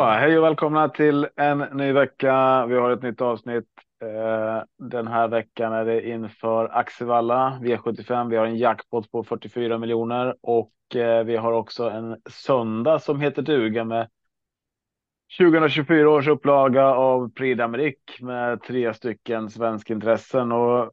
Så, 0.00 0.06
hej 0.06 0.38
och 0.38 0.44
välkomna 0.44 0.88
till 0.88 1.28
en 1.36 1.58
ny 1.58 1.92
vecka. 1.92 2.66
Vi 2.66 2.74
har 2.74 2.90
ett 2.90 3.02
nytt 3.02 3.20
avsnitt. 3.20 3.68
Eh, 4.02 4.62
den 4.78 5.06
här 5.06 5.28
veckan 5.28 5.72
är 5.72 5.84
det 5.84 6.08
inför 6.08 6.68
Axevalla 6.78 7.58
V75. 7.62 8.30
Vi 8.30 8.36
har 8.36 8.46
en 8.46 8.56
jackpot 8.56 9.10
på 9.10 9.24
44 9.24 9.78
miljoner 9.78 10.36
och 10.40 10.96
eh, 10.96 11.24
vi 11.24 11.36
har 11.36 11.52
också 11.52 11.90
en 11.90 12.16
söndag 12.30 12.98
som 12.98 13.20
heter 13.20 13.42
duga 13.42 13.84
med 13.84 14.08
2024 15.38 16.10
års 16.10 16.28
upplaga 16.28 16.84
av 16.84 17.32
Prix 17.32 17.60
d'Amérique 17.60 18.24
med 18.24 18.62
tre 18.62 18.94
stycken 18.94 19.50
svenskintressen 19.50 20.52
och 20.52 20.90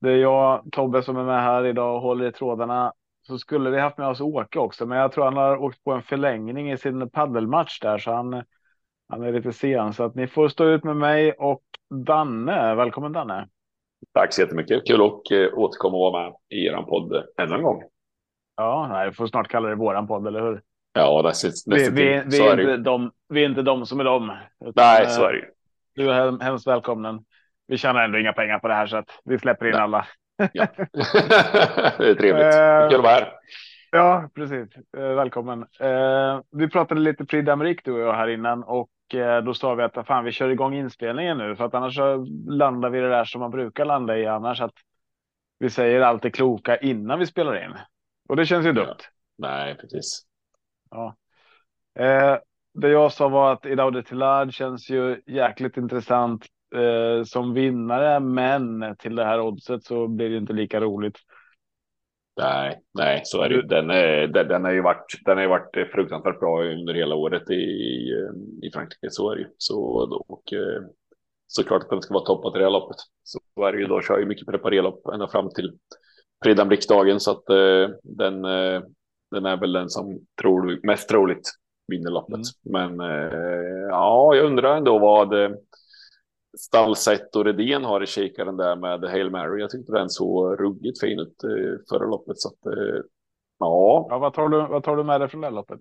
det 0.00 0.10
är 0.10 0.16
jag, 0.16 0.68
Tobbe, 0.72 1.02
som 1.02 1.16
är 1.16 1.24
med 1.24 1.42
här 1.42 1.66
idag 1.66 1.94
och 1.94 2.02
håller 2.02 2.28
i 2.28 2.32
trådarna 2.32 2.92
så 3.28 3.38
skulle 3.38 3.70
vi 3.70 3.80
haft 3.80 3.98
med 3.98 4.08
oss 4.08 4.20
Åke 4.20 4.58
också, 4.58 4.86
men 4.86 4.98
jag 4.98 5.12
tror 5.12 5.24
han 5.24 5.36
har 5.36 5.56
åkt 5.56 5.84
på 5.84 5.92
en 5.92 6.02
förlängning 6.02 6.72
i 6.72 6.78
sin 6.78 7.10
paddelmatch 7.10 7.80
där, 7.80 7.98
så 7.98 8.12
han, 8.12 8.42
han 9.08 9.22
är 9.22 9.32
lite 9.32 9.52
sen. 9.52 9.92
Så 9.92 10.04
att 10.04 10.14
ni 10.14 10.26
får 10.26 10.48
stå 10.48 10.64
ut 10.64 10.84
med 10.84 10.96
mig 10.96 11.32
och 11.32 11.62
Danne. 11.90 12.74
Välkommen 12.74 13.12
Danne. 13.12 13.48
Tack 14.14 14.32
så 14.32 14.40
jättemycket. 14.40 14.86
Kul 14.86 15.02
att 15.02 15.30
eh, 15.30 15.58
återkomma 15.58 15.96
och 15.96 16.12
vara 16.12 16.22
med 16.22 16.32
i 16.48 16.66
er 16.66 16.82
podd 16.82 17.24
ännu 17.40 17.54
en 17.54 17.62
gång. 17.62 17.82
Ja, 18.56 18.88
nej, 18.90 19.08
vi 19.08 19.14
får 19.14 19.26
snart 19.26 19.48
kalla 19.48 19.68
det 19.68 19.74
våran 19.74 20.06
podd, 20.06 20.26
eller 20.26 20.40
hur? 20.40 20.62
Ja, 20.92 21.22
nästan. 21.24 21.50
Vi, 21.66 21.90
vi, 21.90 22.22
vi, 22.26 22.40
är 22.40 22.60
inte 22.60 22.76
de, 22.76 23.10
vi 23.28 23.42
är 23.42 23.48
inte 23.48 23.62
de 23.62 23.86
som 23.86 24.00
är 24.00 24.04
de. 24.04 24.32
Utan, 24.60 24.72
nej, 24.76 25.06
så 25.06 25.22
är 25.22 25.32
det 25.32 25.44
Du 25.94 26.10
är 26.10 26.44
hemskt 26.44 26.66
välkommen. 26.66 27.24
Vi 27.66 27.78
tjänar 27.78 28.04
ändå 28.04 28.18
inga 28.18 28.32
pengar 28.32 28.58
på 28.58 28.68
det 28.68 28.74
här 28.74 28.86
så 28.86 28.96
att 28.96 29.10
vi 29.24 29.38
släpper 29.38 29.66
in 29.66 29.72
nej. 29.72 29.80
alla. 29.80 30.06
Ja. 30.52 30.66
det 31.98 32.08
är 32.08 32.14
trevligt. 32.14 32.90
Kul 32.90 32.98
att 32.98 33.04
vara 33.04 33.12
här. 33.12 33.32
Ja, 33.90 34.30
precis. 34.34 34.76
Uh, 34.96 35.14
välkommen. 35.14 35.66
Uh, 35.82 36.40
vi 36.50 36.68
pratade 36.68 37.00
lite 37.00 37.24
Prix 37.24 37.48
d'Amérique 37.48 37.80
du 37.84 37.92
och 37.92 38.00
jag 38.00 38.14
här 38.14 38.28
innan 38.28 38.62
och 38.62 38.88
då 39.44 39.54
sa 39.54 39.74
vi 39.74 39.82
att 39.82 40.06
fan, 40.06 40.24
vi 40.24 40.32
kör 40.32 40.48
igång 40.48 40.74
inspelningen 40.74 41.38
nu 41.38 41.56
för 41.56 41.64
att 41.64 41.74
annars 41.74 41.98
landar 42.48 42.90
vi 42.90 43.00
det 43.00 43.08
där 43.08 43.24
som 43.24 43.40
man 43.40 43.50
brukar 43.50 43.84
landa 43.84 44.18
i 44.18 44.26
annars 44.26 44.60
att 44.60 44.74
vi 45.58 45.70
säger 45.70 46.00
allt 46.00 46.22
det 46.22 46.30
kloka 46.30 46.76
innan 46.76 47.18
vi 47.18 47.26
spelar 47.26 47.64
in. 47.64 47.74
Och 48.28 48.36
det 48.36 48.46
känns 48.46 48.66
ju 48.66 48.72
dumt. 48.72 48.86
Ja. 48.86 49.48
Nej, 49.48 49.74
precis. 49.74 50.26
Ja. 50.90 51.16
det 52.74 52.88
jag 52.88 53.12
sa 53.12 53.28
var 53.28 53.52
att 53.52 53.66
Idaho 53.66 53.90
de 53.90 54.02
Tillard 54.02 54.52
känns 54.52 54.90
ju 54.90 55.22
jäkligt 55.26 55.76
intressant 55.76 56.46
eh, 56.74 57.24
som 57.24 57.54
vinnare, 57.54 58.20
men 58.20 58.96
till 58.96 59.16
det 59.16 59.24
här 59.24 59.40
oddset 59.40 59.84
så 59.84 60.08
blir 60.08 60.30
det 60.30 60.36
inte 60.36 60.52
lika 60.52 60.80
roligt. 60.80 61.18
Nej, 62.38 62.80
nej, 62.94 63.20
så 63.24 63.42
är 63.42 63.48
det. 63.48 63.66
Den, 63.66 63.90
är, 63.90 64.26
den, 64.26 64.48
den 64.48 64.64
har 64.64 64.72
ju 64.72 64.82
varit, 64.82 65.20
den 65.24 65.36
har 65.36 65.42
ju 65.42 65.48
varit 65.48 65.90
fruktansvärt 65.92 66.40
bra 66.40 66.64
under 66.64 66.94
hela 66.94 67.14
året 67.14 67.50
i, 67.50 67.54
i 68.62 68.70
Frankrike. 68.72 69.10
Så 69.10 69.30
är 69.30 69.36
det 69.36 69.42
ju. 69.42 69.48
Så, 69.58 69.80
och, 70.28 70.52
eh, 70.52 70.82
såklart 71.46 71.82
att 71.82 71.90
den 71.90 72.02
ska 72.02 72.14
vara 72.14 72.24
toppat 72.24 72.54
i 72.54 72.58
det 72.58 72.64
här 72.64 72.70
loppet. 72.70 72.96
Så 73.22 73.66
är 73.66 73.72
det 73.72 73.78
ju. 73.78 73.86
Då 73.86 74.00
kör 74.00 74.18
ju 74.18 74.26
mycket 74.26 74.46
preparerlopp 74.46 75.06
ända 75.06 75.28
fram 75.28 75.50
till 75.50 75.78
Fridambricksdagen 76.44 77.20
så 77.20 77.30
att 77.30 77.50
eh, 77.50 77.96
den, 78.02 78.44
eh, 78.44 78.82
den 79.30 79.46
är 79.46 79.56
väl 79.56 79.72
den 79.72 79.88
som 79.88 80.18
tror, 80.42 80.80
mest 80.82 81.08
troligt 81.08 81.48
vinner 81.88 82.10
loppet. 82.10 82.34
Mm. 82.34 82.96
Men 82.96 83.10
eh, 83.10 83.88
ja, 83.90 84.34
jag 84.34 84.46
undrar 84.46 84.76
ändå 84.76 84.98
vad 84.98 85.32
Stallset 86.56 87.36
och 87.36 87.44
Redén 87.44 87.84
har 87.84 88.02
i 88.02 88.06
kikaren 88.06 88.56
där 88.56 88.76
med 88.76 89.10
Hail 89.10 89.30
Mary. 89.30 89.60
Jag 89.60 89.70
tyckte 89.70 89.92
den 89.92 90.10
såg 90.10 90.60
ruggigt 90.60 91.00
fin 91.00 91.18
ut 91.18 91.44
eh, 91.44 91.80
förra 91.88 92.06
loppet. 92.06 92.38
Så 92.38 92.48
att, 92.48 92.66
eh, 92.66 93.02
ja. 93.58 94.06
ja 94.10 94.18
vad, 94.18 94.34
tar 94.34 94.48
du, 94.48 94.56
vad 94.56 94.82
tar 94.82 94.96
du 94.96 95.04
med 95.04 95.20
dig 95.20 95.28
från 95.28 95.40
det 95.40 95.50
loppet? 95.50 95.80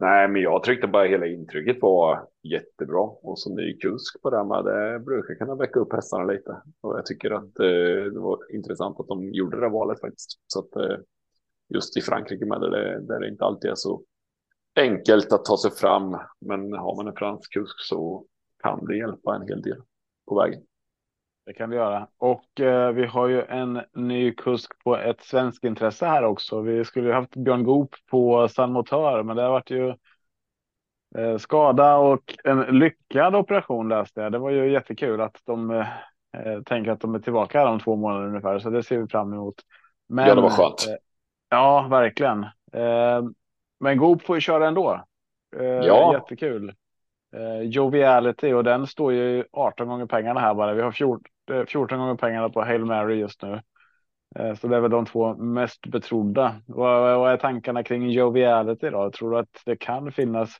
Nej, 0.00 0.28
men 0.28 0.42
jag 0.42 0.62
tyckte 0.62 0.86
bara 0.86 1.04
hela 1.04 1.26
intrycket 1.26 1.82
var 1.82 2.26
jättebra 2.42 3.00
och 3.00 3.38
som 3.38 3.54
ny 3.54 3.78
kusk 3.78 4.22
på 4.22 4.30
det 4.30 4.44
med 4.44 4.64
det 4.64 5.00
brukar 5.00 5.34
kunna 5.34 5.54
väcka 5.54 5.80
upp 5.80 5.92
hästarna 5.92 6.24
lite 6.24 6.62
och 6.80 6.98
jag 6.98 7.06
tycker 7.06 7.30
att 7.30 7.60
eh, 7.60 8.12
det 8.12 8.20
var 8.20 8.54
intressant 8.54 9.00
att 9.00 9.08
de 9.08 9.32
gjorde 9.32 9.60
det 9.60 9.68
valet 9.68 10.00
faktiskt. 10.00 10.40
Så 10.46 10.58
att 10.58 10.76
eh, 10.76 10.98
just 11.74 11.96
i 11.96 12.00
Frankrike 12.00 12.46
med 12.46 12.60
det 12.60 13.00
där 13.00 13.20
det 13.20 13.28
inte 13.28 13.44
alltid 13.44 13.70
är 13.70 13.74
så 13.74 14.02
enkelt 14.76 15.32
att 15.32 15.44
ta 15.44 15.56
sig 15.56 15.70
fram. 15.70 16.18
Men 16.40 16.72
har 16.72 16.96
man 16.96 17.08
en 17.08 17.16
fransk 17.16 17.52
kusk 17.52 17.80
så 17.88 18.24
kan 18.62 18.84
det 18.84 18.96
hjälpa 18.96 19.34
en 19.34 19.42
hel 19.42 19.62
del 19.62 19.82
på 20.28 20.40
vägen. 20.40 20.62
Det 21.46 21.52
kan 21.52 21.70
det 21.70 21.76
göra. 21.76 22.08
Och 22.18 22.60
eh, 22.60 22.92
vi 22.92 23.06
har 23.06 23.28
ju 23.28 23.42
en 23.42 23.80
ny 23.94 24.34
kusk 24.34 24.84
på 24.84 24.96
ett 24.96 25.22
svenskt 25.22 25.64
intresse 25.64 26.06
här 26.06 26.24
också. 26.24 26.60
Vi 26.60 26.84
skulle 26.84 27.08
ju 27.08 27.14
haft 27.14 27.36
Björn 27.36 27.64
Goop 27.64 27.94
på 28.10 28.48
San 28.48 28.72
Motör, 28.72 29.22
men 29.22 29.36
det 29.36 29.42
har 29.42 29.50
varit 29.50 29.70
ju 29.70 29.88
eh, 31.16 31.36
skada 31.38 31.96
och 31.96 32.36
en 32.44 32.60
lyckad 32.60 33.34
operation 33.34 33.88
läste 33.88 34.20
jag. 34.20 34.32
Det 34.32 34.38
var 34.38 34.50
ju 34.50 34.72
jättekul 34.72 35.20
att 35.20 35.36
de 35.44 35.70
eh, 35.70 36.62
tänker 36.66 36.90
att 36.90 37.00
de 37.00 37.14
är 37.14 37.18
tillbaka 37.18 37.58
här 37.58 37.66
om 37.66 37.80
två 37.80 37.96
månader 37.96 38.26
ungefär, 38.26 38.58
så 38.58 38.70
det 38.70 38.82
ser 38.82 38.98
vi 38.98 39.06
fram 39.06 39.32
emot. 39.32 39.54
Men, 40.08 40.26
ja, 40.26 40.34
det 40.34 40.40
var 40.40 40.50
skönt. 40.50 40.86
Eh, 40.88 40.94
ja, 41.48 41.86
verkligen. 41.90 42.42
Eh, 42.72 43.22
men 43.80 43.98
Goop 43.98 44.22
får 44.22 44.36
ju 44.36 44.40
köra 44.40 44.68
ändå. 44.68 45.04
Eh, 45.56 45.64
ja. 45.66 46.12
Jättekul. 46.12 46.74
Eh, 47.32 47.62
Joviality 47.62 48.52
och 48.52 48.64
den 48.64 48.86
står 48.86 49.12
ju 49.12 49.44
18 49.52 49.88
gånger 49.88 50.06
pengarna 50.06 50.40
här 50.40 50.54
bara. 50.54 50.74
Vi 50.74 50.82
har 50.82 50.92
14, 50.92 51.22
14 51.66 51.98
eh, 51.98 52.04
gånger 52.04 52.14
pengarna 52.14 52.48
på 52.48 52.62
Hail 52.62 52.84
Mary 52.84 53.14
just 53.14 53.42
nu. 53.42 53.60
Eh, 54.36 54.54
så 54.54 54.68
det 54.68 54.76
är 54.76 54.80
väl 54.80 54.90
de 54.90 55.06
två 55.06 55.34
mest 55.34 55.86
betrodda. 55.86 56.54
Vad, 56.66 57.18
vad 57.18 57.32
är 57.32 57.36
tankarna 57.36 57.82
kring 57.82 58.10
Joviality 58.10 58.90
då? 58.90 59.10
Tror 59.10 59.30
du 59.30 59.38
att 59.38 59.62
det 59.64 59.76
kan 59.76 60.12
finnas? 60.12 60.56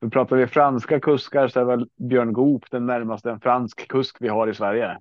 Nu 0.00 0.10
pratar 0.10 0.36
vi 0.36 0.46
franska 0.46 1.00
kuskar 1.00 1.48
så 1.48 1.60
är 1.60 1.64
väl 1.64 1.88
Björn 1.96 2.32
Goop 2.32 2.70
den 2.70 2.86
närmaste 2.86 3.30
en 3.30 3.40
fransk 3.40 3.88
kusk 3.88 4.16
vi 4.20 4.28
har 4.28 4.48
i 4.48 4.54
Sverige. 4.54 4.98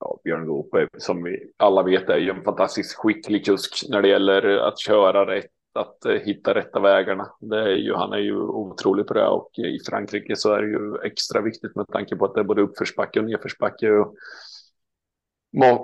Ja, 0.00 0.18
Björn 0.24 0.46
Goop 0.46 0.76
som 0.98 1.22
vi 1.22 1.52
alla 1.56 1.82
vet 1.82 2.08
är 2.08 2.16
ju 2.16 2.30
en 2.30 2.44
fantastiskt 2.44 2.96
skicklig 2.96 3.44
kusk 3.44 3.88
när 3.88 4.02
det 4.02 4.08
gäller 4.08 4.58
att 4.58 4.78
köra 4.78 5.26
rätt 5.26 5.50
att 5.76 6.04
eh, 6.04 6.12
hitta 6.12 6.54
rätta 6.54 6.80
vägarna. 6.80 7.32
Det 7.40 7.58
är 7.58 7.76
ju, 7.76 7.94
han 7.94 8.12
är 8.12 8.18
ju 8.18 8.36
otrolig 8.36 9.06
på 9.06 9.14
det 9.14 9.26
och 9.26 9.50
i 9.58 9.78
Frankrike 9.88 10.36
så 10.36 10.52
är 10.52 10.62
det 10.62 10.68
ju 10.68 10.96
extra 11.04 11.40
viktigt 11.40 11.76
med 11.76 11.86
tanke 11.88 12.16
på 12.16 12.24
att 12.24 12.34
det 12.34 12.40
är 12.40 12.44
både 12.44 12.62
uppförsbacke 12.62 13.20
och 13.20 13.26
nedförsbacke. 13.26 13.90
Och 13.90 14.16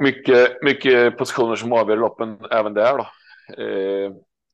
mycket, 0.03 0.63
mycket 0.63 1.19
positioner 1.19 1.57
som 1.57 1.73
avgör 1.73 1.97
loppen 1.97 2.39
även 2.51 2.75
där 2.75 2.99
då. 2.99 3.07
Eh, 3.63 4.13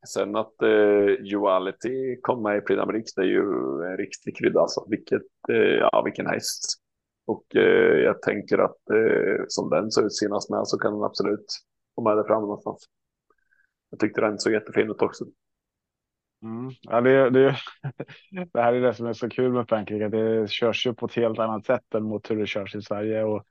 sen 0.08 0.36
att 0.36 0.62
eh, 0.62 1.24
Duality 1.30 2.20
kom 2.22 2.42
med 2.42 2.58
i 2.58 2.60
Prix 2.60 2.80
d'Amérique, 2.80 3.12
det 3.16 3.22
är 3.22 3.26
ju 3.26 3.42
en 3.90 3.96
riktig 3.96 4.36
krydda 4.36 4.60
alltså. 4.60 4.86
Vilket, 4.88 5.22
eh, 5.48 5.56
ja, 5.56 6.02
vilken 6.04 6.26
häst. 6.26 6.82
Och 7.26 7.56
eh, 7.56 7.98
jag 7.98 8.22
tänker 8.22 8.58
att 8.58 8.90
eh, 8.90 9.44
som 9.48 9.70
den 9.70 9.90
ser 9.90 10.06
ut 10.06 10.16
senast 10.16 10.50
med 10.50 10.68
så 10.68 10.78
kan 10.78 10.92
den 10.92 11.02
absolut 11.02 11.46
få 11.94 12.02
med 12.02 12.16
det 12.16 12.24
fram 12.24 12.42
någonstans. 12.42 12.84
Jag 13.90 14.00
tyckte 14.00 14.20
den 14.20 14.38
såg 14.38 14.52
jättefin 14.52 14.90
ut 14.90 15.02
också. 15.02 15.24
Mm. 16.42 16.70
Ja, 16.80 17.00
det, 17.00 17.30
det, 17.30 17.56
det 18.52 18.60
här 18.60 18.72
är 18.72 18.80
det 18.80 18.94
som 18.94 19.06
är 19.06 19.12
så 19.12 19.28
kul 19.28 19.52
med 19.52 19.68
Frankrike. 19.68 20.08
Det 20.08 20.50
körs 20.50 20.86
ju 20.86 20.94
på 20.94 21.06
ett 21.06 21.14
helt 21.14 21.38
annat 21.38 21.66
sätt 21.66 21.94
än 21.94 22.02
mot 22.02 22.30
hur 22.30 22.36
det 22.36 22.46
körs 22.46 22.74
i 22.74 22.82
Sverige. 22.82 23.24
Och, 23.24 23.44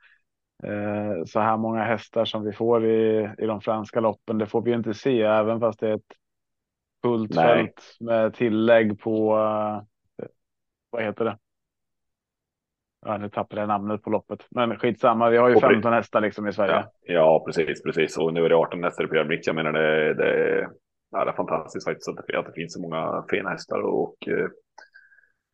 eh, 0.63 1.23
så 1.25 1.39
här 1.39 1.57
många 1.57 1.83
hästar 1.83 2.25
som 2.25 2.43
vi 2.43 2.53
får 2.53 2.85
i, 2.85 3.29
i 3.37 3.45
de 3.45 3.61
franska 3.61 3.99
loppen, 3.99 4.37
det 4.37 4.45
får 4.45 4.61
vi 4.61 4.71
inte 4.71 4.93
se, 4.93 5.21
även 5.21 5.59
fast 5.59 5.79
det 5.79 5.89
är 5.89 5.95
ett 5.95 6.15
fullt 7.03 7.35
Nej. 7.35 7.45
fält 7.45 7.97
med 7.99 8.33
tillägg 8.33 8.99
på, 8.99 9.37
eh, 9.37 10.27
vad 10.89 11.03
heter 11.03 11.25
det? 11.25 11.37
Ja, 13.07 13.17
nu 13.17 13.29
tappade 13.29 13.61
jag 13.61 13.67
namnet 13.67 14.03
på 14.03 14.09
loppet, 14.09 14.45
men 14.49 14.77
skitsamma. 14.77 15.29
Vi 15.29 15.37
har 15.37 15.49
ju 15.49 15.59
15 15.59 15.93
hästar 15.93 16.21
liksom 16.21 16.47
i 16.47 16.53
Sverige. 16.53 16.73
Ja, 16.73 16.91
ja, 17.01 17.43
precis, 17.45 17.83
precis. 17.83 18.17
Och 18.17 18.33
nu 18.33 18.45
är 18.45 18.49
det 18.49 18.55
18 18.55 18.83
hästar 18.83 19.03
i 19.03 19.07
Premier 19.07 19.39
Jag 19.43 19.55
menar, 19.55 19.73
det, 19.73 20.13
det, 20.13 20.67
ja, 21.11 21.25
det 21.25 21.31
är 21.31 21.35
fantastiskt 21.35 21.85
faktiskt 21.85 22.09
att 22.09 22.27
det, 22.27 22.39
att 22.39 22.45
det 22.45 22.51
finns 22.51 22.73
så 22.73 22.81
många 22.81 23.25
fina 23.29 23.49
hästar 23.49 23.81
och 23.81 24.27
eh, 24.27 24.47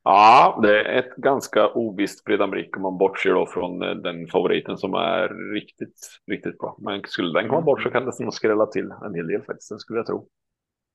ja, 0.03 0.59
det 0.61 0.81
är 0.81 0.99
ett 0.99 1.15
ganska 1.15 1.69
ovisst 1.69 2.25
Prix 2.25 2.41
om 2.75 2.81
man 2.81 2.97
bortser 2.97 3.33
då 3.33 3.45
från 3.45 3.81
eh, 3.81 3.95
den 3.95 4.27
favoriten 4.27 4.77
som 4.77 4.93
är 4.93 5.53
riktigt, 5.53 5.99
riktigt 6.31 6.57
bra. 6.57 6.77
Men 6.79 7.01
skulle 7.05 7.39
den 7.39 7.49
komma 7.49 7.61
bort 7.61 7.81
så 7.81 7.89
kan 7.89 8.05
det 8.05 8.19
nog 8.19 8.33
skrälla 8.33 8.65
till 8.65 8.91
en 9.05 9.15
hel 9.15 9.27
del 9.27 9.41
faktiskt, 9.41 9.81
skulle 9.81 9.99
jag 9.99 10.05
tro. 10.05 10.27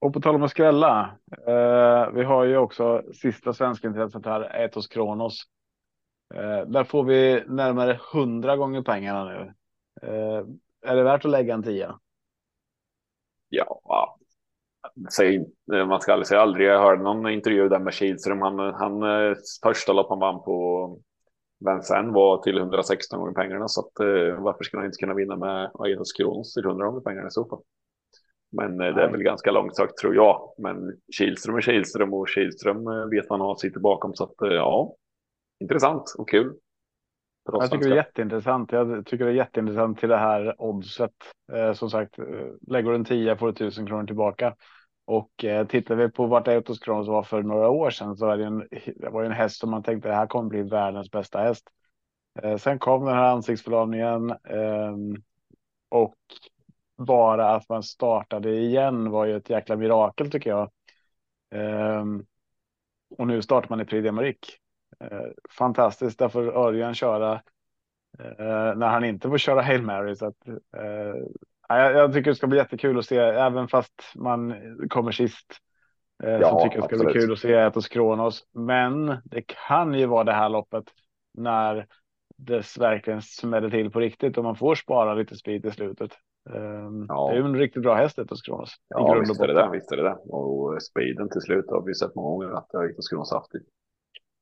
Och 0.00 0.12
på 0.12 0.20
tal 0.20 0.34
om 0.34 0.42
att 0.42 0.50
skrälla. 0.50 1.10
Eh, 1.46 2.10
vi 2.14 2.24
har 2.24 2.44
ju 2.44 2.56
också 2.56 3.02
sista 3.12 3.52
svenska 3.52 3.88
intresset 3.88 4.26
här, 4.26 4.64
Etos 4.64 4.88
Kronos. 4.88 5.44
Eh, 6.34 6.66
där 6.66 6.84
får 6.84 7.04
vi 7.04 7.44
närmare 7.46 8.00
hundra 8.12 8.56
gånger 8.56 8.82
pengarna 8.82 9.24
nu. 9.24 9.52
Eh, 10.02 10.44
är 10.82 10.96
det 10.96 11.02
värt 11.02 11.24
att 11.24 11.30
lägga 11.30 11.54
en 11.54 11.62
tia? 11.62 11.98
Ja, 13.48 14.18
säg, 15.16 15.46
man 15.66 16.00
ska 16.00 16.12
aldrig 16.12 16.26
säga 16.26 16.40
aldrig. 16.40 16.68
Jag 16.68 16.80
hörde 16.80 17.02
någon 17.02 17.30
intervju 17.30 17.68
där 17.68 17.78
med 17.78 17.94
Kihlström. 17.94 18.42
Han, 18.42 18.58
han 18.58 19.02
eh, 19.02 19.36
första 19.62 19.92
lopp 19.92 20.08
han 20.08 20.18
vann 20.18 20.42
på 20.42 20.98
Vincennes 21.66 22.14
var 22.14 22.42
till 22.42 22.58
116 22.58 23.20
gånger 23.20 23.32
pengarna. 23.32 23.68
Så 23.68 23.80
att, 23.80 23.92
varför 24.38 24.64
skulle 24.64 24.80
han 24.80 24.86
inte 24.86 24.98
kunna 24.98 25.14
vinna 25.14 25.36
med 25.36 25.70
Aidos 25.74 26.12
Kronos 26.12 26.54
till 26.54 26.64
100 26.64 26.86
gånger 26.86 27.00
pengarna 27.00 27.26
i 27.26 27.30
så 27.30 27.44
fall? 27.44 27.60
Men 28.52 28.76
det 28.76 29.02
är 29.02 29.10
väl 29.10 29.22
ganska 29.22 29.50
långt 29.50 29.76
sagt 29.76 29.96
tror 29.96 30.14
jag. 30.14 30.54
Men 30.58 30.76
Kihlström 31.16 31.56
är 31.56 31.60
Kihlström 31.60 32.14
och 32.14 32.28
Kihlström 32.28 33.10
vet 33.10 33.30
man 33.30 33.40
har 33.40 33.56
sitter 33.56 33.80
bakom. 33.80 34.14
Så 34.14 34.24
att 34.24 34.34
ja, 34.38 34.94
intressant 35.60 36.14
och 36.18 36.28
kul. 36.28 36.54
Jag 37.52 37.70
tycker 37.70 37.88
det 37.88 37.94
är 37.94 37.96
jätteintressant. 37.96 38.72
Jag 38.72 39.06
tycker 39.06 39.24
det 39.24 39.30
är 39.30 39.34
jätteintressant 39.34 39.98
till 39.98 40.08
det 40.08 40.16
här 40.16 40.62
oddset. 40.62 41.12
Eh, 41.52 41.72
som 41.72 41.90
sagt, 41.90 42.18
lägger 42.66 42.90
du 42.90 42.94
en 42.94 43.04
10 43.04 43.36
får 43.36 43.46
du 43.46 43.52
tusen 43.52 43.86
kronor 43.86 44.06
tillbaka. 44.06 44.54
Och 45.04 45.44
eh, 45.44 45.66
tittar 45.66 45.94
vi 45.94 46.10
på 46.10 46.26
vart 46.26 46.48
Eutos 46.48 46.78
Kronos 46.78 47.08
var 47.08 47.22
för 47.22 47.42
några 47.42 47.68
år 47.68 47.90
sedan 47.90 48.16
så 48.16 48.26
är 48.26 48.36
det 48.36 48.44
en, 48.44 48.68
det 48.96 49.10
var 49.10 49.24
en 49.24 49.32
häst 49.32 49.60
som 49.60 49.70
man 49.70 49.82
tänkte 49.82 50.08
det 50.08 50.14
här 50.14 50.26
kommer 50.26 50.48
bli 50.48 50.62
världens 50.62 51.10
bästa 51.10 51.38
häst. 51.38 51.68
Eh, 52.42 52.56
sen 52.56 52.78
kom 52.78 53.04
den 53.04 53.14
här 53.14 53.32
ansiktsförlamningen 53.32 54.30
eh, 54.30 54.96
och 55.88 56.16
bara 56.96 57.54
att 57.54 57.68
man 57.68 57.82
startade 57.82 58.56
igen 58.56 59.10
var 59.10 59.24
ju 59.24 59.36
ett 59.36 59.50
jäkla 59.50 59.76
mirakel 59.76 60.30
tycker 60.30 60.50
jag. 60.50 60.70
Eh, 61.54 62.04
och 63.18 63.26
nu 63.26 63.42
startar 63.42 63.68
man 63.68 63.80
i 63.80 63.84
Prix 63.84 64.08
d'Amérique. 64.08 64.48
Eh, 65.04 65.28
fantastiskt, 65.50 66.18
där 66.18 66.28
får 66.28 66.56
Örjan 66.56 66.94
köra 66.94 67.32
eh, 68.18 68.76
när 68.76 68.88
han 68.88 69.04
inte 69.04 69.28
får 69.28 69.38
köra 69.38 69.62
Hail 69.62 69.82
Mary. 69.82 70.14
Så 70.14 70.26
att, 70.26 70.48
eh, 70.48 71.14
jag, 71.68 71.92
jag, 71.92 72.12
tycker 72.12 72.30
det 72.30 72.36
ska 72.36 72.46
bli 72.46 72.58
jättekul 72.58 72.98
att 72.98 73.04
se, 73.04 73.16
även 73.18 73.68
fast 73.68 74.02
man 74.14 74.54
kommer 74.88 75.12
sist. 75.12 75.46
Eh, 76.22 76.30
ja, 76.30 76.50
så 76.50 76.60
tycker 76.60 76.76
jag 76.76 76.84
det 76.84 76.86
ska 76.86 76.94
absolut. 76.94 77.12
bli 77.12 77.20
kul 77.20 77.32
att 77.32 77.38
se 77.38 77.52
Etos 77.52 77.88
Kronos. 77.88 78.42
Men 78.52 79.16
det 79.24 79.42
kan 79.68 79.94
ju 79.94 80.06
vara 80.06 80.24
det 80.24 80.32
här 80.32 80.48
loppet 80.48 80.84
när 81.34 81.86
det 82.36 82.76
verkligen 82.78 83.22
smäller 83.22 83.70
till 83.70 83.90
på 83.90 84.00
riktigt 84.00 84.38
och 84.38 84.44
man 84.44 84.56
får 84.56 84.74
spara 84.74 85.14
lite 85.14 85.36
speed 85.36 85.66
i 85.66 85.70
slutet. 85.70 86.10
Um, 86.50 87.06
ja. 87.08 87.28
Det 87.28 87.36
är 87.36 87.40
ju 87.40 87.44
en 87.44 87.56
riktigt 87.56 87.82
bra 87.82 87.94
häst 87.94 88.18
Etos 88.18 88.42
Kronos. 88.42 88.74
Ja, 88.88 89.18
visst 89.20 89.40
är 89.40 89.46
det 89.46 89.54
det. 89.54 89.70
Visst 89.72 89.92
är 89.92 89.96
det 89.96 90.02
det. 90.02 90.14
Och 90.14 90.82
speeden 90.82 91.28
till 91.30 91.40
slut 91.40 91.64
har 91.70 91.82
vi 91.82 91.94
sett 91.94 92.14
många 92.14 92.28
gånger 92.28 92.58
att 92.58 92.90
Etos 92.90 93.08
Kronos 93.08 93.32
haft 93.32 93.54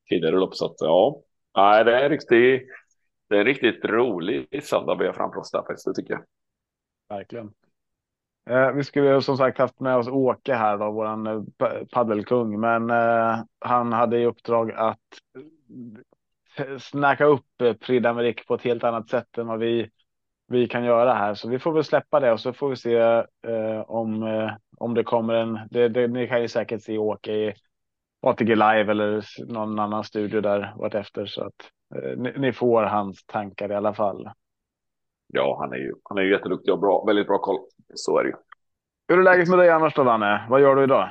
tidigare 0.09 0.37
lopp. 0.37 0.55
Så 0.55 0.67
att 0.67 0.77
ja, 0.79 1.23
Nej, 1.57 1.85
det 1.85 2.05
är 2.05 2.11
riktigt. 2.11 2.69
Det 3.29 3.37
är 3.37 3.41
en 3.41 3.45
riktigt 3.45 3.85
rolig 3.85 4.65
söndag 4.65 4.95
vi 4.95 5.07
har 5.07 5.13
framför 5.13 5.41
oss 5.41 5.51
där 5.51 5.63
faktiskt, 5.63 5.87
det 5.87 5.95
tycker 5.95 6.15
jag. 6.15 6.23
Verkligen. 7.09 7.53
Eh, 8.51 8.73
vi 8.73 8.85
skulle 8.85 9.23
som 9.23 9.37
sagt 9.37 9.59
haft 9.59 9.81
med 9.81 9.97
oss 9.97 10.09
Åke 10.09 10.55
här 10.55 10.79
då, 10.79 10.91
våran 10.91 11.27
eh, 11.27 11.43
paddelkung, 11.93 12.61
men 12.61 12.91
eh, 12.91 13.39
han 13.59 13.93
hade 13.93 14.19
i 14.19 14.27
uppdrag 14.27 14.73
att 14.73 14.99
eh, 16.59 16.79
snacka 16.79 17.25
upp 17.25 17.61
eh, 17.63 17.73
Prix 17.73 18.47
på 18.47 18.55
ett 18.55 18.63
helt 18.63 18.85
annat 18.85 19.11
sätt 19.11 19.39
än 19.39 19.47
vad 19.47 19.59
vi 19.59 19.91
vi 20.49 20.69
kan 20.69 20.85
göra 20.85 21.15
här, 21.15 21.35
så 21.35 21.49
vi 21.49 21.59
får 21.59 21.73
väl 21.73 21.85
släppa 21.85 22.21
det 22.21 22.33
och 22.33 22.41
så 22.41 22.53
får 22.53 22.69
vi 22.69 22.77
se 22.77 22.97
eh, 22.97 23.81
om 23.87 24.23
eh, 24.23 24.51
om 24.79 24.95
det 24.95 25.05
kommer 25.05 25.35
en. 25.35 25.61
Det, 25.71 25.89
det, 25.89 26.09
ni 26.09 26.29
kan 26.29 26.43
ju 26.43 26.49
säkert 26.49 26.83
se 26.83 26.99
Åke 26.99 27.33
i 27.33 27.55
ATG 28.29 28.55
live 28.55 28.91
eller 28.91 29.25
någon 29.53 29.79
annan 29.79 30.05
studio 30.05 30.41
där 30.41 30.73
vart 30.77 30.95
efter 30.95 31.27
så 31.27 31.45
att 31.45 31.71
eh, 31.95 32.19
ni, 32.19 32.33
ni, 32.37 32.53
får 32.53 32.83
hans 32.83 33.27
tankar 33.27 33.73
i 33.73 33.75
alla 33.75 33.95
fall 33.95 34.29
ja, 35.29 35.57
han 35.61 35.73
är 35.73 35.77
ju, 35.77 35.93
han 36.03 36.19
är 36.19 36.23
ju 36.23 36.33
jätteduktig 36.33 36.73
och 36.73 36.81
bra, 36.81 37.05
väldigt 37.07 37.27
bra 37.27 37.39
koll. 37.39 37.59
Så 37.95 38.19
är 38.19 38.23
det 38.23 38.29
ju. 38.29 38.37
Hur 39.09 39.19
är 39.19 39.23
läget 39.23 39.49
med 39.49 39.59
dig 39.59 39.71
annars 39.71 39.95
då, 39.95 40.05
Danne? 40.05 40.47
Vad 40.51 40.61
gör 40.61 40.77
du 40.77 40.85
idag? 40.85 41.09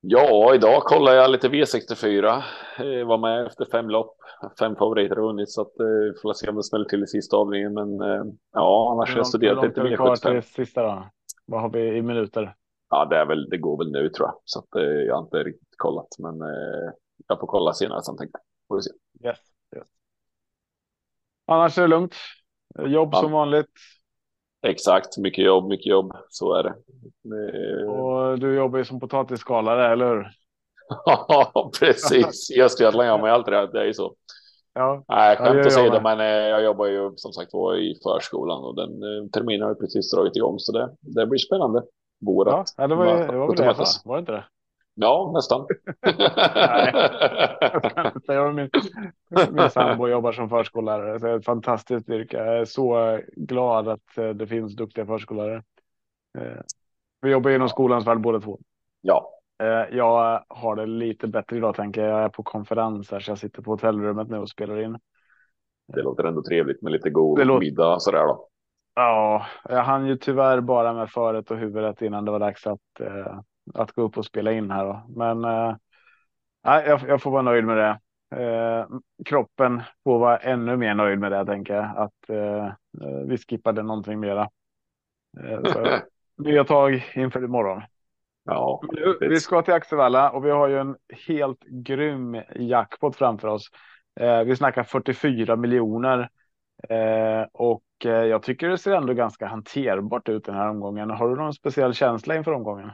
Ja, 0.00 0.54
idag 0.54 0.82
kollar 0.82 1.12
jag 1.12 1.30
lite 1.30 1.48
V64. 1.48 2.42
Jag 2.78 3.06
var 3.06 3.18
med 3.18 3.46
efter 3.46 3.64
fem 3.64 3.90
lopp. 3.90 4.16
Fem 4.58 4.76
favoriter 4.76 5.16
har 5.16 5.22
vunnit 5.22 5.50
så 5.50 5.62
att 5.62 5.80
eh, 5.80 6.20
får 6.22 6.32
se 6.32 6.48
om 6.48 6.56
det 6.56 6.62
smäller 6.62 6.84
till 6.84 7.02
i 7.02 7.06
sista 7.06 7.36
avdelningen. 7.36 7.74
Men 7.74 8.00
eh, 8.00 8.24
ja, 8.52 8.92
annars 8.92 9.10
har 9.10 9.16
jag 9.16 9.26
studerat 9.26 9.64
lite 9.64 9.82
mer. 9.82 9.96
kvar 9.96 10.16
till 10.16 10.42
sista 10.42 10.82
då? 10.82 11.08
Vad 11.46 11.60
har 11.60 11.70
vi 11.70 11.96
i 11.96 12.02
minuter? 12.02 12.54
Ja, 12.90 13.04
det 13.04 13.16
är 13.16 13.26
väl. 13.26 13.48
Det 13.50 13.58
går 13.58 13.78
väl 13.78 13.92
nu 13.92 14.08
tror 14.08 14.28
jag, 14.28 14.34
så 14.44 14.58
att 14.58 14.76
eh, 14.76 14.82
jag 14.82 15.14
har 15.14 15.22
inte 15.22 15.44
kollat, 15.84 16.08
men 16.18 16.42
eh, 16.42 16.92
jag 17.28 17.40
får 17.40 17.46
kolla 17.46 17.72
senare 17.72 18.02
sen 18.02 18.16
tänkte 18.16 18.38
jag. 18.38 18.68
Får 18.68 18.76
vi 18.76 18.82
se. 18.82 18.90
Yes, 19.28 19.38
yes. 19.76 19.86
Annars 21.46 21.78
är 21.78 21.82
det 21.82 21.88
lugnt. 21.88 22.14
Jobb 22.78 23.08
ja. 23.12 23.20
som 23.20 23.32
vanligt. 23.32 23.66
Exakt, 24.66 25.18
mycket 25.18 25.44
jobb, 25.44 25.68
mycket 25.68 25.86
jobb. 25.86 26.12
Så 26.28 26.54
är 26.54 26.62
det. 26.62 26.74
Och 27.86 28.38
du 28.38 28.54
jobbar 28.54 28.78
ju 28.78 28.84
som 28.84 29.00
potatisskalare, 29.00 29.92
eller 29.92 30.06
hur? 30.06 30.26
Ja, 31.04 31.70
precis. 31.80 32.50
I 32.50 32.62
Östergötland 32.62 33.06
gör 33.06 33.18
man 33.18 33.30
ju 33.30 33.34
alltid 33.34 33.54
det. 33.54 33.72
Det 33.72 33.80
är 33.80 33.84
ju 33.84 33.94
så. 33.94 34.14
Ja, 34.74 35.04
Nej, 35.08 35.36
skämt 35.36 35.66
åsido, 35.66 36.00
men 36.00 36.20
eh, 36.20 36.26
jag 36.26 36.64
jobbar 36.64 36.86
ju 36.86 37.12
som 37.16 37.32
sagt 37.32 37.52
var 37.52 37.76
i 37.76 37.98
förskolan 38.02 38.64
och 38.64 38.76
den 38.76 38.90
eh, 38.90 39.28
terminen 39.32 39.68
har 39.68 39.74
precis 39.74 40.10
dragit 40.10 40.36
igång 40.36 40.58
så 40.58 40.72
det, 40.72 40.96
det 41.00 41.26
blir 41.26 41.38
spännande. 41.38 41.82
Vårat. 42.20 42.74
Ja, 42.76 42.86
det 42.86 42.94
var, 42.94 43.06
det 43.06 43.38
var 43.38 43.46
väl 43.46 43.56
det, 43.56 43.84
var 44.04 44.16
det 44.16 44.20
inte 44.20 44.32
det? 44.32 44.44
Ja, 44.94 45.30
nästan. 45.34 45.66
Nej, 48.28 48.52
min, 48.52 48.70
min 49.50 49.70
sambo 49.70 50.08
jobbar 50.08 50.32
som 50.32 50.48
förskollärare. 50.48 51.18
Så 51.18 51.26
det 51.26 51.32
är 51.32 51.38
ett 51.38 51.44
fantastiskt 51.44 52.08
yrke. 52.08 52.36
Jag 52.36 52.58
är 52.58 52.64
så 52.64 53.20
glad 53.36 53.88
att 53.88 54.18
eh, 54.18 54.28
det 54.28 54.46
finns 54.46 54.76
duktiga 54.76 55.06
förskollärare. 55.06 55.62
Eh, 56.38 56.60
vi 57.20 57.30
jobbar 57.30 57.50
inom 57.50 57.68
skolans 57.68 58.06
värld 58.06 58.20
båda 58.20 58.40
två. 58.40 58.58
Ja. 59.00 59.30
Eh, 59.62 59.96
jag 59.96 60.44
har 60.48 60.76
det 60.76 60.86
lite 60.86 61.28
bättre 61.28 61.56
idag 61.56 61.74
tänker 61.74 62.02
jag. 62.02 62.10
Jag 62.10 62.24
är 62.24 62.28
på 62.28 62.42
konferens 62.42 63.10
här 63.10 63.20
så 63.20 63.30
jag 63.30 63.38
sitter 63.38 63.62
på 63.62 63.70
hotellrummet 63.70 64.28
nu 64.28 64.38
och 64.38 64.50
spelar 64.50 64.80
in. 64.80 64.98
Det 65.92 66.02
låter 66.02 66.24
ändå 66.24 66.42
trevligt 66.42 66.82
med 66.82 66.92
lite 66.92 67.10
god 67.10 67.38
det 67.38 67.44
låter... 67.44 67.60
middag 67.60 68.00
sådär 68.00 68.26
då. 68.26 68.48
Ja, 68.94 69.46
jag 69.68 69.82
hann 69.82 70.06
ju 70.06 70.16
tyvärr 70.16 70.60
bara 70.60 70.92
med 70.92 71.10
föret 71.10 71.50
och 71.50 71.56
huvudet 71.56 72.02
innan 72.02 72.24
det 72.24 72.30
var 72.30 72.38
dags 72.38 72.66
att 72.66 72.80
att 73.74 73.92
gå 73.92 74.02
upp 74.02 74.18
och 74.18 74.24
spela 74.24 74.52
in 74.52 74.70
här. 74.70 74.84
Då. 74.84 75.02
Men 75.08 75.44
eh, 75.44 75.76
jag, 76.62 77.00
jag, 77.08 77.22
får 77.22 77.30
vara 77.30 77.42
nöjd 77.42 77.64
med 77.64 77.76
det. 77.76 77.98
Eh, 78.42 78.86
kroppen 79.24 79.82
får 80.04 80.18
vara 80.18 80.36
ännu 80.36 80.76
mer 80.76 80.94
nöjd 80.94 81.18
med 81.18 81.32
det, 81.32 81.46
tänker 81.46 81.74
jag. 81.74 81.96
Att 81.96 82.30
eh, 82.30 82.72
vi 83.26 83.38
skippade 83.38 83.82
någonting 83.82 84.20
mera. 84.20 84.50
Eh, 85.40 85.98
nya 86.36 86.64
tag 86.64 87.04
inför 87.14 87.44
imorgon. 87.44 87.82
Ja, 88.44 88.82
vi 89.20 89.40
ska 89.40 89.62
till 89.62 89.74
Axevalla 89.74 90.30
och 90.30 90.44
vi 90.44 90.50
har 90.50 90.68
ju 90.68 90.78
en 90.78 90.96
helt 91.26 91.60
grym 91.60 92.42
jackpot 92.54 93.16
framför 93.16 93.48
oss. 93.48 93.70
Eh, 94.20 94.40
vi 94.44 94.56
snackar 94.56 94.82
44 94.82 95.56
miljoner 95.56 96.28
eh, 96.88 97.46
och 97.52 97.84
eh, 98.04 98.10
jag 98.10 98.42
tycker 98.42 98.68
det 98.68 98.78
ser 98.78 98.92
ändå 98.92 99.12
ganska 99.12 99.46
hanterbart 99.46 100.28
ut 100.28 100.44
den 100.44 100.54
här 100.54 100.68
omgången. 100.68 101.10
Har 101.10 101.28
du 101.28 101.36
någon 101.36 101.54
speciell 101.54 101.94
känsla 101.94 102.36
inför 102.36 102.52
omgången? 102.52 102.90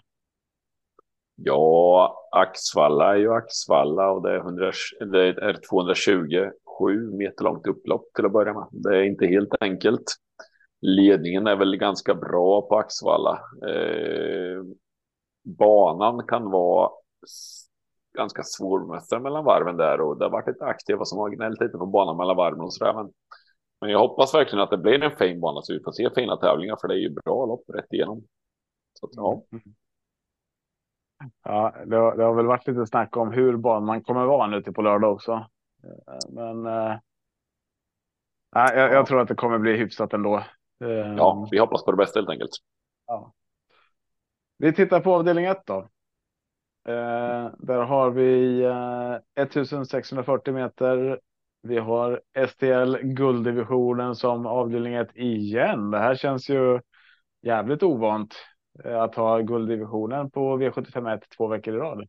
Ja, 1.45 2.17
Axvalla 2.31 3.15
är 3.15 3.19
ju 3.19 3.33
Axvalla 3.33 4.11
och 4.11 4.23
det 4.23 4.31
är, 4.31 4.37
100, 4.37 4.73
det 5.13 5.29
är 5.29 5.61
227 5.71 6.53
meter 7.13 7.45
långt 7.45 7.67
upplopp 7.67 8.05
till 8.15 8.27
att 8.27 8.33
börja 8.33 8.55
med. 8.55 8.69
Det 8.71 8.97
är 8.97 9.03
inte 9.03 9.27
helt 9.27 9.55
enkelt. 9.61 10.05
Ledningen 10.81 11.47
är 11.47 11.57
väl 11.57 11.77
ganska 11.77 12.15
bra 12.15 12.63
på 12.63 12.79
Axvalla. 12.79 13.41
Eh, 13.69 14.63
banan 15.59 16.27
kan 16.27 16.51
vara 16.51 16.91
ganska 18.17 18.43
svårmästad 18.43 19.19
mellan 19.19 19.45
varven 19.45 19.77
där 19.77 20.01
och 20.01 20.19
det 20.19 20.25
har 20.25 20.31
varit 20.31 20.49
lite 20.49 20.65
aktiva 20.65 21.05
som 21.05 21.19
har 21.19 21.31
gnällt 21.31 21.61
lite 21.61 21.79
på 21.79 21.87
banan 21.87 22.17
mellan 22.17 22.37
varven 22.37 22.61
och 22.61 22.75
sådär. 22.75 22.95
Men, 22.95 23.13
men 23.81 23.91
jag 23.91 23.99
hoppas 23.99 24.35
verkligen 24.35 24.63
att 24.63 24.71
det 24.71 24.79
blir 24.79 25.03
en 25.03 25.17
fin 25.17 25.41
bana 25.41 25.63
så 25.63 25.73
vi 25.73 25.83
får 25.85 25.93
se 25.93 26.11
fina 26.15 26.37
tävlingar 26.37 26.77
för 26.81 26.89
det 26.89 26.95
är 26.95 26.99
ju 26.99 27.11
bra 27.11 27.47
lopp 27.47 27.65
rätt 27.75 27.93
igenom. 27.93 28.23
Så 28.93 29.07
att, 29.07 29.13
ja. 29.15 29.33
Mm. 29.53 29.63
mm. 29.65 29.75
Ja, 31.45 31.75
det 31.87 31.97
har, 31.97 32.17
det 32.17 32.25
har, 32.25 32.35
väl 32.35 32.47
varit 32.47 32.67
lite 32.67 32.87
snack 32.87 33.17
om 33.17 33.33
hur 33.33 33.57
banan 33.57 34.03
kommer 34.03 34.25
vara 34.25 34.47
nu 34.47 34.63
till 34.63 34.73
på 34.73 34.83
lördag 34.83 35.13
också. 35.13 35.33
Eh, 35.85 36.31
men 36.31 36.67
äh, 36.67 36.97
jag, 38.53 38.93
jag, 38.93 39.07
tror 39.07 39.21
att 39.21 39.29
det 39.29 39.35
kommer 39.35 39.59
bli 39.59 39.77
hyfsat 39.77 40.13
ändå. 40.13 40.45
Ja, 41.17 41.49
vi 41.51 41.59
hoppas 41.59 41.85
på 41.85 41.91
det 41.91 41.97
bästa 41.97 42.19
helt 42.19 42.31
enkelt. 42.31 42.51
Ja. 43.07 43.33
Vi 44.59 44.73
tittar 44.73 45.01
på 45.01 45.15
avdelning 45.15 45.45
1 45.45 45.63
då. 45.67 45.79
Eh, 46.89 47.51
där 47.59 47.83
har 47.83 48.11
vi 48.11 48.61
eh, 48.63 49.43
1640 49.43 50.55
meter. 50.55 51.21
Vi 51.63 51.79
har 51.79 52.21
STL 52.49 52.97
gulddivisionen 53.03 54.15
som 54.15 54.47
avdelning 54.47 54.95
1 54.95 55.17
igen. 55.17 55.91
Det 55.91 55.99
här 55.99 56.15
känns 56.15 56.49
ju 56.49 56.81
jävligt 57.43 57.83
ovant. 57.83 58.35
Eh, 58.85 59.01
att 59.01 59.15
ha 59.15 59.39
gulddivisionen 59.39 60.31
på 60.31 60.59
V751 60.59 61.21
två 61.37 61.47
veckor 61.47 61.75
i 61.75 61.79
rad. 61.79 62.09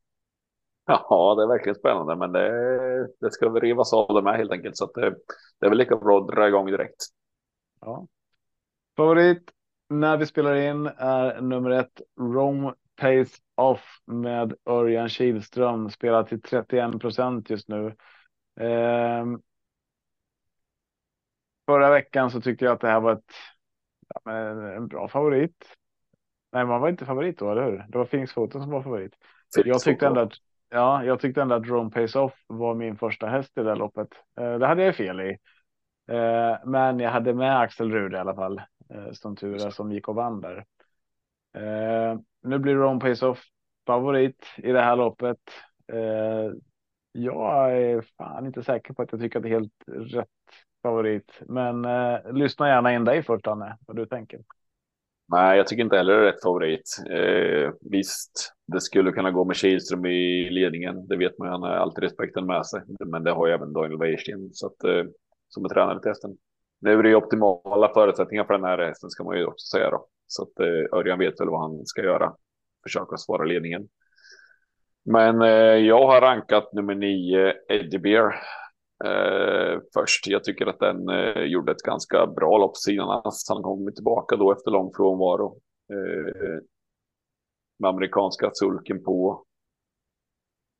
Ja, 0.85 1.35
det 1.37 1.43
är 1.43 1.47
verkligen 1.47 1.75
spännande, 1.75 2.15
men 2.15 2.31
det, 2.31 3.07
det 3.19 3.31
ska 3.31 3.49
väl 3.49 3.61
rivas 3.61 3.93
av 3.93 4.15
det 4.15 4.21
med 4.21 4.37
helt 4.37 4.51
enkelt. 4.51 4.77
Så 4.77 4.91
det, 4.91 5.09
det 5.59 5.65
är 5.65 5.69
väl 5.69 5.77
lika 5.77 5.95
bra 5.95 6.19
att 6.19 6.27
dra 6.27 6.47
igång 6.47 6.65
direkt. 6.65 6.97
Ja. 7.81 8.07
Favorit 8.97 9.51
när 9.89 10.17
vi 10.17 10.25
spelar 10.25 10.55
in 10.55 10.85
är 10.97 11.41
nummer 11.41 11.69
ett 11.69 12.01
Rome 12.19 12.73
Pace 12.95 13.41
Off 13.55 14.01
med 14.05 14.53
Örjan 14.65 15.09
Kihlström 15.09 15.89
spelar 15.89 16.23
till 16.23 16.41
31 16.41 16.99
procent 16.99 17.49
just 17.49 17.67
nu. 17.67 17.95
Eh, 18.59 19.25
förra 21.65 21.89
veckan 21.89 22.31
så 22.31 22.41
tyckte 22.41 22.65
jag 22.65 22.73
att 22.73 22.81
det 22.81 22.87
här 22.87 22.99
var 22.99 23.11
ett, 23.11 23.33
ja, 24.23 24.31
en 24.75 24.87
bra 24.87 25.07
favorit. 25.07 25.75
Nej, 26.51 26.65
man 26.65 26.81
var 26.81 26.89
inte 26.89 27.05
favorit 27.05 27.39
då, 27.39 27.51
eller 27.51 27.63
hur? 27.63 27.85
Det 27.89 27.97
var 27.97 28.27
Photo 28.27 28.59
som 28.59 28.69
var 28.69 28.81
favorit. 28.81 29.13
Jag 29.65 29.81
tyckte 29.81 30.07
ändå 30.07 30.21
att, 30.21 30.33
ja, 30.69 31.03
jag 31.03 31.19
tyckte 31.19 31.41
ändå 31.41 31.55
att 31.55 31.63
Drone 31.63 31.89
Pace 31.89 32.19
Off 32.19 32.33
var 32.47 32.75
min 32.75 32.97
första 32.97 33.27
häst 33.27 33.57
i 33.57 33.63
det 33.63 33.75
loppet. 33.75 34.07
Eh, 34.39 34.57
det 34.57 34.67
hade 34.67 34.83
jag 34.83 34.95
fel 34.95 35.21
i. 35.21 35.37
Eh, 36.11 36.57
men 36.65 36.99
jag 36.99 37.11
hade 37.11 37.33
med 37.33 37.59
Axel 37.59 37.91
Rude 37.91 38.17
i 38.17 38.19
alla 38.19 38.35
fall, 38.35 38.61
eh, 38.89 39.11
som 39.11 39.35
tur 39.35 39.65
är, 39.65 39.69
som 39.69 39.91
gick 39.91 40.07
och 40.07 40.15
vann 40.15 40.41
där. 40.41 40.65
Nu 42.43 42.59
blir 42.59 42.75
Drone 42.75 42.99
Pace 42.99 43.25
Off 43.25 43.43
favorit 43.87 44.45
i 44.57 44.71
det 44.71 44.81
här 44.81 44.95
loppet. 44.95 45.39
Jag 47.11 47.77
är 47.77 48.01
fan 48.17 48.45
inte 48.45 48.63
säker 48.63 48.93
på 48.93 49.01
att 49.01 49.11
jag 49.11 49.21
tycker 49.21 49.39
att 49.39 49.43
det 49.43 49.49
är 49.49 49.59
helt 49.59 49.83
rätt 49.87 50.27
favorit, 50.83 51.41
men 51.41 51.87
lyssna 52.35 52.67
gärna 52.67 52.93
in 52.93 53.03
dig 53.03 53.23
först, 53.23 53.47
Anne, 53.47 53.77
vad 53.87 53.95
du 53.95 54.05
tänker. 54.05 54.39
Nej, 55.31 55.57
jag 55.57 55.67
tycker 55.67 55.83
inte 55.83 55.97
heller 55.97 56.13
det 56.13 56.19
är 56.19 56.31
rätt 56.31 56.43
favorit. 56.43 56.97
Eh, 57.09 57.73
visst, 57.81 58.53
det 58.67 58.81
skulle 58.81 59.11
kunna 59.11 59.31
gå 59.31 59.45
med 59.45 59.55
Kihlström 59.55 60.05
i 60.05 60.49
ledningen. 60.49 61.07
Det 61.07 61.17
vet 61.17 61.37
man, 61.37 61.47
ju. 61.47 61.51
han 61.51 61.61
har 61.61 61.69
alltid 61.69 62.03
respekten 62.03 62.45
med 62.45 62.65
sig. 62.65 62.81
Men 63.05 63.23
det 63.23 63.31
har 63.31 63.47
ju 63.47 63.53
även 63.53 63.73
Daniel 63.73 63.99
Wäjersten 63.99 64.49
så 64.53 64.67
att, 64.67 64.83
eh, 64.83 65.03
som 65.47 65.65
är 65.65 65.69
tränare 65.69 66.01
till 66.01 66.09
hästen. 66.09 66.37
Nu 66.81 66.91
är 66.91 67.03
det 67.03 67.09
ju 67.09 67.15
optimala 67.15 67.93
förutsättningar 67.93 68.43
för 68.43 68.53
den 68.53 68.63
här 68.63 68.77
hästen 68.77 69.09
ska 69.09 69.23
man 69.23 69.37
ju 69.37 69.45
också 69.45 69.77
säga 69.77 69.89
då. 69.89 70.07
Så 70.27 70.43
att 70.43 70.59
eh, 70.59 70.99
Örjan 70.99 71.19
vet 71.19 71.39
väl 71.39 71.49
vad 71.49 71.61
han 71.61 71.85
ska 71.85 72.01
göra. 72.01 72.33
Försöka 72.83 73.17
svara 73.17 73.43
ledningen. 73.43 73.87
Men 75.05 75.41
eh, 75.41 75.77
jag 75.87 76.07
har 76.07 76.21
rankat 76.21 76.73
nummer 76.73 76.95
nio, 76.95 77.53
Eddie 77.69 77.99
Beer. 77.99 78.35
Eh, 79.05 79.79
först. 79.93 80.27
Jag 80.27 80.43
tycker 80.43 80.67
att 80.67 80.79
den 80.79 81.09
eh, 81.09 81.43
gjorde 81.43 81.71
ett 81.71 81.81
ganska 81.81 82.27
bra 82.27 82.57
lopp 82.57 82.77
senast. 82.77 83.25
Alltså, 83.25 83.53
han 83.53 83.63
kom 83.63 83.93
tillbaka 83.95 84.35
då 84.35 84.51
efter 84.51 84.71
lång 84.71 84.93
frånvaro. 84.95 85.57
Eh, 85.93 86.61
med 87.79 87.89
amerikanska 87.89 88.51
sulken 88.53 89.03
på. 89.03 89.45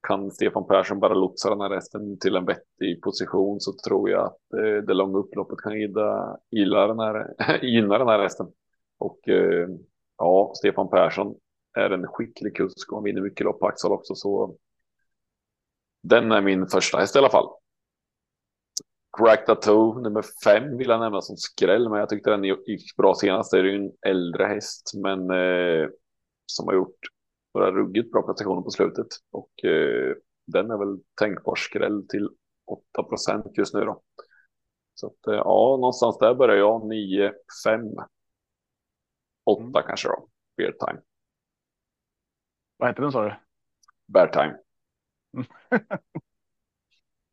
Kan 0.07 0.31
Stefan 0.31 0.67
Persson 0.67 0.99
bara 0.99 1.13
lotsa 1.13 1.49
den 1.49 1.61
här 1.61 1.69
resten 1.69 2.19
till 2.19 2.35
en 2.35 2.45
vettig 2.45 3.01
position 3.01 3.59
så 3.59 3.73
tror 3.87 4.09
jag 4.09 4.25
att 4.25 4.53
eh, 4.53 4.83
det 4.87 4.93
långa 4.93 5.17
upploppet 5.17 5.57
kan 5.57 5.79
gilla, 5.79 6.37
gilla 6.51 6.87
den 6.87 6.99
här, 6.99 7.27
gynna 7.65 7.97
den 7.97 8.07
här 8.07 8.19
resten. 8.19 8.47
Och 8.97 9.29
eh, 9.29 9.69
ja, 10.17 10.51
Stefan 10.55 10.89
Persson 10.89 11.35
är 11.77 11.89
en 11.89 12.07
skicklig 12.07 12.55
kusk 12.55 12.91
och 12.91 12.97
han 12.97 13.03
vinner 13.03 13.21
mycket 13.21 13.45
lopp 13.45 13.59
på 13.59 13.67
Axel 13.67 13.91
också. 13.91 14.15
Så 14.15 14.57
den 16.03 16.31
är 16.31 16.41
min 16.41 16.67
första 16.67 16.97
häst 16.97 17.15
i 17.15 17.19
alla 17.19 17.29
fall. 17.29 17.60
Crack 19.17 19.45
Tattoo 19.45 19.99
nummer 19.99 20.25
fem 20.43 20.77
vill 20.77 20.89
jag 20.89 20.99
nämna 20.99 21.21
som 21.21 21.37
skräll, 21.37 21.89
men 21.89 21.99
jag 21.99 22.09
tyckte 22.09 22.29
den 22.29 22.43
gick 22.43 22.95
bra 22.97 23.15
senast. 23.15 23.51
Det 23.51 23.59
är 23.59 23.63
ju 23.63 23.75
en 23.75 23.91
äldre 24.07 24.45
häst, 24.45 24.91
men 25.03 25.19
eh, 25.31 25.89
som 26.45 26.67
har 26.67 26.73
gjort 26.73 26.99
några 27.53 27.71
ruggigt 27.71 28.11
bra 28.11 28.21
prestationer 28.21 28.61
på 28.61 28.69
slutet 28.69 29.07
och 29.31 29.65
eh, 29.65 30.15
den 30.47 30.71
är 30.71 30.77
väl 30.77 30.99
tänkbar 31.19 31.55
skräll 31.55 32.07
till 32.07 32.29
8 32.65 33.03
procent 33.03 33.57
just 33.57 33.73
nu 33.73 33.79
då. 33.79 34.01
Så 34.93 35.07
att 35.07 35.27
eh, 35.27 35.33
ja, 35.33 35.77
någonstans 35.79 36.17
där 36.17 36.35
börjar 36.35 36.57
jag 36.57 36.87
9, 36.87 37.33
5, 37.65 37.81
8 39.45 39.61
mm. 39.61 39.73
kanske 39.87 40.07
då. 40.07 40.27
Bear 40.57 40.71
time. 40.71 41.01
Vad 42.77 42.89
heter 42.89 43.01
den 43.01 43.11
sa 43.11 43.23
du? 43.23 43.35
Bear 44.07 44.27
time. 44.27 44.57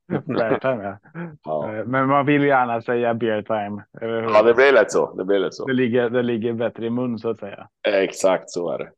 bear 0.08 0.58
time 0.58 0.84
ja. 0.84 0.98
ja. 1.44 1.74
Eh, 1.74 1.84
men 1.84 2.08
man 2.08 2.26
vill 2.26 2.44
gärna 2.44 2.82
säga 2.82 3.14
beer 3.14 3.42
time. 3.42 3.84
Ja, 4.32 4.42
det 4.42 4.54
blir 4.54 4.72
lätt 4.72 4.92
så. 4.92 5.14
Det 5.14 5.24
blir 5.24 5.38
lätt 5.38 5.54
så. 5.54 5.66
Det 5.66 5.72
ligger, 5.72 6.10
det 6.10 6.22
ligger 6.22 6.52
bättre 6.52 6.86
i 6.86 6.90
mun 6.90 7.18
så 7.18 7.30
att 7.30 7.38
säga. 7.38 7.68
Exakt 7.88 8.50
så 8.50 8.70
är 8.70 8.78
det. 8.78 8.90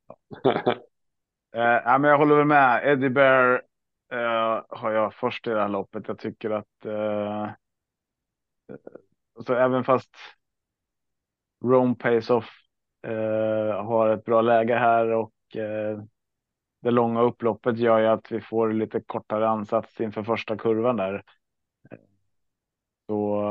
eh, 1.56 1.82
ja, 1.84 1.98
men 1.98 2.10
jag 2.10 2.18
håller 2.18 2.36
väl 2.36 2.46
med. 2.46 2.80
Eddie 2.84 3.10
Bear 3.10 3.62
eh, 4.12 4.62
har 4.68 4.90
jag 4.90 5.14
först 5.14 5.46
i 5.46 5.50
det 5.50 5.60
här 5.60 5.68
loppet. 5.68 6.08
Jag 6.08 6.18
tycker 6.18 6.50
att 6.50 6.84
eh, 6.84 7.50
så 9.46 9.54
även 9.54 9.84
fast 9.84 10.10
Rome 11.64 11.94
Pace 11.94 12.34
Off 12.34 12.50
eh, 13.06 13.84
har 13.84 14.08
ett 14.08 14.24
bra 14.24 14.40
läge 14.40 14.74
här 14.74 15.10
och 15.10 15.32
det 16.80 16.90
långa 16.90 17.20
upploppet 17.20 17.78
gör 17.78 17.98
ju 17.98 18.06
att 18.06 18.32
vi 18.32 18.40
får 18.40 18.72
lite 18.72 19.00
kortare 19.00 19.48
ansats 19.48 20.00
inför 20.00 20.22
första 20.22 20.56
kurvan 20.56 20.96
där. 20.96 21.24
Så 23.08 23.42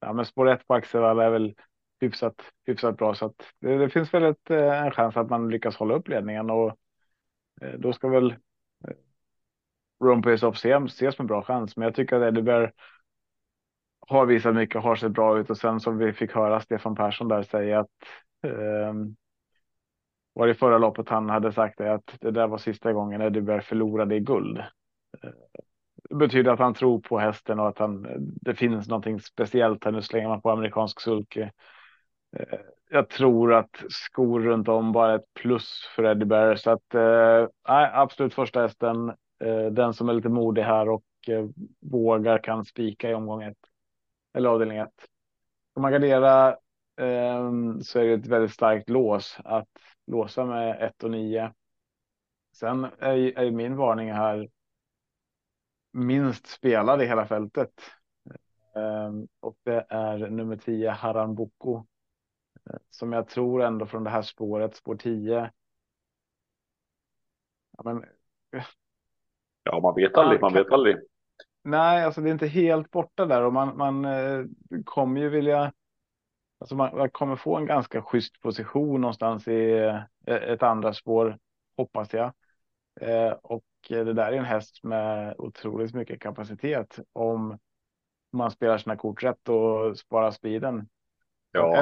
ja, 0.00 0.12
men 0.12 0.24
spår 0.24 0.48
ett 0.48 0.66
på 0.66 0.74
Axevalla 0.74 1.24
är 1.24 1.30
väl 1.30 1.54
hyfsat, 2.00 2.34
hyfsat 2.66 2.96
bra 2.96 3.14
så 3.14 3.26
att 3.26 3.42
det, 3.60 3.78
det 3.78 3.90
finns 3.90 4.14
väl 4.14 4.24
ett, 4.24 4.50
eh, 4.50 4.82
en 4.82 4.90
chans 4.90 5.16
att 5.16 5.30
man 5.30 5.48
lyckas 5.48 5.76
hålla 5.76 5.94
upp 5.94 6.08
ledningen 6.08 6.50
och 6.50 6.78
eh, 7.60 7.72
då 7.78 7.92
ska 7.92 8.08
väl 8.08 8.30
eh, 8.30 8.94
Rumpus 10.04 10.42
of 10.42 10.56
ses 10.56 11.18
med 11.18 11.26
bra 11.26 11.42
chans. 11.42 11.76
Men 11.76 11.84
jag 11.84 11.94
tycker 11.94 12.16
att 12.16 12.28
Eddie 12.28 12.42
Bear 12.42 12.72
har 14.00 14.26
visat 14.26 14.54
mycket, 14.54 14.82
har 14.82 14.96
sett 14.96 15.12
bra 15.12 15.38
ut 15.38 15.50
och 15.50 15.58
sen 15.58 15.80
som 15.80 15.98
vi 15.98 16.12
fick 16.12 16.32
höra 16.32 16.60
Stefan 16.60 16.94
Persson 16.94 17.28
där 17.28 17.42
säga 17.42 17.80
att 17.80 17.88
eh, 18.42 18.94
var 20.38 20.46
det 20.46 20.54
förra 20.54 20.78
loppet 20.78 21.08
han 21.08 21.30
hade 21.30 21.52
sagt 21.52 21.78
det 21.78 21.94
att 21.94 22.16
det 22.20 22.30
där 22.30 22.46
var 22.46 22.58
sista 22.58 22.92
gången 22.92 23.20
Eddie 23.20 23.40
Bear 23.40 23.60
förlorade 23.60 24.14
i 24.16 24.20
guld. 24.20 24.58
Eh, 24.58 25.30
det 26.08 26.14
betyder 26.14 26.52
att 26.52 26.58
han 26.58 26.74
tror 26.74 27.00
på 27.00 27.18
hästen 27.18 27.60
och 27.60 27.68
att 27.68 27.78
han, 27.78 28.06
det 28.18 28.54
finns 28.54 28.88
någonting 28.88 29.20
speciellt 29.20 29.84
här. 29.84 29.92
Nu 29.92 30.02
slänger 30.02 30.28
man 30.28 30.40
på 30.40 30.50
amerikansk 30.50 31.00
sulke. 31.00 31.52
Eh, 32.36 32.58
jag 32.90 33.08
tror 33.08 33.54
att 33.54 33.84
skor 33.88 34.40
runt 34.40 34.68
om 34.68 34.92
bara 34.92 35.14
ett 35.14 35.34
plus 35.34 35.88
för 35.96 36.04
Eddie 36.04 36.24
Bear 36.24 36.56
så 36.56 36.70
att 36.70 36.94
eh, 36.94 37.48
absolut 37.62 38.34
första 38.34 38.60
hästen. 38.60 39.08
Eh, 39.44 39.66
den 39.70 39.94
som 39.94 40.08
är 40.08 40.12
lite 40.12 40.28
modig 40.28 40.62
här 40.62 40.88
och 40.88 41.04
eh, 41.28 41.46
vågar 41.80 42.38
kan 42.38 42.64
spika 42.64 43.10
i 43.10 43.14
omgång 43.14 43.42
ett 43.42 43.58
eller 44.34 44.48
avdelning 44.48 44.78
ett. 44.78 45.06
Om 45.74 45.82
man 45.82 45.92
garderar 45.92 46.48
eh, 47.00 47.50
så 47.82 47.98
är 47.98 48.04
det 48.04 48.12
ett 48.12 48.26
väldigt 48.26 48.52
starkt 48.52 48.90
lås 48.90 49.38
att 49.44 49.68
låsa 50.08 50.44
med 50.44 50.82
1 50.82 51.04
och 51.04 51.10
9. 51.10 51.52
Sen 52.52 52.84
är, 52.84 53.38
är 53.38 53.50
min 53.50 53.76
varning 53.76 54.12
här 54.12 54.48
minst 55.92 56.46
spelad 56.46 57.02
i 57.02 57.06
hela 57.06 57.26
fältet. 57.26 57.72
Um, 58.74 59.28
och 59.40 59.56
det 59.64 59.86
är 59.88 60.18
nummer 60.18 60.56
10 60.56 60.90
Haran 60.90 61.34
Boko. 61.34 61.84
Som 62.90 63.12
jag 63.12 63.28
tror 63.28 63.62
ändå 63.62 63.86
från 63.86 64.04
det 64.04 64.10
här 64.10 64.22
spåret, 64.22 64.76
spår 64.76 64.96
10. 64.96 65.50
Ja, 67.76 67.82
men... 67.84 68.04
ja 69.62 69.80
man 69.80 69.94
vet 69.94 70.16
aldrig, 70.16 70.40
man 70.40 70.52
vet 70.52 70.72
aldrig. 70.72 70.96
Nej, 71.62 72.04
alltså 72.04 72.20
det 72.20 72.30
är 72.30 72.32
inte 72.32 72.46
helt 72.46 72.90
borta 72.90 73.26
där 73.26 73.42
och 73.42 73.52
man, 73.52 73.76
man 73.76 74.04
eh, 74.04 74.44
kommer 74.84 75.20
ju 75.20 75.28
vilja 75.28 75.72
Alltså 76.58 76.76
man 76.76 77.10
kommer 77.10 77.36
få 77.36 77.56
en 77.56 77.66
ganska 77.66 78.02
schysst 78.02 78.40
position 78.40 79.00
någonstans 79.00 79.48
i 79.48 79.72
eh, 80.26 80.34
ett 80.34 80.62
andra 80.62 80.92
spår, 80.92 81.38
hoppas 81.76 82.14
jag. 82.14 82.32
Eh, 83.00 83.30
och 83.30 83.64
det 83.88 84.12
där 84.12 84.32
är 84.32 84.36
en 84.36 84.44
häst 84.44 84.84
med 84.84 85.34
otroligt 85.38 85.94
mycket 85.94 86.20
kapacitet 86.20 86.98
om 87.12 87.58
man 88.32 88.50
spelar 88.50 88.78
sina 88.78 88.96
kort 88.96 89.22
rätt 89.22 89.48
och 89.48 89.98
sparar 89.98 90.30
speeden. 90.30 90.88
Ja, 91.52 91.76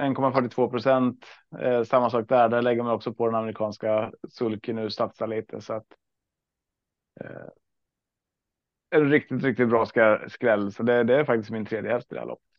1,42 0.00 0.70
procent. 0.70 1.26
Eh, 1.58 1.82
samma 1.82 2.10
sak 2.10 2.28
där. 2.28 2.48
Där 2.48 2.62
lägger 2.62 2.82
man 2.82 2.92
också 2.92 3.14
på 3.14 3.26
den 3.26 3.34
amerikanska 3.34 4.12
sulken 4.28 4.76
nu 4.76 4.90
satsar 4.90 5.26
lite 5.26 5.60
så 5.60 5.72
att. 5.72 5.86
Eh, 7.20 7.48
en 8.90 9.10
riktigt, 9.10 9.42
riktigt 9.42 9.68
bra 9.68 9.86
skräll. 10.28 10.72
Så 10.72 10.82
det, 10.82 11.04
det 11.04 11.16
är 11.16 11.24
faktiskt 11.24 11.50
min 11.50 11.66
tredje 11.66 11.92
häst 11.92 12.12
i 12.12 12.14
det 12.14 12.20
här 12.20 12.26
loppet 12.26 12.49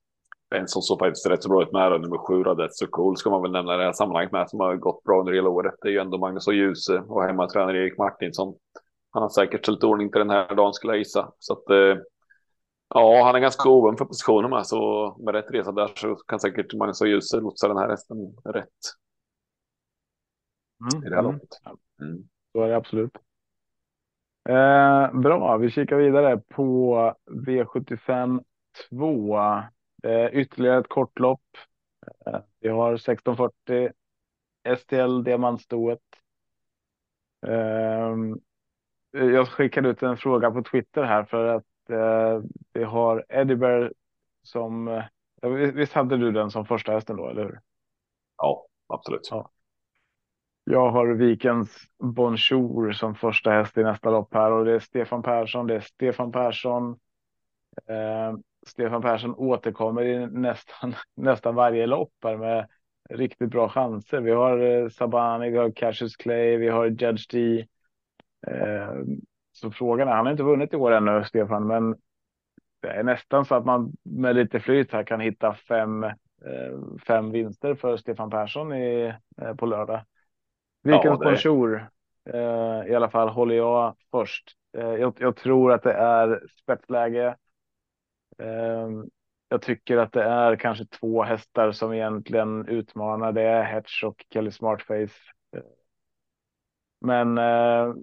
en 0.56 0.68
som 0.68 0.82
såg 0.82 1.00
faktiskt 1.00 1.30
rätt 1.30 1.44
så 1.44 1.50
bra 1.50 1.64
ut 1.64 1.72
med 1.72 2.02
nummer 2.02 2.18
sju, 2.18 2.44
That's 2.44 2.70
so 2.72 2.88
cool, 2.90 3.18
ska 3.18 3.30
man 3.30 3.42
väl 3.42 3.52
nämna 3.52 3.74
i 3.74 3.78
det 3.78 3.84
här 3.84 3.94
sammanhanget 3.94 4.32
med, 4.32 4.50
som 4.50 4.60
har 4.60 4.76
gått 4.76 5.04
bra 5.04 5.20
under 5.20 5.34
hela 5.34 5.50
året. 5.50 5.74
Det 5.82 5.88
är 5.88 5.92
ju 5.92 6.00
ändå 6.00 6.18
Magnus 6.18 6.48
och 6.48 6.54
Ljuse 6.54 7.00
och 7.00 7.24
hemmatränare 7.24 7.78
Erik 7.78 7.98
Martinsson. 7.98 8.56
Han 9.12 9.24
har 9.24 9.30
säkert 9.30 9.66
ställt 9.66 9.84
ordning 9.84 10.12
till 10.12 10.20
den 10.20 10.30
här 10.30 10.56
dagen 10.56 10.74
skulle 10.74 10.94
jag 10.94 10.98
gissa. 10.98 11.32
Så 11.40 11.54
att, 11.54 11.70
eh, 11.70 11.98
ja, 12.90 13.24
han 13.24 13.36
är 13.36 13.40
ganska 13.40 13.70
oven 13.70 13.98
för 13.98 14.06
positionen 14.06 14.50
med, 14.50 14.68
så 14.68 15.16
med 15.20 15.36
rätt 15.36 15.52
resa 15.52 15.72
där 15.72 15.92
så 15.96 16.16
kan 16.16 16.40
säkert 16.40 16.74
Magnus 16.74 17.02
och 17.02 17.08
Ljuse 17.08 17.40
lotsa 17.40 17.68
den 17.68 17.78
här 17.78 17.90
hästen 17.90 18.18
rätt. 18.46 18.68
Mm, 20.82 21.06
I 21.06 21.10
det 21.10 21.16
här 21.16 21.24
mm. 21.24 21.34
loppet. 21.34 21.50
Mm. 22.02 22.24
Så 22.52 22.62
är 22.62 22.70
det 22.70 22.76
absolut. 22.76 23.18
Eh, 24.50 25.20
bra, 25.20 25.58
vi 25.58 25.72
kikar 25.72 25.96
vidare 25.96 26.42
på 26.50 26.96
V75 27.30 28.44
2. 28.90 29.40
Eh, 30.04 30.26
ytterligare 30.34 30.80
ett 30.80 30.90
kortlopp. 30.90 31.44
Eh, 32.26 32.40
vi 32.60 32.70
har 32.70 32.98
1640 32.98 33.92
STL 34.78 35.24
diamantstoet. 35.24 36.00
Eh, 37.48 38.16
jag 39.12 39.48
skickade 39.48 39.90
ut 39.90 40.04
en 40.04 40.18
fråga 40.18 40.52
på 40.52 40.64
Twitter 40.64 41.04
här 41.04 41.24
för 41.24 41.46
att 41.46 41.90
eh, 41.90 42.44
vi 42.74 42.84
har 42.84 43.26
Eddie 43.30 43.90
som. 44.44 44.88
Eh, 44.88 45.50
visst 45.50 45.94
hade 45.94 46.18
du 46.18 46.32
den 46.32 46.52
som 46.52 46.66
första 46.66 46.92
hästen 46.92 47.18
då, 47.18 47.30
eller 47.30 47.44
hur? 47.44 47.60
Ja, 48.38 48.66
absolut. 48.88 49.28
Ja. 49.32 49.52
Jag 50.64 50.92
har 50.92 51.08
Vikens 51.08 51.78
Bonjour 52.00 52.92
som 52.92 53.16
första 53.16 53.52
häst 53.52 53.78
i 53.78 53.84
nästa 53.84 54.12
lopp 54.12 54.34
här 54.34 54.52
och 54.52 54.66
det 54.66 54.74
är 54.74 54.80
Stefan 54.80 55.24
Persson. 55.24 55.68
Det 55.68 55.76
är 55.76 55.80
Stefan 55.80 56.32
Persson. 56.32 57.00
Eh, 57.88 58.38
Stefan 58.68 59.02
Persson 59.02 59.36
återkommer 59.36 60.04
i 60.04 60.28
nästan 60.28 60.96
nästan 61.16 61.56
varje 61.56 61.86
lopp 61.86 62.14
här 62.24 62.38
med 62.38 62.68
riktigt 63.10 63.50
bra 63.50 63.70
chanser. 63.70 64.22
Vi 64.22 64.32
har 64.32 64.60
eh, 64.60 64.90
Sabani, 64.90 65.50
vi 65.50 65.58
har 65.58 65.72
Cassius 65.72 66.16
Clay, 66.16 66.58
vi 66.58 66.70
har 66.70 66.86
Judge 66.86 67.28
D. 67.32 67.66
Eh, 68.48 68.94
så 69.52 69.72
frågan 69.72 70.08
är, 70.08 70.12
han 70.12 70.26
har 70.26 70.32
inte 70.32 70.44
vunnit 70.44 70.74
i 70.74 70.78
år 70.78 70.92
ännu, 70.92 71.24
Stefan, 71.24 71.68
men 71.68 71.96
det 72.82 72.88
är 72.88 73.04
nästan 73.04 73.46
så 73.46 73.56
att 73.56 73.66
man 73.66 73.92
med 74.04 74.36
lite 74.36 74.60
flyt 74.60 74.92
här 74.92 75.04
kan 75.04 75.20
hitta 75.20 75.54
fem, 75.54 76.04
eh, 76.04 76.14
fem 77.08 77.32
vinster 77.32 77.76
för 77.76 77.98
Stefan 77.98 78.30
Persson 78.30 78.74
i, 78.74 79.14
på 79.58 79.66
lördag. 79.66 80.02
Vilken 80.84 81.12
ja, 81.12 81.16
sponsor 81.18 81.88
i 82.88 82.96
alla 82.96 83.10
fall 83.10 83.30
håller 83.30 83.56
jag 83.56 83.96
först. 84.12 84.52
Jag, 84.72 85.14
jag, 85.20 85.36
tror 85.36 85.72
att 85.74 85.84
det 85.84 85.94
är 85.94 86.44
spetsläge. 86.62 87.36
Ehm, 88.42 89.06
jag 89.50 89.62
tycker 89.62 89.98
att 89.98 90.12
det 90.12 90.24
är 90.24 90.56
kanske 90.56 90.86
två 90.86 91.24
hästar 91.24 91.72
som 91.72 91.94
egentligen 91.94 92.68
utmanar. 92.68 93.32
Det 93.32 93.42
är 93.42 93.64
Hedge 93.64 94.04
och 94.04 94.26
Kelly 94.30 94.52
Smartface. 94.52 95.14
Men 97.02 97.38
eh, 97.38 97.94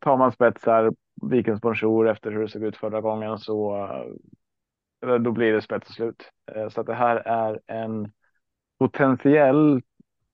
tar 0.00 0.16
man 0.16 0.32
spetsar, 0.32 0.92
Vikens 1.22 1.60
Bonjour 1.60 2.08
efter 2.08 2.30
hur 2.30 2.40
det 2.42 2.48
såg 2.48 2.64
ut 2.64 2.76
förra 2.76 3.00
gången 3.00 3.38
så 3.38 3.76
eh, 5.06 5.14
då 5.14 5.32
blir 5.32 5.52
det 5.52 5.62
spets 5.62 5.88
och 5.88 5.94
slut. 5.94 6.30
Eh, 6.52 6.68
så 6.68 6.80
att 6.80 6.86
det 6.86 6.94
här 6.94 7.16
är 7.16 7.60
en 7.66 8.12
potentiell 8.78 9.82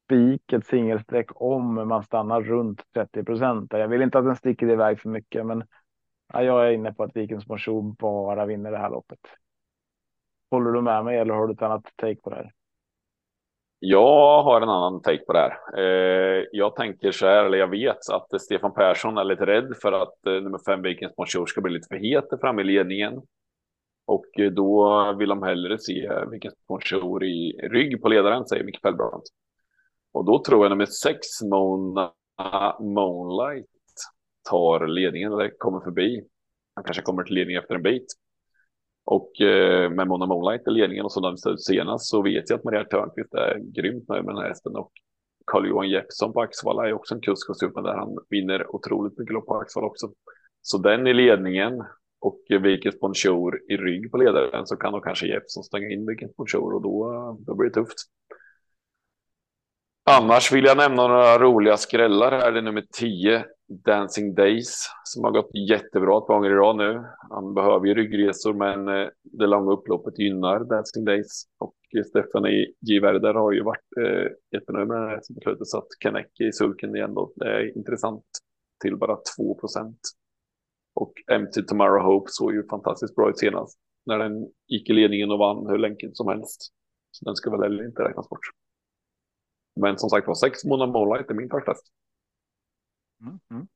spik, 0.05 0.53
ett 0.53 0.67
singelsträck 0.67 1.27
om 1.35 1.89
man 1.89 2.03
stannar 2.03 2.43
runt 2.43 2.83
30 2.95 3.25
procent. 3.25 3.73
Jag 3.73 3.89
vill 3.89 4.03
inte 4.03 4.19
att 4.19 4.25
den 4.25 4.37
sticker 4.37 4.71
iväg 4.71 5.01
för 5.01 5.09
mycket, 5.09 5.47
men 5.47 5.65
ja, 6.35 6.43
jag 6.43 6.69
är 6.69 6.73
inne 6.73 6.93
på 6.93 7.03
att 7.03 7.17
Vikens 7.17 7.49
motion 7.49 7.95
bara 7.95 8.47
vinner 8.47 8.71
det 8.71 8.79
här 8.79 8.91
loppet. 8.91 9.21
Håller 10.51 10.71
du 10.71 10.83
med 10.83 11.05
mig 11.05 11.19
eller 11.19 11.35
har 11.35 11.47
du 11.47 11.53
ett 11.53 11.63
annat 11.63 11.85
take 11.97 12.21
på 12.21 12.31
det 12.31 12.37
här? 12.37 12.53
Jag 13.79 14.43
har 14.43 14.61
en 14.61 14.69
annan 14.69 15.03
take 15.03 15.25
på 15.25 15.33
det 15.33 15.39
här. 15.39 15.79
Eh, 15.79 16.45
jag 16.53 16.77
tänker 16.77 17.13
så 17.13 17.27
här, 17.27 17.45
eller 17.45 17.59
jag 17.59 17.71
vet 17.71 17.99
att 18.13 18.41
Stefan 18.43 18.75
Persson 18.75 19.19
är 19.19 19.25
lite 19.25 19.47
rädd 19.47 19.77
för 19.83 19.93
att 19.93 20.27
eh, 20.27 20.33
nummer 20.33 20.59
fem 20.67 20.83
Vikens 20.83 21.17
Bonjour 21.17 21.47
ska 21.47 21.61
bli 21.61 21.73
lite 21.73 21.89
för 21.89 21.97
het 21.97 22.41
fram 22.41 22.59
i 22.59 22.65
ledningen. 22.65 23.23
Och 24.07 24.41
eh, 24.41 24.51
då 24.51 25.13
vill 25.19 25.29
de 25.29 25.43
hellre 25.43 25.79
se 25.79 26.11
Vikens 26.31 26.55
Sponsor 26.65 27.25
i 27.25 27.61
rygg 27.63 28.03
på 28.03 28.09
ledaren, 28.09 28.47
säger 28.47 28.65
Micke 28.65 28.81
Fellbrandt. 28.83 29.25
Och 30.13 30.25
då 30.25 30.45
tror 30.45 30.65
jag 30.65 30.71
nummer 30.71 30.87
sex, 30.87 31.21
Mona 31.43 32.13
Moonlight, 32.81 33.67
tar 34.51 34.87
ledningen 34.87 35.33
eller 35.33 35.59
kommer 35.59 35.81
förbi. 35.81 36.25
Han 36.75 36.85
kanske 36.85 37.03
kommer 37.03 37.23
till 37.23 37.35
ledning 37.35 37.57
efter 37.57 37.75
en 37.75 37.83
bit. 37.83 38.07
Och 39.05 39.41
eh, 39.41 39.91
med 39.91 40.09
Mona 40.09 40.27
Moonlight 40.27 40.69
i 40.69 40.71
ledningen 40.71 41.05
och 41.05 41.13
som 41.13 41.23
den 41.23 41.37
stod 41.37 41.61
senast 41.61 42.11
så 42.11 42.23
vet 42.23 42.51
jag 42.51 42.59
att 42.59 42.65
Maria 42.65 42.85
Törnqvist 42.85 43.35
är 43.35 43.59
grymt 43.59 44.09
nöjd 44.09 44.25
med 44.25 44.35
den 44.35 44.43
här 44.43 44.49
hästen 44.49 44.77
och 44.77 44.93
Carl-Johan 45.47 45.91
Jeppsson 45.91 46.33
på 46.33 46.41
Axvalla 46.41 46.89
är 46.89 46.93
också 46.93 47.15
en 47.15 47.21
kusk 47.21 47.51
och 47.51 47.83
där 47.83 47.95
han 47.95 48.19
vinner 48.31 48.75
otroligt 48.75 49.19
mycket 49.19 49.35
lopp 49.35 49.47
på 49.47 49.55
Axvalla 49.55 49.87
också. 49.87 50.13
Så 50.63 50.79
den 50.79 51.07
i 51.07 51.15
ledningen 51.15 51.85
och 52.21 52.41
Vikens 52.49 53.01
Bonjour 53.01 53.61
i 53.69 53.77
rygg 53.77 54.11
på 54.11 54.17
ledaren 54.17 54.67
så 54.67 54.77
kan 54.77 54.93
då 54.93 55.01
kanske 55.01 55.27
Jeppsson 55.27 55.65
stänga 55.65 55.89
in 55.89 56.07
Vikens 56.07 56.37
Bonjour 56.37 56.75
och 56.75 56.83
då, 56.83 57.39
då 57.47 57.55
blir 57.55 57.69
det 57.69 57.75
tufft. 57.75 57.99
Annars 60.11 60.53
vill 60.53 60.65
jag 60.65 60.77
nämna 60.77 61.09
några 61.09 61.39
roliga 61.39 61.77
skrällar 61.77 62.33
här. 62.33 62.53
Det 62.53 62.59
är 62.59 62.63
nummer 62.63 62.85
10, 62.99 63.45
Dancing 63.85 64.35
Days, 64.35 64.87
som 65.05 65.25
har 65.25 65.31
gått 65.31 65.51
jättebra 65.71 66.19
ett 66.19 66.27
par 66.27 66.35
gånger 66.35 66.51
i 66.51 66.55
rad 66.55 66.77
nu. 66.77 67.05
Han 67.31 67.55
behöver 67.55 67.87
ju 67.87 67.95
ryggresor, 67.95 68.55
men 68.55 68.89
eh, 68.89 69.09
det 69.23 69.47
långa 69.47 69.73
upploppet 69.73 70.19
gynnar 70.19 70.65
Dancing 70.65 71.05
Days. 71.05 71.45
Och 71.59 71.75
eh, 71.97 72.05
Stefanie 72.05 72.67
Giverder 72.81 73.35
har 73.35 73.53
ju 73.53 73.63
varit 73.63 73.97
eh, 74.01 74.31
jättenöjd 74.53 74.89
med 74.89 74.97
den 74.97 75.09
här 75.09 75.21
beslutet, 75.35 75.67
så 75.67 75.79
att 75.79 75.89
Kaneki 75.99 76.45
i 76.45 76.53
sulken 76.53 76.97
igen 76.97 77.15
då. 77.15 77.33
Det 77.37 77.49
är 77.49 77.77
intressant 77.79 78.25
till 78.83 78.97
bara 78.97 79.17
2 79.37 79.55
procent. 79.55 80.01
Och 80.95 81.13
MT 81.41 81.69
Tomorrow 81.69 82.03
Hope 82.03 82.27
såg 82.29 82.55
ju 82.55 82.67
fantastiskt 82.69 83.17
bra 83.17 83.31
ut 83.31 83.39
senast 83.39 83.79
när 84.07 84.19
den 84.19 84.33
gick 84.69 84.91
i 84.91 84.93
ledningen 84.93 85.31
och 85.31 85.39
vann 85.39 85.67
hur 85.67 85.79
länge 85.79 86.11
som 86.13 86.29
helst. 86.29 86.73
Så 87.11 87.25
den 87.25 87.37
ska 87.37 87.51
väl 87.51 87.63
heller 87.63 87.87
inte 87.87 88.03
räknas 88.03 88.29
bort. 88.29 88.49
Men 89.77 89.99
som 89.99 90.11
sagt 90.11 90.27
var, 90.27 90.35
sex 90.35 90.65
månader 90.65 90.93
Moonlight 90.93 91.31
är 91.31 91.35
min 91.35 91.51
första. 91.51 91.75
Mm, 93.21 93.41
mm. 93.51 93.67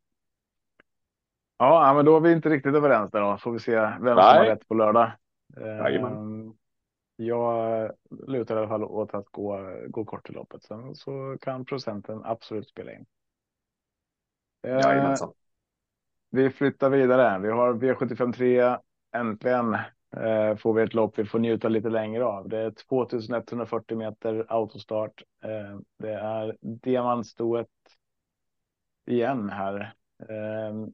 Ja, 1.59 1.93
men 1.95 2.05
då 2.05 2.17
är 2.17 2.21
vi 2.21 2.33
inte 2.33 2.49
riktigt 2.49 2.75
överens 2.75 3.11
där 3.11 3.21
då. 3.21 3.39
Får 3.39 3.53
vi 3.53 3.59
se 3.59 3.75
vem 3.77 4.03
Nej. 4.03 4.15
som 4.15 4.23
har 4.23 4.45
rätt 4.45 4.69
på 4.69 4.75
lördag. 4.75 5.13
Jajamän. 5.57 6.13
Ehm, 6.13 6.55
jag 7.17 7.93
lutar 8.27 8.57
i 8.57 8.59
alla 8.59 8.69
fall 8.69 8.85
åt 8.85 9.15
att 9.15 9.27
gå, 9.27 9.61
gå 9.89 10.05
kort 10.05 10.31
i 10.31 10.33
loppet. 10.33 10.63
Sen 10.63 10.95
så 10.95 11.37
kan 11.41 11.65
procenten 11.65 12.21
absolut 12.25 12.69
spela 12.69 12.93
in. 12.93 13.07
Ehm, 14.63 14.79
Jajamensan. 14.79 15.33
Vi 16.31 16.51
flyttar 16.51 16.91
vidare. 16.91 17.39
Vi 17.39 17.51
har 17.51 17.75
V75 17.75 18.33
3 18.33 18.77
äntligen 19.13 19.77
eh, 20.17 20.57
får 20.57 20.75
vi 20.75 20.83
ett 20.83 20.95
lopp 20.95 21.19
vi 21.19 21.25
får 21.25 21.39
njuta 21.39 21.69
lite 21.69 21.89
längre 21.89 22.25
av. 22.25 22.49
Det 22.49 22.59
är 22.59 22.71
2140 22.71 23.97
meter 23.97 24.47
autostart. 24.49 25.23
Eh, 25.45 25.79
det 25.99 26.13
är 26.13 26.57
diamantstoet 26.61 27.69
igen 29.07 29.51
här. 29.51 29.95
Eh, 30.29 30.89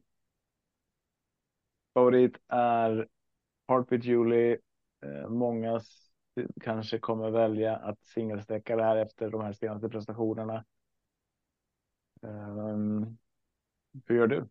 favorit 1.93 2.37
är 2.47 3.07
Heartbeat 3.67 4.03
Julie. 4.03 4.57
Eh, 5.05 5.29
många 5.29 5.81
kanske 6.61 6.99
kommer 6.99 7.31
välja 7.31 7.75
att 7.75 8.03
singelsträcka 8.03 8.75
det 8.75 8.83
här 8.83 8.97
efter 8.97 9.29
de 9.29 9.41
här 9.41 9.53
senaste 9.53 9.89
prestationerna. 9.89 10.65
Eh, 12.23 12.77
hur 14.05 14.15
gör 14.15 14.27
du? 14.27 14.47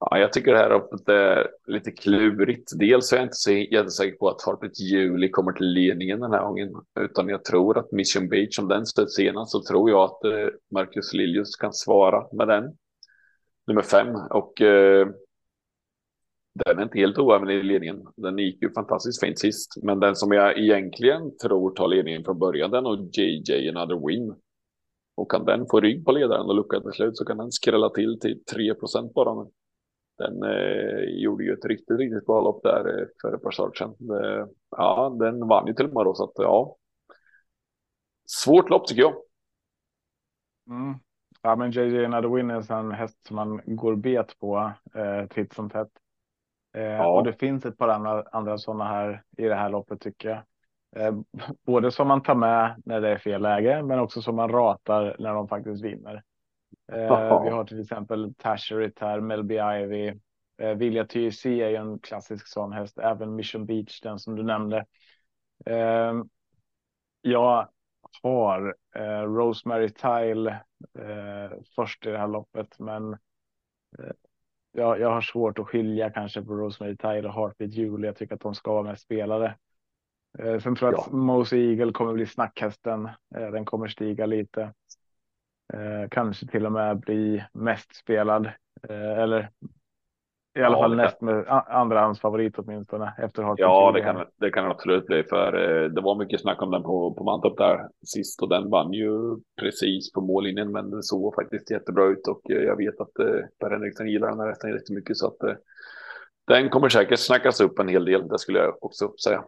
Ja, 0.00 0.18
jag 0.18 0.32
tycker 0.32 0.52
det 0.52 0.58
här 0.58 0.70
loppet 0.70 1.08
är 1.08 1.50
lite 1.66 1.90
klurigt. 1.90 2.72
Dels 2.78 3.12
är 3.12 3.16
jag 3.16 3.24
inte 3.24 3.36
så 3.36 3.50
jättesäker 3.50 4.16
på 4.16 4.28
att 4.28 4.42
Harpet 4.42 4.80
Juli 4.80 5.30
kommer 5.30 5.52
till 5.52 5.66
ledningen 5.66 6.20
den 6.20 6.32
här 6.32 6.44
gången, 6.44 6.74
utan 7.00 7.28
jag 7.28 7.44
tror 7.44 7.78
att 7.78 7.92
Mission 7.92 8.28
Beach, 8.28 8.58
om 8.58 8.68
den 8.68 8.86
stöts 8.86 9.14
senast, 9.14 9.52
så 9.52 9.62
tror 9.62 9.90
jag 9.90 10.00
att 10.00 10.24
eh, 10.24 10.48
Marcus 10.70 11.12
Liljus 11.12 11.56
kan 11.56 11.72
svara 11.72 12.26
med 12.32 12.48
den. 12.48 12.76
Nummer 13.66 13.82
fem 13.82 14.08
och 14.30 14.60
eh, 14.60 15.08
den 16.64 16.78
är 16.78 16.82
inte 16.82 16.98
helt 16.98 17.18
oäven 17.18 17.50
i 17.50 17.62
ledningen. 17.62 18.06
Den 18.16 18.38
gick 18.38 18.62
ju 18.62 18.72
fantastiskt 18.72 19.20
fint 19.20 19.38
sist, 19.38 19.82
men 19.82 20.00
den 20.00 20.16
som 20.16 20.32
jag 20.32 20.58
egentligen 20.58 21.36
tror 21.36 21.70
tar 21.70 21.88
ledningen 21.88 22.24
från 22.24 22.38
början, 22.38 22.70
den 22.70 22.86
och 22.86 22.98
JJ 23.12 23.68
Another 23.68 24.06
Win. 24.06 24.34
Och 25.16 25.30
kan 25.30 25.44
den 25.44 25.66
få 25.70 25.80
rygg 25.80 26.04
på 26.04 26.12
ledaren 26.12 26.46
och 26.46 26.54
lucka 26.54 26.80
till 26.80 26.92
slut 26.92 27.16
så 27.16 27.24
kan 27.24 27.36
den 27.36 27.52
skrälla 27.52 27.90
till 27.90 28.18
till 28.20 28.42
3% 28.54 29.12
bara. 29.12 29.34
Nu. 29.34 29.50
Den 30.18 30.42
eh, 30.42 31.00
gjorde 31.04 31.44
ju 31.44 31.52
ett 31.52 31.64
riktigt, 31.64 31.98
riktigt 31.98 32.26
bra 32.26 32.40
lopp 32.40 32.62
där 32.62 33.00
eh, 33.00 33.06
för 33.22 33.34
ett 33.34 33.42
par 33.42 33.50
starter 33.50 33.78
sedan. 33.78 34.24
Eh, 34.24 34.46
ja, 34.70 35.16
den 35.20 35.48
vann 35.48 35.66
ju 35.66 35.74
till 35.74 35.86
och 35.86 35.94
med 35.94 36.04
då, 36.04 36.14
så 36.14 36.24
att 36.24 36.32
ja. 36.34 36.76
Svårt 38.26 38.70
lopp 38.70 38.86
tycker 38.86 39.02
jag. 39.02 39.14
Mm. 40.70 40.94
Ja, 41.42 41.56
men 41.56 41.70
JJ 41.70 42.04
Another 42.04 42.28
Win 42.28 42.50
är 42.50 42.72
en 42.72 42.92
häst 42.92 43.26
som 43.26 43.36
man 43.36 43.60
går 43.66 43.96
bet 43.96 44.38
på 44.38 44.72
eh, 44.94 45.26
titt 45.26 45.52
som 45.52 45.70
tätt. 45.70 45.90
Eh, 46.74 46.82
ja. 46.82 47.06
Och 47.06 47.24
det 47.24 47.32
finns 47.32 47.66
ett 47.66 47.78
par 47.78 47.88
andra, 47.88 48.24
andra 48.32 48.58
sådana 48.58 48.84
här 48.84 49.22
i 49.36 49.42
det 49.42 49.54
här 49.54 49.70
loppet 49.70 50.00
tycker 50.00 50.28
jag. 50.28 50.42
Eh, 50.96 51.14
både 51.66 51.90
som 51.90 52.08
man 52.08 52.22
tar 52.22 52.34
med 52.34 52.82
när 52.84 53.00
det 53.00 53.08
är 53.08 53.18
fel 53.18 53.42
läge, 53.42 53.82
men 53.82 53.98
också 53.98 54.22
som 54.22 54.36
man 54.36 54.48
ratar 54.48 55.16
när 55.18 55.34
de 55.34 55.48
faktiskt 55.48 55.84
vinner. 55.84 56.22
Eh, 56.92 57.42
vi 57.44 57.50
har 57.50 57.64
till 57.64 57.80
exempel 57.80 58.34
Tasherit 58.34 58.98
här, 58.98 59.20
Melby 59.20 59.54
Ivy. 59.54 60.14
Eh, 60.58 60.74
Vilja 60.74 61.04
TYC 61.04 61.46
är 61.46 61.68
ju 61.68 61.76
en 61.76 61.98
klassisk 61.98 62.46
sån 62.46 62.72
häst, 62.72 62.98
även 62.98 63.36
Mission 63.36 63.66
Beach, 63.66 64.00
den 64.00 64.18
som 64.18 64.36
du 64.36 64.42
nämnde. 64.42 64.86
Eh, 65.66 66.14
jag 67.20 67.68
har 68.22 68.76
eh, 68.94 69.22
Rosemary 69.22 69.88
Tile 69.88 70.50
eh, 70.98 71.58
först 71.76 72.06
i 72.06 72.10
det 72.10 72.18
här 72.18 72.28
loppet, 72.28 72.78
men 72.78 73.12
eh, 73.98 74.12
jag, 74.72 75.00
jag 75.00 75.10
har 75.10 75.20
svårt 75.20 75.58
att 75.58 75.66
skilja 75.66 76.10
kanske 76.10 76.42
på 76.42 76.54
Rosemary 76.54 76.96
Tile 76.96 77.28
och 77.28 77.34
Heartbeat 77.34 77.72
Julie. 77.72 78.06
Jag 78.06 78.16
tycker 78.16 78.34
att 78.34 78.40
de 78.40 78.54
ska 78.54 78.72
vara 78.72 78.82
med 78.82 78.98
spelare. 78.98 79.56
Eh, 80.38 80.58
sen 80.58 80.76
tror 80.76 80.92
jag 80.92 80.98
ja. 80.98 81.04
att 81.06 81.12
Mose 81.12 81.56
Eagle 81.56 81.92
kommer 81.92 82.12
bli 82.12 82.26
snackhästen. 82.26 83.08
Eh, 83.36 83.50
den 83.50 83.64
kommer 83.64 83.88
stiga 83.88 84.26
lite. 84.26 84.72
Eh, 85.74 86.08
kanske 86.10 86.46
till 86.46 86.66
och 86.66 86.72
med 86.72 87.00
bli 87.00 87.44
mest 87.52 87.96
spelad. 87.96 88.46
Eh, 88.88 89.18
eller 89.18 89.50
I 90.58 90.62
alla 90.62 90.76
ja, 90.76 90.82
fall 90.82 90.96
näst 90.96 91.20
med 91.20 91.44
andrahandsfavorit 91.66 92.58
åtminstone 92.58 93.14
efter 93.18 93.42
Hartford. 93.42 93.66
Ja, 93.66 93.92
det 93.92 94.00
kan, 94.00 94.26
det 94.36 94.50
kan 94.50 94.70
absolut 94.70 95.06
bli 95.06 95.22
för 95.22 95.54
eh, 95.54 95.88
det 95.88 96.00
var 96.00 96.14
mycket 96.14 96.40
snack 96.40 96.62
om 96.62 96.70
den 96.70 96.82
på, 96.82 97.14
på 97.14 97.24
Mantorp 97.24 97.56
där 97.56 97.88
sist 98.06 98.42
och 98.42 98.48
den 98.48 98.70
vann 98.70 98.92
ju 98.92 99.36
precis 99.60 100.12
på 100.12 100.20
mållinjen, 100.20 100.72
men 100.72 100.90
det 100.90 101.02
såg 101.02 101.34
faktiskt 101.34 101.70
jättebra 101.70 102.04
ut 102.04 102.28
och 102.28 102.50
eh, 102.50 102.62
jag 102.62 102.76
vet 102.76 103.00
att 103.00 103.18
eh, 103.18 103.40
Per 103.60 103.70
Henriksson 103.70 104.08
gillar 104.08 104.28
den 104.28 104.40
här 104.40 104.48
hästen 104.48 104.70
jättemycket 104.70 105.16
så 105.16 105.26
att 105.26 105.58
den 106.46 106.68
kommer 106.68 106.88
säkert 106.88 107.18
snackas 107.18 107.60
upp 107.60 107.78
en 107.78 107.88
hel 107.88 108.04
del. 108.04 108.28
Det 108.28 108.38
skulle 108.38 108.58
jag 108.58 108.84
också 108.84 109.12
säga. 109.24 109.44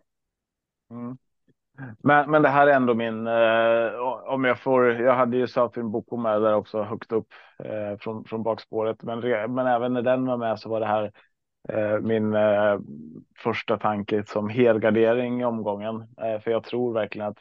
Mm. 0.91 1.17
Men, 1.99 2.31
men 2.31 2.43
det 2.43 2.49
här 2.49 2.67
är 2.67 2.73
ändå 2.73 2.95
min, 2.95 3.27
eh, 3.27 4.01
om 4.27 4.45
jag 4.45 4.59
får, 4.59 4.93
jag 4.93 5.15
hade 5.15 5.37
ju 5.37 5.47
Safin 5.47 5.91
Boko 5.91 6.17
med 6.17 6.43
där 6.43 6.55
också 6.55 6.83
högt 6.83 7.13
upp 7.13 7.29
eh, 7.65 7.99
från, 7.99 8.25
från 8.25 8.43
bakspåret. 8.43 9.03
Men, 9.03 9.21
men 9.55 9.67
även 9.67 9.93
när 9.93 10.03
den 10.03 10.27
var 10.27 10.37
med 10.37 10.59
så 10.59 10.69
var 10.69 10.81
det 10.81 10.87
här 10.87 11.13
eh, 11.69 12.01
min 12.01 12.35
eh, 12.35 12.79
första 13.39 13.79
tanke 13.79 14.25
som 14.27 14.49
helgardering 14.49 15.41
i 15.41 15.45
omgången. 15.45 15.97
Eh, 15.97 16.41
för 16.41 16.51
jag 16.51 16.65
tror 16.65 16.95
verkligen 16.95 17.29
att 17.29 17.39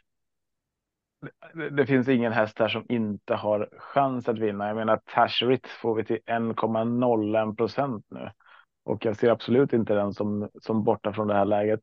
det, 1.54 1.70
det 1.70 1.86
finns 1.86 2.08
ingen 2.08 2.32
häst 2.32 2.58
här 2.58 2.68
som 2.68 2.84
inte 2.88 3.34
har 3.34 3.68
chans 3.78 4.28
att 4.28 4.38
vinna. 4.38 4.66
Jag 4.66 4.76
menar 4.76 5.00
Tasherit 5.04 5.66
får 5.66 5.94
vi 5.94 6.04
till 6.04 6.18
1,01 6.26 7.56
procent 7.56 8.06
nu. 8.10 8.30
Och 8.84 9.04
jag 9.04 9.16
ser 9.16 9.30
absolut 9.30 9.72
inte 9.72 9.94
den 9.94 10.14
som, 10.14 10.48
som 10.60 10.84
borta 10.84 11.12
från 11.12 11.28
det 11.28 11.34
här 11.34 11.44
läget. 11.44 11.80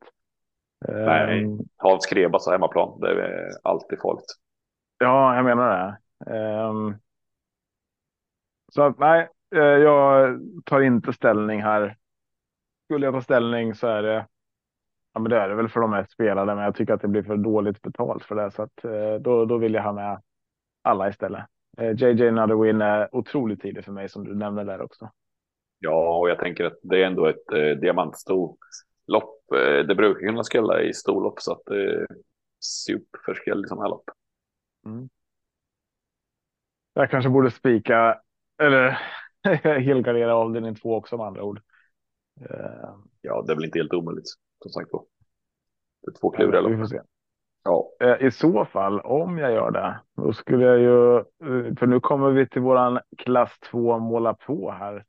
Nej, 0.80 1.44
um, 1.44 1.58
Hans 1.76 2.06
Krebas 2.06 2.48
hemmaplan, 2.48 3.00
det 3.00 3.10
är 3.10 3.50
alltid 3.62 4.00
farligt. 4.00 4.24
Ja, 4.98 5.36
jag 5.36 5.44
menar 5.44 5.98
det. 6.26 6.32
Um, 6.64 6.98
så 8.72 8.82
att 8.82 8.98
nej, 8.98 9.28
eh, 9.54 9.60
jag 9.62 10.40
tar 10.64 10.80
inte 10.80 11.12
ställning 11.12 11.62
här. 11.62 11.96
Skulle 12.84 13.06
jag 13.06 13.14
ta 13.14 13.22
ställning 13.22 13.74
så 13.74 13.86
är 13.86 14.02
det. 14.02 14.26
Ja, 15.12 15.20
men 15.20 15.30
det 15.30 15.36
är 15.36 15.48
det 15.48 15.54
väl 15.54 15.68
för 15.68 15.80
de 15.80 15.90
mest 15.90 16.12
spelade, 16.12 16.54
men 16.54 16.64
jag 16.64 16.74
tycker 16.74 16.94
att 16.94 17.00
det 17.00 17.08
blir 17.08 17.22
för 17.22 17.36
dåligt 17.36 17.82
betalt 17.82 18.24
för 18.24 18.34
det, 18.34 18.50
så 18.50 18.62
att 18.62 18.84
eh, 18.84 19.14
då, 19.20 19.44
då 19.44 19.58
vill 19.58 19.74
jag 19.74 19.82
ha 19.82 19.92
med 19.92 20.22
alla 20.82 21.08
istället. 21.08 21.44
JJ 21.96 22.22
eh, 22.22 22.28
Another 22.28 22.62
Win 22.62 22.80
är 22.80 23.14
otroligt 23.16 23.62
tidig 23.62 23.84
för 23.84 23.92
mig 23.92 24.08
som 24.08 24.24
du 24.24 24.34
nämnde 24.34 24.64
där 24.64 24.80
också. 24.80 25.10
Ja, 25.78 26.18
och 26.18 26.30
jag 26.30 26.38
tänker 26.38 26.64
att 26.64 26.78
det 26.82 27.02
är 27.02 27.06
ändå 27.06 27.26
ett 27.26 27.52
eh, 27.52 27.80
diamantsto 27.80 28.56
lopp. 29.06 29.37
Eh, 29.54 29.86
det 29.86 29.94
brukar 29.94 30.20
kunna 30.20 30.44
skrälla 30.44 30.82
i 30.82 30.94
storlopp 30.94 31.40
så 31.40 31.52
att 31.52 31.62
det 31.66 31.84
är 31.84 32.06
superskräll 32.60 33.64
i 33.64 33.68
sådana 33.68 33.82
här 33.82 33.90
lopp. 33.90 34.10
Mm. 34.86 35.08
Jag 36.94 37.10
kanske 37.10 37.30
borde 37.30 37.50
spika 37.50 38.20
eller 38.62 38.98
helgardera 39.80 40.34
avdelning 40.34 40.74
två 40.74 40.96
också 40.96 41.16
med 41.16 41.26
andra 41.26 41.42
ord. 41.42 41.60
Uh, 42.40 42.94
ja, 43.20 43.44
det 43.46 43.52
är 43.52 43.56
väl 43.56 43.64
inte 43.64 43.78
helt 43.78 43.94
omöjligt 43.94 44.28
som 44.62 44.70
sagt 44.70 44.92
var. 44.92 45.04
Det 46.02 46.10
är 46.10 46.20
två 46.20 46.30
kluriga 46.30 46.60
lopp. 46.60 46.72
Vi 46.72 46.76
får 46.76 46.84
se. 46.84 47.00
Ja. 47.64 47.88
Uh, 48.04 48.26
I 48.26 48.30
så 48.30 48.64
fall, 48.64 49.00
om 49.00 49.38
jag 49.38 49.52
gör 49.52 49.70
det, 49.70 50.00
då 50.16 50.32
skulle 50.32 50.64
jag 50.64 50.78
ju, 50.78 51.24
för 51.74 51.86
nu 51.86 52.00
kommer 52.00 52.30
vi 52.30 52.48
till 52.48 52.62
våran 52.62 53.00
klass 53.18 53.58
2 53.70 53.98
måla 53.98 54.34
på 54.34 54.70
här. 54.70 55.04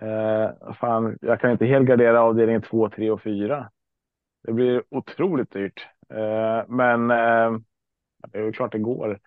Eh, 0.00 0.72
fan, 0.72 1.18
jag 1.20 1.40
kan 1.40 1.50
inte 1.50 1.66
helgardera 1.66 2.22
avdelning 2.22 2.62
2, 2.62 2.90
3 2.90 3.10
och 3.10 3.22
4. 3.22 3.70
Det 4.42 4.52
blir 4.52 4.82
otroligt 4.90 5.50
dyrt. 5.50 5.88
Eh, 6.10 6.62
men 6.68 7.10
eh, 7.10 7.58
det 8.28 8.38
är 8.38 8.42
ju 8.42 8.52
klart 8.52 8.72
det 8.72 8.78
går. 8.78 9.20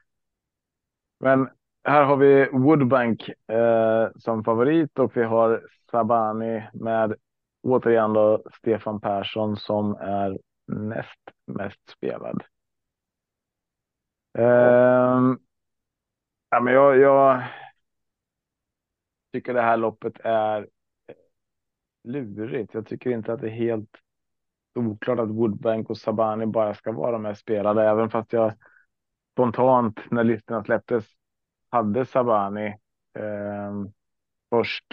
Men 1.20 1.50
här 1.84 2.04
har 2.04 2.18
vi 2.18 2.50
Woodbank 2.52 3.30
eh, 3.48 4.10
som 4.16 4.44
favorit 4.44 5.00
och 5.00 5.18
vi 5.18 5.24
har 5.24 5.68
Sabani 5.92 6.64
med 6.74 7.16
återigen 7.64 8.14
då 8.14 8.44
Stefan 8.58 9.02
Persson 9.02 9.58
som 9.58 9.96
är 9.96 10.38
näst 10.68 11.20
mest 11.48 11.90
spelad. 11.90 12.44
Eh, 14.38 15.22
ja, 16.50 16.60
men 16.62 16.74
jag, 16.74 16.98
jag, 16.98 17.44
tycker 19.34 19.54
det 19.54 19.62
här 19.62 19.78
loppet 19.78 20.20
är 20.24 20.62
eh, 21.08 21.16
lurigt. 22.04 22.74
Jag 22.74 22.86
tycker 22.88 23.10
inte 23.10 23.34
att 23.34 23.42
det 23.42 23.48
är 23.48 23.52
helt 23.52 23.98
oklart 24.76 25.20
att 25.20 25.30
Woodbank 25.30 25.90
och 25.90 25.98
Sabani 25.98 26.46
bara 26.46 26.74
ska 26.74 26.92
vara 26.92 27.18
med 27.18 27.38
spelade, 27.38 27.90
även 27.90 28.10
fast 28.10 28.34
jag 28.34 28.54
spontant 29.34 30.00
när 30.12 30.24
listorna 30.24 30.64
släpptes 30.64 31.06
hade 31.70 32.06
Sabani 32.06 32.68
eh, 33.20 33.72
först. 34.50 34.86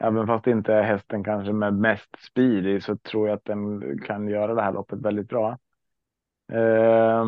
Även 0.00 0.26
fast 0.26 0.44
det 0.44 0.50
inte 0.50 0.74
är 0.74 0.82
hästen 0.82 1.24
kanske 1.24 1.52
med 1.52 1.74
mest 1.74 2.08
speed 2.18 2.66
i 2.66 2.80
så 2.80 2.96
tror 2.96 3.28
jag 3.28 3.36
att 3.36 3.44
den 3.44 3.98
kan 3.98 4.28
göra 4.28 4.54
det 4.54 4.62
här 4.62 4.72
loppet 4.72 5.00
väldigt 5.00 5.28
bra. 5.28 5.58
Eh, 6.52 7.24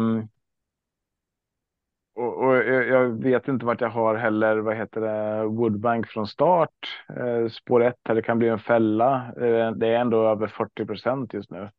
och, 2.20 2.44
och, 2.44 2.56
jag 2.64 3.08
vet 3.08 3.48
inte 3.48 3.66
vart 3.66 3.80
jag 3.80 3.88
har 3.88 4.14
heller, 4.14 4.58
vad 4.58 4.76
heter 4.76 5.00
det, 5.00 5.44
Woodbank 5.46 6.06
från 6.06 6.26
start. 6.26 7.04
Eh, 7.16 7.48
spår 7.48 7.82
1 7.82 7.96
det 8.02 8.22
kan 8.22 8.38
bli 8.38 8.48
en 8.48 8.58
fälla. 8.58 9.32
Eh, 9.36 9.72
det 9.72 9.88
är 9.88 10.00
ändå 10.00 10.28
över 10.28 10.46
40 10.46 10.86
procent 10.86 11.34
just 11.34 11.50
nu. 11.50 11.70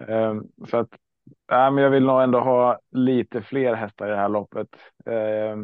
Eh, 0.00 0.34
så 0.68 0.76
att, 0.76 0.92
äh, 1.52 1.70
men 1.70 1.76
jag 1.76 1.90
vill 1.90 2.04
nog 2.04 2.22
ändå 2.22 2.40
ha 2.40 2.78
lite 2.90 3.42
fler 3.42 3.74
hästar 3.74 4.06
i 4.06 4.10
det 4.10 4.16
här 4.16 4.28
loppet. 4.28 4.68
Eh, 5.06 5.56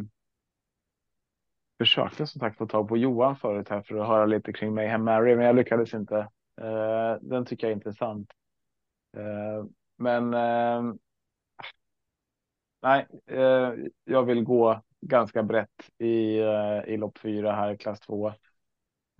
försökte 1.79 2.27
som 2.27 2.39
sagt 2.39 2.57
få 2.57 2.67
tag 2.67 2.87
på 2.87 2.97
Johan 2.97 3.35
förut 3.35 3.69
här 3.69 3.81
för 3.81 3.95
att 3.95 4.07
höra 4.07 4.25
lite 4.25 4.53
kring 4.53 4.73
Mayhem 4.73 5.03
Mary, 5.03 5.35
men 5.35 5.45
jag 5.45 5.55
lyckades 5.55 5.93
inte. 5.93 6.17
Eh, 6.61 7.15
den 7.21 7.45
tycker 7.45 7.67
jag 7.67 7.71
är 7.71 7.75
intressant. 7.75 8.31
Eh, 9.17 9.65
men 9.97 10.33
eh, 10.33 10.93
nej, 12.81 13.07
eh, 13.27 13.73
jag 14.03 14.23
vill 14.23 14.43
gå 14.43 14.81
ganska 15.01 15.43
brett 15.43 15.89
i, 15.97 16.39
eh, 16.39 16.83
i 16.87 16.97
lopp 16.97 17.17
fyra 17.17 17.51
här, 17.51 17.75
klass 17.75 17.99
två. 17.99 18.27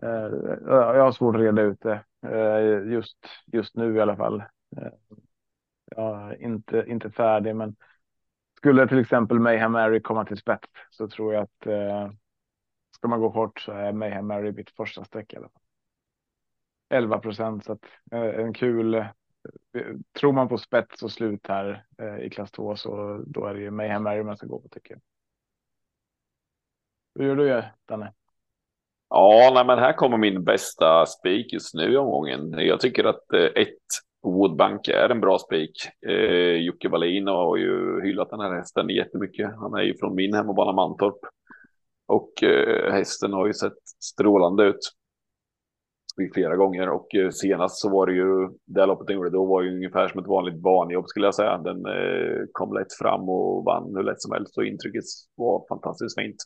Eh, 0.04 0.30
jag 0.66 1.04
har 1.04 1.12
svårt 1.12 1.36
att 1.36 1.42
reda 1.42 1.62
ut 1.62 1.82
det 1.82 2.04
eh, 2.28 2.92
just, 2.94 3.18
just 3.46 3.76
nu 3.76 3.96
i 3.96 4.02
alla 4.02 4.16
fall. 4.16 4.44
Eh, 4.78 4.92
jag 5.86 6.32
är 6.32 6.44
inte, 6.44 6.86
inte 6.88 7.12
färdig, 7.12 7.56
men 7.56 7.76
skulle 8.58 8.88
till 8.88 9.00
exempel 9.00 9.40
Mayhem 9.40 9.72
Mary 9.72 10.02
komma 10.02 10.26
till 10.26 10.38
spets 10.38 10.68
så 10.90 11.08
tror 11.08 11.34
jag 11.34 11.44
att 11.44 11.68
eh, 11.68 12.12
ska 12.96 13.08
man 13.08 13.20
gå 13.22 13.32
kort 13.32 13.60
så 13.60 13.72
är 13.72 13.94
Mayhem 13.94 14.28
Mary 14.28 14.52
mitt 14.52 14.70
första 14.70 15.04
streck 15.04 15.34
i 15.34 15.38
alla 15.38 15.50
fall. 15.50 15.62
11 16.90 17.20
procent 17.20 17.66
så 17.66 17.72
att 17.72 17.86
eh, 18.12 18.22
en 18.40 18.54
kul 18.54 19.06
Eh, 19.78 19.96
tror 20.20 20.34
man 20.34 20.50
på 20.50 20.58
spets 20.58 21.04
och 21.04 21.12
slut 21.12 21.48
här 21.48 21.86
eh, 22.02 22.26
i 22.26 22.30
klass 22.30 22.52
2 22.52 22.76
så 22.76 23.24
då 23.28 23.46
är 23.46 23.54
det 23.54 23.62
ju 23.62 23.72
Mayhem 23.72 24.04
Mary 24.04 24.24
man 24.24 24.38
ska 24.38 24.48
gå 24.48 24.60
på 24.60 24.70
tycker 24.70 24.94
jag. 24.94 25.02
Hur 27.16 27.28
gör 27.28 27.36
du 27.36 27.58
eh, 27.58 27.66
Danne? 27.86 28.14
Ja, 29.10 29.52
nej, 29.54 29.66
men 29.66 29.80
här 29.80 29.94
kommer 29.94 30.18
min 30.18 30.44
bästa 30.44 31.06
spik 31.06 31.54
just 31.54 31.74
nu 31.74 31.94
i 31.94 31.98
omgången. 31.98 32.52
Jag 32.52 32.80
tycker 32.80 33.04
att 33.04 33.34
eh, 33.34 33.44
ett 33.44 33.78
Woodbank 34.22 34.88
är 34.88 35.10
en 35.10 35.22
bra 35.22 35.40
spik. 35.40 35.90
Eh, 36.08 36.56
Jocke 36.56 36.90
Wallin 36.90 37.28
har 37.28 37.58
ju 37.58 38.02
hyllat 38.02 38.30
den 38.30 38.40
här 38.40 38.54
hästen 38.54 38.90
jättemycket. 38.90 39.52
Han 39.56 39.74
är 39.74 39.82
ju 39.82 39.98
från 39.98 40.16
min 40.16 40.34
hemmabana 40.34 40.72
Mantorp. 40.72 41.20
Och 42.08 42.44
eh, 42.44 42.92
hästen 42.92 43.34
har 43.34 43.48
ju 43.48 43.54
sett 43.54 43.88
strålande 44.04 44.64
ut 44.64 44.80
flera 46.34 46.56
gånger 46.56 46.90
och 46.90 47.16
eh, 47.16 47.30
senast 47.30 47.82
så 47.82 47.90
var 47.90 48.08
det 48.08 48.14
ju 48.14 48.50
det 48.66 48.86
loppet 48.86 49.08
den 49.08 49.16
gjorde 49.16 49.30
då 49.30 49.46
var 49.46 49.62
ju 49.62 49.76
ungefär 49.76 50.08
som 50.08 50.20
ett 50.20 50.28
vanligt 50.28 50.62
banjobb 50.62 51.08
skulle 51.08 51.28
jag 51.28 51.36
säga. 51.36 51.58
Den 51.58 51.86
eh, 51.86 52.46
kom 52.52 52.74
lätt 52.74 52.94
fram 53.00 53.30
och 53.30 53.66
vann 53.66 53.96
hur 53.96 54.04
lätt 54.04 54.22
som 54.22 54.32
helst 54.32 54.58
och 54.58 54.66
intrycket 54.66 55.04
var 55.36 55.66
fantastiskt 55.70 56.20
fint. 56.20 56.38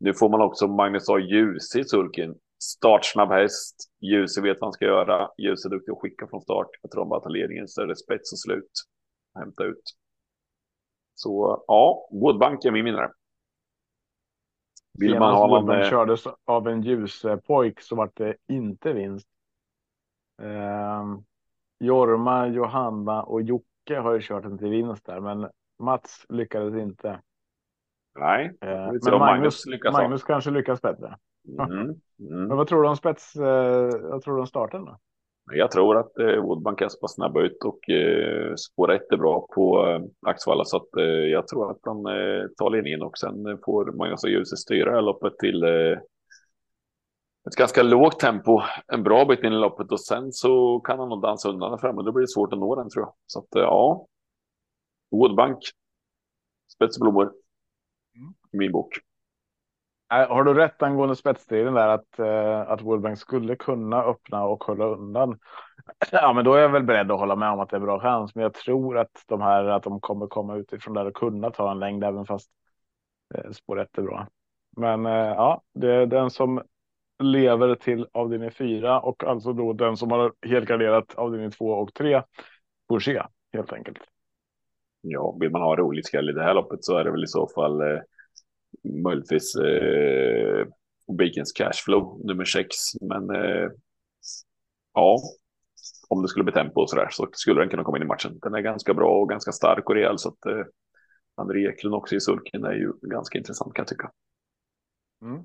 Nu 0.00 0.14
får 0.14 0.28
man 0.28 0.42
också 0.42 0.66
Magnus 0.66 1.08
A. 1.08 1.18
Ljus 1.18 1.76
i 1.76 1.84
sulken. 1.84 2.34
Startsnabb 2.62 3.30
häst. 3.30 3.76
Ljuse 4.00 4.42
vet 4.42 4.56
vad 4.60 4.66
han 4.66 4.72
ska 4.72 4.84
göra. 4.84 5.28
Ljuse 5.38 5.68
är 5.68 5.70
duktig 5.70 5.92
att 5.92 6.00
skicka 6.00 6.26
från 6.26 6.40
start. 6.40 6.68
Jag 6.82 6.90
tror 6.90 7.02
han 7.02 7.08
bara 7.08 7.20
tar 7.20 7.30
ledningen 7.30 7.68
så 7.68 7.82
är 7.82 7.86
det 7.86 7.96
spets 7.96 8.32
och 8.32 8.38
slut. 8.38 8.72
Hämta 9.38 9.64
ut. 9.64 9.82
Så 11.14 11.64
ja, 11.66 12.08
Woodbank 12.12 12.64
är 12.64 12.70
min 12.70 12.84
vinnare. 12.84 13.10
Vill 14.98 15.18
man 15.18 15.34
ha 15.34 15.46
någon... 15.46 15.84
Kördes 15.84 16.24
av 16.44 16.68
en 16.68 16.82
ljuspojk 16.82 17.80
så 17.80 17.96
var 17.96 18.10
det 18.14 18.36
inte 18.48 18.92
vinst. 18.92 19.28
Eh, 20.42 21.04
Jorma, 21.78 22.46
Johanna 22.46 23.22
och 23.22 23.42
Jocke 23.42 23.98
har 23.98 24.14
ju 24.14 24.20
kört 24.20 24.42
den 24.42 24.58
till 24.58 24.70
vinst 24.70 25.06
där, 25.06 25.20
men 25.20 25.48
Mats 25.78 26.26
lyckades 26.28 26.74
inte. 26.74 27.20
Nej, 28.18 28.56
eh, 28.60 28.68
men 28.70 28.86
Magnus, 28.90 29.18
Magnus, 29.18 29.66
lyckas 29.66 29.92
Magnus 29.92 30.24
kanske 30.24 30.50
lyckas 30.50 30.82
bättre. 30.82 31.18
Mm. 31.48 31.70
Mm. 31.70 31.98
Men 32.48 32.56
vad 32.56 32.68
tror 32.68 32.82
du 32.82 32.88
om 32.88 32.96
spets? 32.96 33.36
Eh, 33.36 33.90
vad 34.02 34.22
tror 34.22 34.34
du 34.34 34.40
om 34.40 34.46
starten 34.46 34.84
då? 34.84 34.98
Jag 35.52 35.70
tror 35.70 35.96
att 35.96 36.18
eh, 36.18 36.88
så 36.88 37.00
pass 37.00 37.14
snabba 37.14 37.40
ut 37.40 37.64
och 37.64 37.90
eh, 37.90 38.54
spår 38.54 38.92
1 38.92 39.02
är 39.12 39.16
bra 39.16 39.46
på 39.54 39.86
eh, 39.88 40.30
Axvalla 40.30 40.64
så 40.64 40.76
att 40.76 40.96
eh, 40.96 41.04
jag 41.04 41.48
tror 41.48 41.70
att 41.70 41.80
han 41.82 42.06
eh, 42.06 42.46
tar 42.56 42.70
ledningen 42.70 43.02
och 43.02 43.18
sen 43.18 43.58
får 43.64 43.92
Magnus 43.92 44.24
och 44.24 44.30
Ljuset 44.30 44.58
styra 44.58 45.00
loppet 45.00 45.38
till, 45.38 45.62
eh, 45.62 45.98
ett 47.48 47.56
ganska 47.56 47.82
lågt 47.82 48.20
tempo 48.20 48.60
en 48.86 49.02
bra 49.02 49.24
bit 49.24 49.44
in 49.44 49.52
i 49.52 49.56
loppet 49.56 49.92
och 49.92 50.00
sen 50.00 50.32
så 50.32 50.80
kan 50.80 50.98
han 50.98 51.08
nog 51.08 51.22
dansa 51.22 51.48
undan 51.48 51.70
där 51.70 51.78
framme. 51.78 52.02
Då 52.02 52.12
blir 52.12 52.20
det 52.20 52.32
svårt 52.32 52.52
att 52.52 52.58
nå 52.58 52.74
den 52.74 52.90
tror 52.90 53.04
jag. 53.04 53.14
Så 53.26 53.38
att 53.38 53.48
ja. 53.50 54.06
Woodbank. 55.10 55.58
Spetsblommor. 56.74 57.24
Mm. 58.16 58.34
Min 58.52 58.72
bok. 58.72 58.98
Äh, 60.14 60.28
har 60.28 60.44
du 60.44 60.54
rätt 60.54 60.82
angående 60.82 61.16
spetsstriden 61.16 61.74
där 61.74 61.88
att, 61.88 62.18
eh, 62.18 62.60
att 62.60 62.82
Woodbank 62.82 63.18
skulle 63.18 63.56
kunna 63.56 64.02
öppna 64.02 64.44
och 64.44 64.64
hålla 64.64 64.84
undan? 64.84 65.38
Ja, 66.12 66.32
men 66.32 66.44
då 66.44 66.54
är 66.54 66.60
jag 66.60 66.68
väl 66.68 66.82
beredd 66.82 67.10
att 67.10 67.18
hålla 67.18 67.36
med 67.36 67.50
om 67.50 67.60
att 67.60 67.70
det 67.70 67.76
är 67.76 67.80
bra 67.80 68.00
chans. 68.00 68.34
Men 68.34 68.42
jag 68.42 68.54
tror 68.54 68.98
att 68.98 69.24
de 69.26 69.40
här 69.40 69.64
att 69.64 69.82
de 69.82 70.00
kommer 70.00 70.26
komma 70.26 70.56
utifrån 70.56 70.94
där 70.94 71.06
och 71.06 71.14
kunna 71.14 71.50
ta 71.50 71.70
en 71.70 71.78
längd 71.78 72.04
även 72.04 72.26
fast 72.26 72.50
uh, 73.38 73.50
spår 73.50 73.80
ett 73.80 73.98
är 73.98 74.02
bra. 74.02 74.26
Men 74.76 75.06
eh, 75.06 75.12
ja, 75.12 75.62
det 75.74 75.92
är 75.92 76.06
den 76.06 76.30
som 76.30 76.62
lever 77.22 77.74
till 77.74 78.06
avdelning 78.12 78.50
fyra 78.50 79.00
och 79.00 79.24
alltså 79.24 79.52
då 79.52 79.72
den 79.72 79.96
som 79.96 80.10
har 80.10 80.32
helgarderat 80.46 81.14
avdelning 81.14 81.50
två 81.50 81.70
och 81.70 81.94
tre 81.94 82.22
får 82.88 83.00
se 83.00 83.22
helt 83.52 83.72
enkelt. 83.72 83.98
Ja, 85.00 85.36
vill 85.40 85.50
man 85.50 85.62
ha 85.62 85.76
roligt 85.76 86.06
skall 86.06 86.30
i 86.30 86.32
det 86.32 86.42
här 86.42 86.54
loppet 86.54 86.84
så 86.84 86.96
är 86.96 87.04
det 87.04 87.10
väl 87.10 87.24
i 87.24 87.26
så 87.26 87.48
fall 87.54 87.80
eh, 87.80 87.98
möjligtvis 89.04 89.56
eh, 89.56 90.66
Beacons 91.18 91.52
Cashflow 91.52 92.20
nummer 92.24 92.44
6. 92.44 92.76
Men 93.00 93.30
eh, 93.30 93.70
ja, 94.94 95.18
om 96.08 96.22
det 96.22 96.28
skulle 96.28 96.44
bli 96.44 96.52
tempo 96.52 96.80
och 96.80 96.90
så 96.90 96.96
där 96.96 97.08
så 97.10 97.28
skulle 97.32 97.60
den 97.60 97.68
kunna 97.68 97.84
komma 97.84 97.96
in 97.96 98.02
i 98.02 98.06
matchen. 98.06 98.38
Den 98.42 98.54
är 98.54 98.60
ganska 98.60 98.94
bra 98.94 99.20
och 99.20 99.28
ganska 99.28 99.52
stark 99.52 99.88
och 99.88 99.94
rejäl 99.94 100.18
så 100.18 100.28
att 100.28 100.46
eh, 100.46 100.64
André 101.34 101.68
Eklund 101.68 101.94
också 101.94 102.14
i 102.14 102.20
sulken 102.20 102.64
är 102.64 102.72
ju 102.72 102.92
ganska 103.02 103.38
intressant 103.38 103.74
kan 103.74 103.82
jag 103.82 103.88
tycka. 103.88 104.10
Mm. 105.22 105.44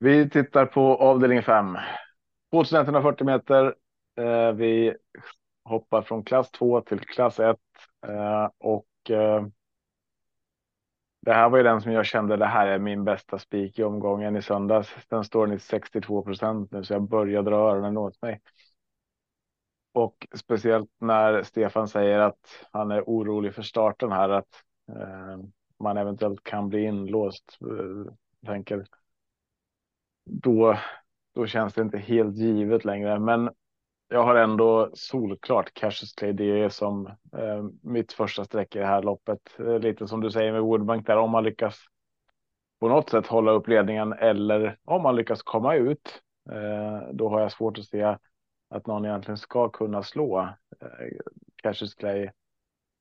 Vi 0.00 0.30
tittar 0.30 0.66
på 0.66 0.96
avdelning 0.96 1.42
5. 1.42 1.76
2140 2.52 3.26
meter. 3.26 3.74
Eh, 4.16 4.52
vi 4.52 4.96
hoppar 5.64 6.02
från 6.02 6.24
klass 6.24 6.50
2 6.50 6.80
till 6.80 7.00
klass 7.00 7.40
1 7.40 7.56
eh, 8.06 8.48
och 8.58 9.10
eh, 9.10 9.46
det 11.28 11.34
här 11.34 11.48
var 11.48 11.58
ju 11.58 11.64
den 11.64 11.80
som 11.80 11.92
jag 11.92 12.06
kände 12.06 12.36
det 12.36 12.46
här 12.46 12.66
är 12.66 12.78
min 12.78 13.04
bästa 13.04 13.38
spik 13.38 13.78
i 13.78 13.82
omgången 13.82 14.36
i 14.36 14.42
söndags. 14.42 14.88
Den 15.08 15.24
står 15.24 15.54
i 15.54 15.58
62 15.58 16.22
procent 16.22 16.72
nu 16.72 16.84
så 16.84 16.92
jag 16.92 17.02
börjar 17.02 17.42
dra 17.42 17.56
öronen 17.56 17.96
åt 17.96 18.22
mig. 18.22 18.40
Och 19.92 20.26
speciellt 20.34 20.90
när 21.00 21.42
Stefan 21.42 21.88
säger 21.88 22.18
att 22.18 22.66
han 22.72 22.90
är 22.90 23.02
orolig 23.02 23.54
för 23.54 23.62
starten 23.62 24.12
här 24.12 24.28
att 24.28 24.48
eh, 24.88 25.38
man 25.78 25.96
eventuellt 25.96 26.42
kan 26.42 26.68
bli 26.68 26.84
inlåst. 26.84 27.58
Eh, 27.60 28.12
tänker 28.46 28.86
då, 30.24 30.78
då 31.34 31.46
känns 31.46 31.74
det 31.74 31.82
inte 31.82 31.98
helt 31.98 32.36
givet 32.36 32.84
längre. 32.84 33.18
Men 33.18 33.50
jag 34.08 34.24
har 34.24 34.34
ändå 34.34 34.90
solklart 34.94 35.74
Cassius 35.74 36.12
Clay 36.12 36.32
det 36.32 36.70
som 36.70 37.06
eh, 37.06 37.64
mitt 37.82 38.12
första 38.12 38.44
streck 38.44 38.76
i 38.76 38.78
det 38.78 38.86
här 38.86 39.02
loppet. 39.02 39.40
Eh, 39.58 39.78
lite 39.78 40.08
som 40.08 40.20
du 40.20 40.30
säger 40.30 40.52
med 40.52 40.62
Woodbank 40.62 41.06
där 41.06 41.16
om 41.16 41.30
man 41.30 41.44
lyckas 41.44 41.78
på 42.80 42.88
något 42.88 43.10
sätt 43.10 43.26
hålla 43.26 43.52
upp 43.52 43.68
ledningen 43.68 44.12
eller 44.12 44.78
om 44.84 45.02
man 45.02 45.16
lyckas 45.16 45.42
komma 45.42 45.74
ut. 45.74 46.22
Eh, 46.50 47.08
då 47.12 47.28
har 47.28 47.40
jag 47.40 47.52
svårt 47.52 47.78
att 47.78 47.84
se 47.84 48.16
att 48.70 48.86
någon 48.86 49.04
egentligen 49.04 49.38
ska 49.38 49.68
kunna 49.68 50.02
slå 50.02 50.40
eh, 50.80 51.08
Cassius 51.62 51.94
Clay. 51.94 52.20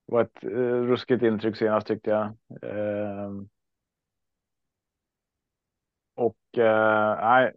Det 0.08 0.14
var 0.14 0.22
ett 0.22 0.44
eh, 0.44 0.50
ruskigt 0.84 1.24
intryck 1.24 1.58
senast 1.58 1.88
tyckte 1.88 2.10
jag. 2.10 2.26
Eh, 2.62 3.32
och 6.16 6.58
eh, 6.58 7.18
nej, 7.22 7.54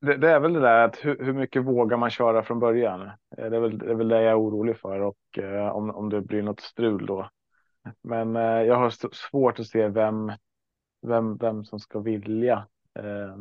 det, 0.00 0.16
det, 0.16 0.30
är 0.30 0.40
väl 0.40 0.52
det 0.52 0.60
där 0.60 0.84
att 0.84 0.96
hur, 0.96 1.24
hur, 1.24 1.32
mycket 1.32 1.64
vågar 1.64 1.96
man 1.96 2.10
köra 2.10 2.42
från 2.42 2.60
början? 2.60 3.02
Eh, 3.02 3.50
det 3.50 3.56
är 3.56 3.60
väl 3.60 3.78
det, 3.78 3.90
är 3.90 3.94
väl 3.94 4.08
det 4.08 4.22
jag 4.22 4.30
är 4.30 4.40
orolig 4.40 4.76
för 4.76 5.00
och 5.00 5.38
eh, 5.38 5.68
om, 5.68 5.90
om 5.90 6.08
det 6.08 6.20
blir 6.20 6.42
något 6.42 6.60
strul 6.60 7.06
då. 7.06 7.30
Men 8.02 8.36
eh, 8.36 8.42
jag 8.62 8.76
har 8.76 9.14
svårt 9.14 9.60
att 9.60 9.66
se 9.66 9.88
vem, 9.88 10.32
vem, 11.02 11.36
vem 11.36 11.64
som 11.64 11.80
ska 11.80 11.98
vilja 11.98 12.66
eh, 12.94 13.36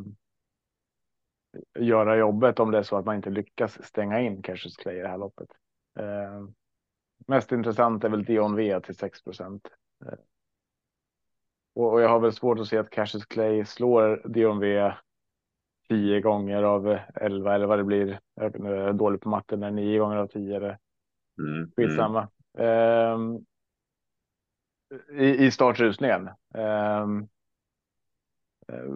göra 1.80 2.18
jobbet 2.18 2.60
om 2.60 2.72
det 2.72 2.78
är 2.78 2.84
så 2.84 2.98
att 2.98 3.06
man 3.06 3.16
inte 3.16 3.30
lyckas 3.30 3.86
stänga 3.86 4.22
in 4.22 4.42
Cassius 4.42 4.78
Clay 4.78 4.98
i 4.98 5.02
det 5.02 5.08
här 5.08 5.18
loppet. 5.18 5.50
Eh, 6.00 6.48
mest 7.28 7.52
intressant 7.52 8.04
är 8.04 8.10
väl 8.10 8.24
Dion 8.24 8.56
V 8.56 8.80
till 8.80 8.96
6 8.96 9.24
procent. 9.24 9.68
Eh, 10.06 10.20
och, 11.74 11.94
och, 11.94 12.02
jag 12.02 12.10
har 12.10 12.20
väl 12.20 12.34
svårt 12.34 12.60
att 12.60 12.68
se 12.68 12.78
att 12.78 12.90
Cassius 12.90 13.26
Clay 13.26 13.66
slår 13.66 14.28
Dion 14.30 14.60
V 14.60 14.94
tio 15.90 16.22
gånger 16.22 16.64
av 16.64 16.98
elva 17.16 17.56
eller 17.56 17.66
vad 17.66 17.80
det 17.80 17.84
blir. 17.84 18.20
Jag 18.34 18.66
är 18.66 18.94
dålig 18.94 19.22
på 19.22 19.30
matten, 19.30 19.60
men 19.60 19.76
nio 19.76 20.00
gånger 20.00 20.18
av 20.18 20.28
tio 20.28 20.56
är 20.56 20.60
det 20.60 20.78
mm, 21.40 21.72
skitsamma. 21.76 22.30
Mm. 22.58 23.46
I, 25.12 25.46
I 25.46 25.52
startrusningen. 25.52 26.30
Um, 26.54 27.28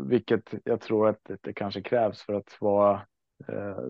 vilket 0.10 0.54
jag 0.64 0.82
tror 0.82 1.10
att 1.10 1.32
det 1.42 1.54
kanske 1.54 1.82
krävs 1.82 2.22
för 2.22 2.34
att 2.34 2.58
vara 2.62 3.02
uh, 3.50 3.88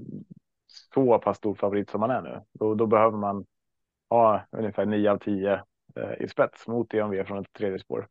så 0.94 1.20
pass 1.20 1.38
stor 1.38 1.56
favorit 1.56 1.90
som 1.90 2.00
man 2.00 2.12
är 2.12 2.22
nu. 2.22 2.42
Då, 2.54 2.76
då 2.76 2.86
behöver 2.88 3.18
man 3.18 3.46
ha 4.10 4.46
ungefär 4.52 4.86
nio 4.86 5.12
av 5.12 5.18
tio 5.18 5.64
uh, 6.00 6.14
i 6.22 6.28
spets 6.28 6.68
mot 6.68 6.90
DNV 6.90 7.24
från 7.24 7.38
ett 7.38 7.54
tredje 7.54 7.80
spår. 7.80 8.08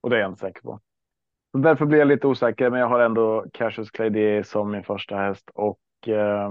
Och 0.00 0.10
det 0.10 0.16
är 0.16 0.20
jag 0.20 0.30
inte 0.30 0.40
säker 0.40 0.62
på. 0.62 0.80
Därför 1.52 1.86
blir 1.86 1.98
jag 1.98 2.08
lite 2.08 2.26
osäker, 2.26 2.70
men 2.70 2.80
jag 2.80 2.88
har 2.88 3.00
ändå 3.00 3.46
Cassius 3.52 3.90
Clay 3.90 4.42
som 4.42 4.70
min 4.70 4.84
första 4.84 5.16
häst 5.16 5.50
och 5.54 5.80
eh, 6.06 6.50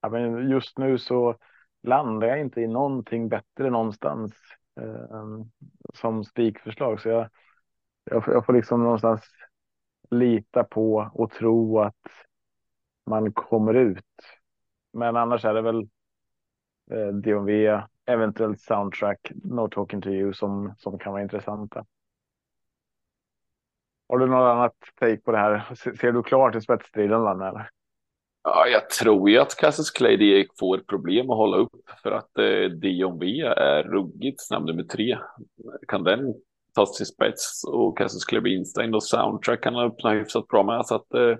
ja, 0.00 0.08
men 0.08 0.50
just 0.50 0.78
nu 0.78 0.98
så 0.98 1.36
landar 1.82 2.28
jag 2.28 2.40
inte 2.40 2.60
i 2.60 2.66
någonting 2.66 3.28
bättre 3.28 3.70
någonstans 3.70 4.32
eh, 4.80 5.44
som 5.94 6.24
spikförslag. 6.24 7.00
Så 7.00 7.08
jag, 7.08 7.28
jag, 8.04 8.24
jag, 8.26 8.46
får 8.46 8.52
liksom 8.52 8.82
någonstans 8.82 9.24
lita 10.10 10.64
på 10.64 11.10
och 11.14 11.30
tro 11.30 11.80
att 11.80 12.06
man 13.06 13.32
kommer 13.32 13.74
ut. 13.74 14.04
Men 14.92 15.16
annars 15.16 15.44
är 15.44 15.54
det 15.54 15.62
väl 15.62 15.88
eh, 16.90 17.08
DMV, 17.08 17.82
eventuellt 18.06 18.60
soundtrack, 18.60 19.32
No 19.34 19.68
Talking 19.68 20.00
to 20.00 20.08
You 20.08 20.32
som, 20.32 20.74
som 20.78 20.98
kan 20.98 21.12
vara 21.12 21.22
intressanta. 21.22 21.84
Har 24.10 24.18
du 24.18 24.26
något 24.26 24.50
annat 24.50 24.74
take 25.00 25.16
på 25.16 25.32
det 25.32 25.38
här? 25.38 25.74
Ser 25.74 26.12
du 26.12 26.22
klart 26.22 26.56
i 26.56 26.60
spetsstriden 26.60 27.20
eller? 27.20 27.68
Ja, 28.42 28.66
jag 28.66 28.90
tror 28.90 29.30
ju 29.30 29.38
att 29.38 29.56
Cassius 29.56 29.90
Clay 29.90 30.46
får 30.60 30.78
problem 30.78 31.30
att 31.30 31.36
hålla 31.36 31.56
upp 31.56 31.90
för 32.02 32.10
att 32.10 32.38
eh, 32.38 32.70
Dion 32.70 33.18
V 33.18 33.40
är 33.40 33.82
ruggigt 33.82 34.46
snabb 34.46 34.64
nummer 34.64 34.82
tre. 34.82 35.18
Kan 35.88 36.04
den 36.04 36.34
tas 36.74 36.96
till 36.96 37.06
spets 37.06 37.64
och 37.66 37.98
Cassius 37.98 38.24
Clay 38.24 38.40
blir 38.40 38.56
instängd 38.56 38.94
och 38.94 39.02
soundtrack 39.02 39.62
kan 39.62 39.76
öppna 39.76 40.10
hyfsat 40.10 40.48
bra 40.48 40.62
med. 40.62 40.86
Så 40.86 40.94
att 40.94 41.14
eh, 41.14 41.36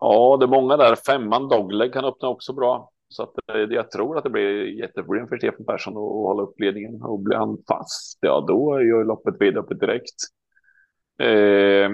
ja, 0.00 0.36
det 0.40 0.44
är 0.44 0.60
många 0.60 0.76
där. 0.76 0.96
Femman 1.06 1.48
Dogleg 1.48 1.92
kan 1.92 2.04
öppna 2.04 2.28
också 2.28 2.52
bra. 2.52 2.90
Så 3.08 3.22
att 3.22 3.34
eh, 3.52 3.60
jag 3.60 3.90
tror 3.90 4.18
att 4.18 4.24
det 4.24 4.30
blir 4.30 4.80
jätteproblem 4.80 5.28
för 5.28 5.38
Stefan 5.38 5.66
Persson 5.66 5.92
att 5.92 5.98
hålla 5.98 6.42
upp 6.42 6.60
ledningen 6.60 7.02
och 7.02 7.20
blir 7.20 7.36
han 7.36 7.58
fast, 7.68 8.18
ja 8.20 8.44
då 8.48 8.82
gör 8.82 9.04
loppet 9.04 9.34
vidöppet 9.40 9.80
direkt. 9.80 10.35
Eh, 11.18 11.90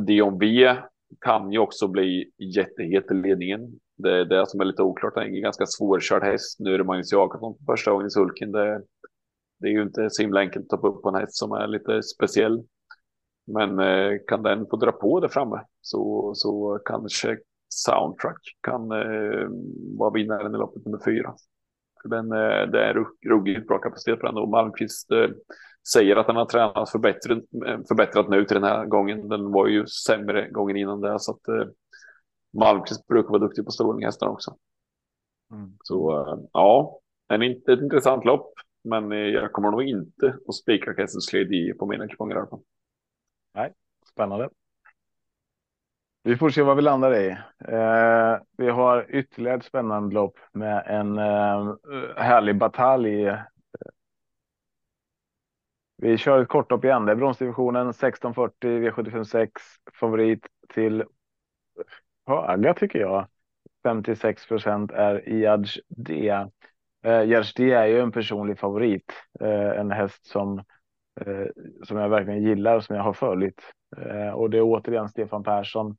Dion 0.00 0.38
V 0.38 0.76
kan 1.20 1.52
ju 1.52 1.58
också 1.58 1.88
bli 1.88 2.30
jättehet 2.38 3.10
i 3.10 3.14
ledningen. 3.14 3.80
Det 3.96 4.12
är 4.12 4.24
det 4.24 4.46
som 4.46 4.60
är 4.60 4.64
lite 4.64 4.82
oklart. 4.82 5.14
Det 5.14 5.20
är 5.20 5.24
en 5.24 5.42
ganska 5.42 5.66
svårkörd 5.66 6.22
häst. 6.22 6.60
Nu 6.60 6.74
är 6.74 6.78
det 6.78 6.84
Magnus 6.84 7.12
Jakobsson 7.12 7.58
på 7.58 7.72
första 7.72 7.90
gången 7.90 8.06
i 8.06 8.10
sulken. 8.10 8.52
Det, 8.52 8.82
det 9.60 9.68
är 9.68 9.72
ju 9.72 9.82
inte 9.82 10.10
så 10.10 10.22
himla 10.22 10.40
enkelt 10.40 10.72
att 10.72 10.80
ta 10.80 10.88
upp 10.88 11.02
på 11.02 11.08
en 11.08 11.14
häst 11.14 11.36
som 11.36 11.52
är 11.52 11.66
lite 11.66 12.02
speciell. 12.02 12.64
Men 13.46 13.78
eh, 13.78 14.18
kan 14.26 14.42
den 14.42 14.66
få 14.66 14.76
dra 14.76 14.92
på 14.92 15.20
det 15.20 15.28
framme 15.28 15.62
så, 15.80 16.32
så 16.34 16.80
kanske 16.84 17.38
Soundtrack 17.68 18.40
kan 18.60 18.92
eh, 18.92 19.48
vara 19.98 20.10
vinnaren 20.10 20.54
i 20.54 20.58
loppet 20.58 20.84
nummer 20.84 21.00
fyra. 21.04 21.34
Den, 22.04 22.32
eh, 22.32 22.70
det 22.70 22.84
är 22.84 23.06
ruggigt 23.28 23.68
bra 23.68 23.78
kapacitet 23.78 24.20
på 24.20 24.26
den 24.26 24.36
och 24.36 24.48
Malmqvist 24.48 25.10
eh, 25.10 25.28
säger 25.92 26.16
att 26.16 26.26
han 26.26 26.36
har 26.36 26.46
tränat 26.46 26.90
förbättrat, 26.90 27.38
förbättrat 27.88 28.28
nu 28.28 28.44
till 28.44 28.54
den 28.54 28.64
här 28.64 28.86
gången. 28.86 29.28
Den 29.28 29.52
var 29.52 29.66
ju 29.66 29.86
sämre 29.86 30.50
gången 30.50 30.76
innan 30.76 31.00
det 31.00 31.20
så 31.20 31.32
att 31.32 31.48
eh, 31.48 31.68
Malmqvist 32.58 33.06
brukar 33.06 33.28
vara 33.28 33.38
duktig 33.38 33.64
på 33.64 33.70
strålninghästar 33.70 34.26
också. 34.26 34.56
Mm. 35.52 35.72
Så 35.82 36.20
eh, 36.20 36.38
ja, 36.52 37.00
en, 37.28 37.42
ett 37.42 37.68
intressant 37.68 38.24
lopp, 38.24 38.52
men 38.84 39.12
eh, 39.12 39.18
jag 39.18 39.52
kommer 39.52 39.70
nog 39.70 39.82
inte 39.82 40.36
att 40.48 40.54
spika 40.54 40.94
Kessels 40.94 41.30
på 41.78 41.86
mina 41.86 42.08
kuponger. 42.08 42.46
Nej, 43.54 43.72
spännande. 44.12 44.48
Vi 46.22 46.36
får 46.36 46.50
se 46.50 46.62
vad 46.62 46.76
vi 46.76 46.82
landar 46.82 47.14
i. 47.14 47.28
Eh, 47.68 48.38
vi 48.56 48.68
har 48.68 49.06
ytterligare 49.08 49.56
ett 49.56 49.64
spännande 49.64 50.14
lopp 50.14 50.38
med 50.52 50.82
en 50.86 51.18
eh, 51.18 51.74
härlig 52.16 52.58
batalj 52.58 53.32
vi 55.96 56.18
kör 56.18 56.42
ett 56.42 56.48
kortlopp 56.48 56.84
igen. 56.84 57.06
Det 57.06 57.12
är 57.12 57.16
bronsdivisionen 57.16 57.88
1640 57.90 58.70
V756 58.80 59.50
favorit 60.00 60.46
till 60.68 61.04
höga 62.26 62.74
tycker 62.74 62.98
jag. 62.98 63.26
56 63.82 64.46
procent 64.46 64.92
är 64.92 65.28
Iadj 65.28 65.80
D. 65.88 66.28
Eh, 67.04 67.42
D 67.56 67.72
är 67.72 67.86
ju 67.86 68.00
en 68.00 68.12
personlig 68.12 68.58
favorit. 68.58 69.12
Eh, 69.40 69.80
en 69.80 69.90
häst 69.90 70.26
som, 70.26 70.58
eh, 71.20 71.46
som 71.84 71.96
jag 71.96 72.08
verkligen 72.08 72.42
gillar 72.42 72.76
och 72.76 72.84
som 72.84 72.96
jag 72.96 73.02
har 73.02 73.12
följt. 73.12 73.62
Eh, 73.96 74.30
och 74.30 74.50
det 74.50 74.58
är 74.58 74.62
återigen 74.62 75.08
Stefan 75.08 75.42
Persson. 75.42 75.96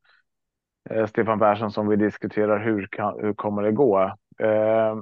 Eh, 0.90 1.06
Stefan 1.06 1.38
Persson 1.38 1.70
som 1.70 1.88
vi 1.88 1.96
diskuterar 1.96 2.64
hur, 2.64 2.86
kan, 2.86 3.20
hur 3.20 3.34
kommer 3.34 3.62
det 3.62 3.72
gå? 3.72 4.14
Eh, 4.38 4.96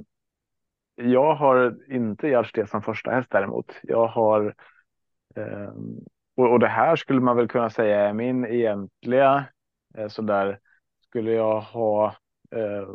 jag 0.95 1.35
har 1.35 1.77
inte 1.91 2.27
Iadj 2.27 2.51
D 2.53 2.67
som 2.67 2.81
första 2.81 3.11
häst 3.11 3.31
däremot. 3.31 3.71
Jag 3.83 4.07
har 4.07 4.55
Ehm, 5.37 5.99
och, 6.35 6.51
och 6.51 6.59
det 6.59 6.67
här 6.67 6.95
skulle 6.95 7.21
man 7.21 7.37
väl 7.37 7.47
kunna 7.47 7.69
säga 7.69 8.01
är 8.01 8.13
min 8.13 8.45
egentliga 8.45 9.45
eh, 9.97 10.07
så 10.07 10.21
där 10.21 10.59
skulle 11.07 11.31
jag 11.31 11.61
ha 11.61 12.15
eh, 12.51 12.87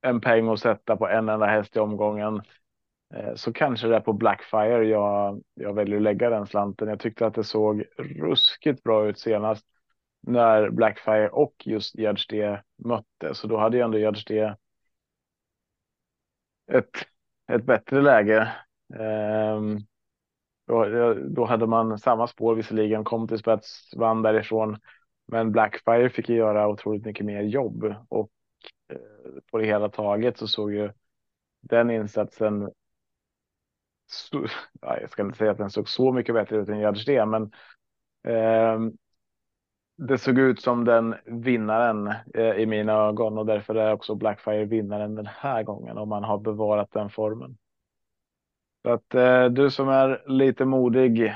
en 0.00 0.20
peng 0.20 0.48
att 0.48 0.60
sätta 0.60 0.96
på 0.96 1.08
en 1.08 1.28
enda 1.28 1.46
häst 1.46 1.76
i 1.76 1.78
omgången 1.78 2.42
eh, 3.14 3.34
så 3.34 3.52
kanske 3.52 3.88
det 3.88 3.96
är 3.96 4.00
på 4.00 4.12
Blackfire 4.12 4.84
jag, 4.84 5.42
jag 5.54 5.74
väljer 5.74 5.96
att 5.96 6.02
lägga 6.02 6.30
den 6.30 6.46
slanten. 6.46 6.88
Jag 6.88 7.00
tyckte 7.00 7.26
att 7.26 7.34
det 7.34 7.44
såg 7.44 7.84
ruskigt 7.98 8.82
bra 8.82 9.08
ut 9.08 9.18
senast 9.18 9.66
när 10.20 10.70
Blackfire 10.70 11.28
och 11.28 11.54
just 11.64 11.98
Judge 11.98 12.32
mötte. 12.84 13.34
Så 13.34 13.46
då 13.46 13.56
hade 13.56 13.76
ju 13.76 13.82
ändå 13.82 13.98
Judge 13.98 14.30
ett, 16.72 16.90
ett 17.52 17.64
bättre 17.64 18.02
läge. 18.02 18.52
Um, 18.94 19.86
då, 20.66 21.14
då 21.14 21.44
hade 21.44 21.66
man 21.66 21.98
samma 21.98 22.26
spår 22.26 22.54
visserligen, 22.54 23.04
kom 23.04 23.28
till 23.28 23.38
spets, 23.38 23.90
vann 23.96 24.22
därifrån. 24.22 24.78
Men 25.28 25.52
Blackfire 25.52 26.10
fick 26.10 26.28
ju 26.28 26.36
göra 26.36 26.68
otroligt 26.68 27.04
mycket 27.04 27.26
mer 27.26 27.42
jobb 27.42 27.94
och 28.08 28.30
eh, 28.92 28.98
på 29.50 29.58
det 29.58 29.66
hela 29.66 29.88
taget 29.88 30.38
så 30.38 30.46
såg 30.46 30.72
ju 30.72 30.90
den 31.60 31.90
insatsen. 31.90 32.70
Så, 34.06 34.46
ja, 34.80 35.00
jag 35.00 35.10
ska 35.10 35.22
inte 35.22 35.38
säga 35.38 35.50
att 35.50 35.58
den 35.58 35.70
såg 35.70 35.88
så 35.88 36.12
mycket 36.12 36.34
bättre 36.34 36.56
ut 36.56 36.68
än 36.68 36.80
Judge 36.80 37.06
det, 37.06 37.26
men 37.26 37.42
eh, 38.28 38.78
det 39.96 40.18
såg 40.18 40.38
ut 40.38 40.60
som 40.60 40.84
den 40.84 41.14
vinnaren 41.24 42.06
eh, 42.34 42.52
i 42.56 42.66
mina 42.66 42.92
ögon 42.92 43.38
och 43.38 43.46
därför 43.46 43.74
är 43.74 43.92
också 43.92 44.14
Blackfire 44.14 44.64
vinnaren 44.64 45.14
den 45.14 45.26
här 45.26 45.62
gången 45.62 45.98
om 45.98 46.08
man 46.08 46.24
har 46.24 46.38
bevarat 46.38 46.92
den 46.92 47.10
formen. 47.10 47.56
Så 48.86 48.92
att 48.92 49.14
eh, 49.14 49.44
du 49.46 49.70
som 49.70 49.88
är 49.88 50.22
lite 50.26 50.64
modig 50.64 51.34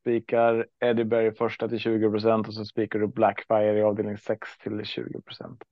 spikar 0.00 0.66
Eddie 0.80 1.04
Berry 1.04 1.32
första 1.32 1.68
till 1.68 1.78
20 1.78 2.10
procent 2.10 2.48
och 2.48 2.54
så 2.54 2.64
spikar 2.64 2.98
du 2.98 3.06
Blackfire 3.06 3.78
i 3.78 3.82
avdelning 3.82 4.18
6 4.18 4.58
till 4.58 4.84
20 4.84 5.20
procent. 5.20 5.64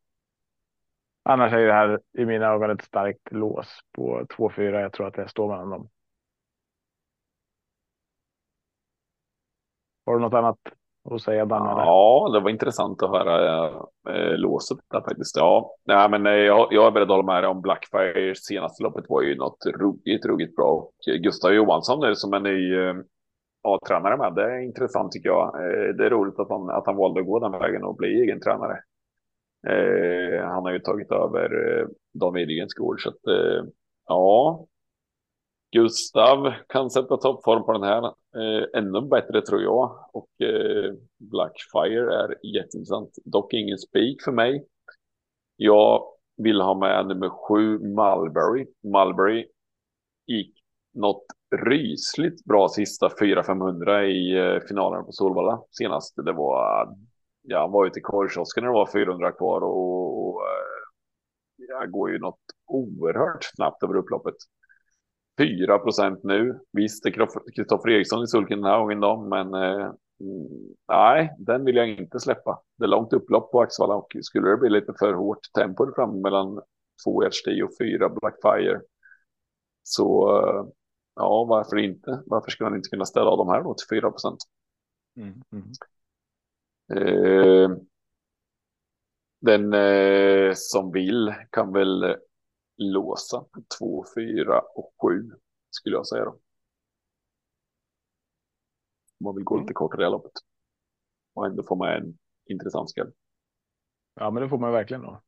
Annars 1.23 1.53
är 1.53 1.67
det 1.67 1.73
här 1.73 2.01
i 2.19 2.25
mina 2.25 2.47
ögon 2.47 2.71
ett 2.71 2.85
starkt 2.85 3.33
lås 3.33 3.81
på 3.93 4.27
2-4. 4.27 4.81
Jag 4.81 4.93
tror 4.93 5.07
att 5.07 5.15
det 5.15 5.29
står 5.29 5.49
mellan 5.49 5.71
dem. 5.71 5.89
Har 10.07 10.15
du 10.15 10.21
något 10.21 10.35
annat 10.35 10.59
och 11.05 11.21
säga 11.21 11.45
Danne? 11.45 11.71
Ja, 11.71 12.31
det 12.33 12.41
var 12.41 12.51
intressant 12.51 13.03
att 13.03 13.11
höra 13.11 13.67
eh, 14.09 14.37
låset 14.37 14.79
där 14.91 15.01
faktiskt. 15.01 15.37
Ja, 15.37 15.75
nej, 15.87 16.11
men 16.11 16.27
eh, 16.27 16.33
jag, 16.33 16.69
jag 16.71 16.87
är 16.87 16.91
beredd 16.91 17.11
att 17.11 17.17
hålla 17.17 17.33
med 17.33 17.43
dig 17.43 17.51
om 17.51 17.61
Blackfire. 17.61 18.35
Senaste 18.35 18.83
loppet 18.83 19.05
var 19.09 19.23
ju 19.23 19.37
något 19.37 19.59
ruggigt, 19.67 20.27
ruggigt 20.27 20.57
bra. 20.57 20.71
Och 20.71 20.93
Gustav 21.23 21.53
Johansson 21.53 22.01
nu 22.01 22.15
som 22.15 22.33
är 22.33 22.41
ny 22.41 22.75
eh, 22.75 22.95
A-tränare 23.63 24.17
med. 24.17 24.35
Det 24.35 24.43
är 24.43 24.59
intressant 24.59 25.13
tycker 25.13 25.29
jag. 25.29 25.47
Eh, 25.47 25.95
det 25.95 26.07
är 26.07 26.11
roligt 26.11 26.39
att 26.39 26.49
han, 26.49 26.71
att 26.71 26.87
han 26.87 26.97
valde 26.97 27.21
att 27.21 27.27
gå 27.27 27.39
den 27.39 27.53
vägen 27.53 27.85
och 27.85 27.97
bli 27.97 28.21
egen 28.23 28.41
tränare. 28.41 28.79
Eh, 29.67 30.45
han 30.45 30.65
har 30.65 30.73
ju 30.73 30.79
tagit 30.79 31.13
över 31.13 31.45
eh, 31.45 31.87
Dan 32.21 32.37
Widegren's 32.37 32.79
gård 32.79 33.01
så 33.01 33.09
att 33.09 33.27
eh, 33.27 33.65
ja. 34.09 34.67
Gustav 35.75 36.53
kan 36.69 36.91
sätta 36.91 37.17
toppform 37.17 37.65
på 37.65 37.73
den 37.73 37.83
här. 37.83 38.05
Eh, 38.07 38.65
ännu 38.75 39.01
bättre 39.01 39.43
tror 39.43 39.63
jag. 39.63 40.09
Och 40.13 40.41
eh, 40.41 40.93
Blackfire 41.19 42.15
är 42.15 42.47
jätteintressant. 42.55 43.11
Dock 43.25 43.53
ingen 43.53 43.79
spik 43.79 44.23
för 44.23 44.33
mig. 44.33 44.67
Jag 45.57 46.05
vill 46.37 46.61
ha 46.61 46.75
med 46.75 47.07
nummer 47.07 47.29
sju 47.29 47.79
Mulberry. 47.79 48.67
Mulberry 48.83 49.47
gick 50.27 50.55
något 50.95 51.25
rysligt 51.57 52.45
bra 52.45 52.69
sista 52.69 53.09
4-500 53.09 54.03
i 54.03 54.39
eh, 54.39 54.61
finalen 54.69 55.05
på 55.05 55.13
Solvalla 55.13 55.63
senast. 55.71 56.17
Det 56.17 56.33
var, 56.33 56.89
ja, 57.43 57.61
han 57.61 57.73
var 57.73 57.87
ute 57.87 57.99
i 57.99 58.03
korvkiosken 58.03 58.65
när 58.65 58.71
det 58.71 58.75
var 58.75 58.93
400 58.93 59.33
kvar 59.33 59.61
och, 59.61 60.29
och 60.29 60.43
eh, 60.43 61.67
ja, 61.69 61.81
jag 61.81 61.91
går 61.91 62.11
ju 62.11 62.19
något 62.19 62.41
oerhört 62.67 63.45
snabbt 63.45 63.83
över 63.83 63.97
upploppet. 63.97 64.37
4 65.39 65.79
procent 65.79 66.21
nu. 66.23 66.61
Visst, 66.73 67.07
är 67.07 67.11
Kristoffer 67.57 67.91
Eriksson 67.91 68.25
i 68.25 68.27
sulken 68.27 68.61
den 68.61 68.71
här 68.71 68.79
gången 68.79 69.01
då, 69.01 69.21
men 69.21 69.55
eh, 69.55 69.93
nej, 70.89 71.35
den 71.39 71.65
vill 71.65 71.77
jag 71.77 71.89
inte 71.89 72.21
släppa. 72.21 72.63
Det 72.79 72.85
är 72.85 72.89
långt 72.89 73.13
upplopp 73.13 73.51
på 73.51 73.61
Axvalla 73.61 73.95
och 73.95 74.17
skulle 74.23 74.51
det 74.51 74.57
bli 74.57 74.71
lite 74.71 74.95
för 74.99 75.13
hårt 75.13 75.53
tempo 75.59 75.95
fram 75.95 76.21
mellan 76.21 76.61
2 77.05 77.23
HD 77.23 77.63
och 77.63 77.71
4 77.81 78.09
Blackfire 78.09 78.81
så 79.83 80.39
eh, 80.39 80.65
Ja, 81.17 81.45
varför 81.45 81.77
inte? 81.79 82.23
Varför 82.27 82.51
skulle 82.51 82.71
man 82.71 82.77
inte 82.77 82.89
kunna 82.89 83.05
ställa 83.05 83.31
av 83.31 83.39
de 83.39 83.49
här 83.49 83.63
då 83.63 83.75
till 83.75 83.97
4 83.97 84.11
procent? 84.11 84.39
Mm, 85.17 85.43
mm. 85.53 85.69
eh, 86.93 87.71
den 89.41 89.75
eh, 89.75 90.53
som 90.55 90.93
vill 90.93 91.35
kan 91.51 91.73
väl 91.73 92.17
låsa 92.77 93.45
2, 93.79 94.05
4 94.17 94.61
och 94.61 94.93
7 95.03 95.31
skulle 95.71 95.97
jag 95.97 96.07
säga 96.07 96.25
då. 96.25 96.39
Man 99.21 99.35
vill 99.35 99.45
gå 99.45 99.55
mm. 99.55 99.65
lite 99.65 99.75
kortare 99.75 100.07
i 100.07 100.11
loppet. 100.11 100.33
Och 101.35 101.47
ändå 101.47 101.63
få 101.63 101.77
med 101.77 101.99
en 101.99 102.19
intressant 102.47 102.91
skräll. 102.91 103.13
Ja, 104.15 104.31
men 104.31 104.43
det 104.43 104.49
får 104.49 104.59
man 104.59 104.73
verkligen 104.73 105.03
då. 105.03 105.23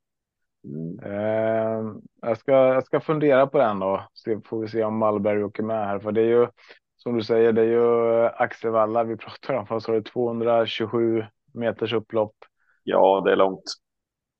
Mm. 0.64 0.98
Eh, 0.98 1.94
jag, 2.20 2.38
ska, 2.38 2.52
jag 2.52 2.86
ska 2.86 3.00
fundera 3.00 3.46
på 3.46 3.58
den 3.58 3.78
då. 3.78 4.08
Så 4.12 4.40
får 4.44 4.60
vi 4.60 4.68
se 4.68 4.84
om 4.84 4.98
Malberg 4.98 5.44
åker 5.44 5.62
med 5.62 5.86
här. 5.86 5.98
För 5.98 6.12
det 6.12 6.20
är 6.20 6.26
ju 6.26 6.48
som 6.96 7.16
du 7.16 7.22
säger, 7.22 7.52
det 7.52 7.60
är 7.60 7.66
ju 7.66 8.26
Axevalla 8.26 9.04
vi 9.04 9.16
pratar 9.16 9.54
om. 9.54 9.66
Fast 9.66 9.86
det 9.86 10.02
227 10.02 11.24
meters 11.52 11.92
upplopp. 11.92 12.34
Ja, 12.82 13.22
det 13.24 13.32
är 13.32 13.36
långt. 13.36 13.64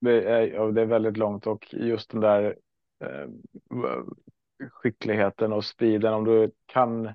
Det 0.00 0.22
är, 0.22 0.72
det 0.72 0.82
är 0.82 0.86
väldigt 0.86 1.16
långt 1.16 1.46
och 1.46 1.74
just 1.74 2.10
den 2.10 2.20
där 2.20 2.44
eh, 2.44 2.52
skickligheten 4.70 5.52
och 5.52 5.64
speeden. 5.64 6.14
Om 6.14 6.24
du 6.24 6.50
kan. 6.66 7.14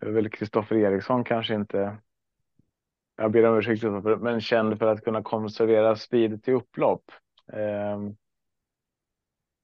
Väl 0.00 0.30
Kristoffer 0.30 0.76
Eriksson 0.76 1.24
kanske 1.24 1.54
inte. 1.54 1.96
Jag 3.16 3.30
ber 3.30 3.46
om 3.46 3.58
ursäkt, 3.58 3.82
men 4.20 4.40
känd 4.40 4.78
för 4.78 4.86
att 4.86 5.04
kunna 5.04 5.22
konservera 5.22 5.96
speed 5.96 6.42
till 6.42 6.54
upplopp. 6.54 7.02
Um, 7.46 8.16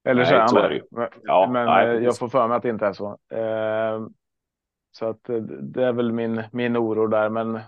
eller 0.04 0.24
så 0.24 0.34
är 0.34 0.38
han 0.38 0.54
det. 0.54 1.10
Ja, 1.22 1.48
men 1.52 1.66
nej, 1.66 1.96
eh, 1.96 2.04
jag 2.04 2.18
får 2.18 2.28
för 2.28 2.48
mig 2.48 2.56
att 2.56 2.62
det 2.62 2.68
inte 2.68 2.86
är 2.86 2.92
så. 2.92 3.18
Um, 3.28 4.14
så 4.90 5.06
att 5.06 5.28
eh, 5.28 5.36
det 5.42 5.84
är 5.84 5.92
väl 5.92 6.12
min, 6.12 6.42
min 6.52 6.76
oro 6.76 7.06
där. 7.06 7.28
Men 7.28 7.60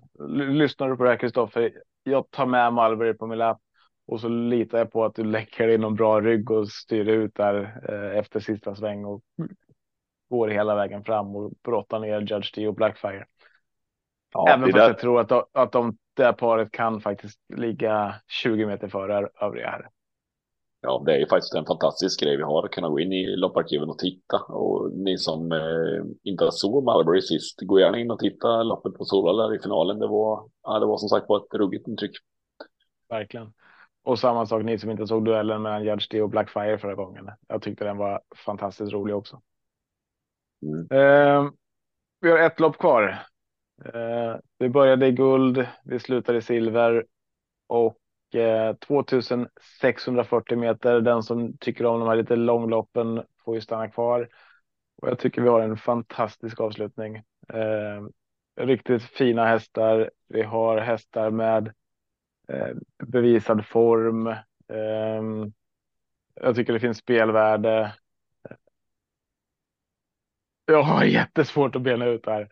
lyssnar 0.56 0.90
du 0.90 0.96
på 0.96 1.04
det 1.04 1.10
här 1.10 1.16
Kristoffer, 1.16 1.72
jag 2.02 2.30
tar 2.30 2.46
med 2.46 2.72
Malberg 2.72 3.14
på 3.14 3.26
min 3.26 3.38
lapp 3.38 3.60
och 4.06 4.20
så 4.20 4.28
litar 4.28 4.78
jag 4.78 4.92
på 4.92 5.04
att 5.04 5.14
du 5.14 5.24
läcker 5.24 5.68
in 5.68 5.80
någon 5.80 5.94
bra 5.94 6.20
rygg 6.20 6.50
och 6.50 6.68
styr 6.68 7.08
ut 7.08 7.34
där 7.34 7.80
eh, 7.88 8.18
efter 8.18 8.40
sista 8.40 8.74
sväng 8.74 9.04
och 9.04 9.22
går 10.30 10.48
hela 10.48 10.74
vägen 10.74 11.04
fram 11.04 11.36
och 11.36 11.52
brottar 11.64 11.98
ner 11.98 12.20
Judge 12.20 12.54
D 12.54 12.68
och 12.68 12.74
Blackfire. 12.74 13.26
Ja, 14.32 14.48
Även 14.48 14.72
fast 14.72 14.76
jag 14.76 14.98
tror 14.98 15.20
att, 15.20 15.48
att 15.52 15.72
de, 15.72 15.96
det 16.14 16.24
här 16.24 16.32
paret 16.32 16.72
kan 16.72 17.00
faktiskt 17.00 17.40
ligga 17.56 18.14
20 18.28 18.66
meter 18.66 18.88
före 18.88 19.28
övriga 19.40 19.70
här 19.70 19.88
ja, 20.82 21.02
det 21.06 21.12
är 21.14 21.18
ju 21.18 21.26
faktiskt 21.26 21.54
en 21.54 21.66
fantastisk 21.66 22.20
grej 22.20 22.36
vi 22.36 22.42
har 22.42 22.64
att 22.64 22.70
kunna 22.70 22.88
gå 22.88 23.00
in 23.00 23.12
i 23.12 23.36
lopparkiven 23.36 23.90
och 23.90 23.98
titta. 23.98 24.38
Och 24.38 24.92
ni 24.92 25.18
som 25.18 25.52
eh, 25.52 26.04
inte 26.22 26.48
såg 26.50 26.84
Malbury 26.84 27.22
sist, 27.22 27.60
gå 27.60 27.80
gärna 27.80 27.98
in 27.98 28.10
och 28.10 28.18
titta 28.18 28.62
loppet 28.62 28.94
på 28.94 29.04
Solvalla 29.04 29.54
i 29.54 29.58
finalen. 29.58 29.98
Det 29.98 30.06
var, 30.06 30.48
ja, 30.62 30.78
det 30.78 30.86
var 30.86 30.96
som 30.96 31.08
sagt 31.08 31.26
på 31.26 31.36
ett 31.36 31.54
ruggigt 31.54 31.88
intryck. 31.88 32.12
Verkligen. 33.08 33.52
Och 34.02 34.18
samma 34.18 34.46
sak 34.46 34.64
ni 34.64 34.78
som 34.78 34.90
inte 34.90 35.06
såg 35.06 35.24
duellen 35.24 35.62
mellan 35.62 35.84
Judge 35.84 36.06
D 36.10 36.22
och 36.22 36.30
Blackfire 36.30 36.78
förra 36.78 36.94
gången. 36.94 37.30
Jag 37.48 37.62
tyckte 37.62 37.84
den 37.84 37.96
var 37.96 38.22
fantastiskt 38.36 38.92
rolig 38.92 39.16
också. 39.16 39.42
Mm. 40.62 40.86
Eh, 40.90 41.50
vi 42.20 42.30
har 42.30 42.38
ett 42.38 42.60
lopp 42.60 42.78
kvar. 42.78 43.26
Eh, 43.84 44.36
vi 44.58 44.68
började 44.68 45.06
i 45.06 45.12
guld, 45.12 45.66
vi 45.84 45.98
slutade 45.98 46.38
i 46.38 46.42
silver 46.42 47.06
och 47.66 47.98
2640 48.86 50.58
meter. 50.58 51.00
Den 51.00 51.22
som 51.22 51.58
tycker 51.58 51.86
om 51.86 52.00
de 52.00 52.08
här 52.08 52.16
lite 52.16 52.36
långloppen 52.36 53.22
får 53.44 53.54
ju 53.54 53.60
stanna 53.60 53.88
kvar. 53.88 54.28
Och 55.02 55.08
jag 55.08 55.18
tycker 55.18 55.42
vi 55.42 55.48
har 55.48 55.60
en 55.60 55.76
fantastisk 55.76 56.60
avslutning. 56.60 57.16
Eh, 57.48 58.02
riktigt 58.60 59.02
fina 59.02 59.46
hästar. 59.46 60.10
Vi 60.28 60.42
har 60.42 60.78
hästar 60.78 61.30
med 61.30 61.66
eh, 61.66 61.72
Eh, 62.48 62.76
bevisad 63.06 63.66
form. 63.66 64.26
Ehm, 64.68 65.52
jag 66.34 66.56
tycker 66.56 66.72
det 66.72 66.80
finns 66.80 66.98
spelvärde. 66.98 67.94
Jag 70.66 70.82
har 70.82 71.04
jättesvårt 71.04 71.76
att 71.76 71.82
bena 71.82 72.06
ut 72.06 72.24
det 72.24 72.32
här. 72.32 72.48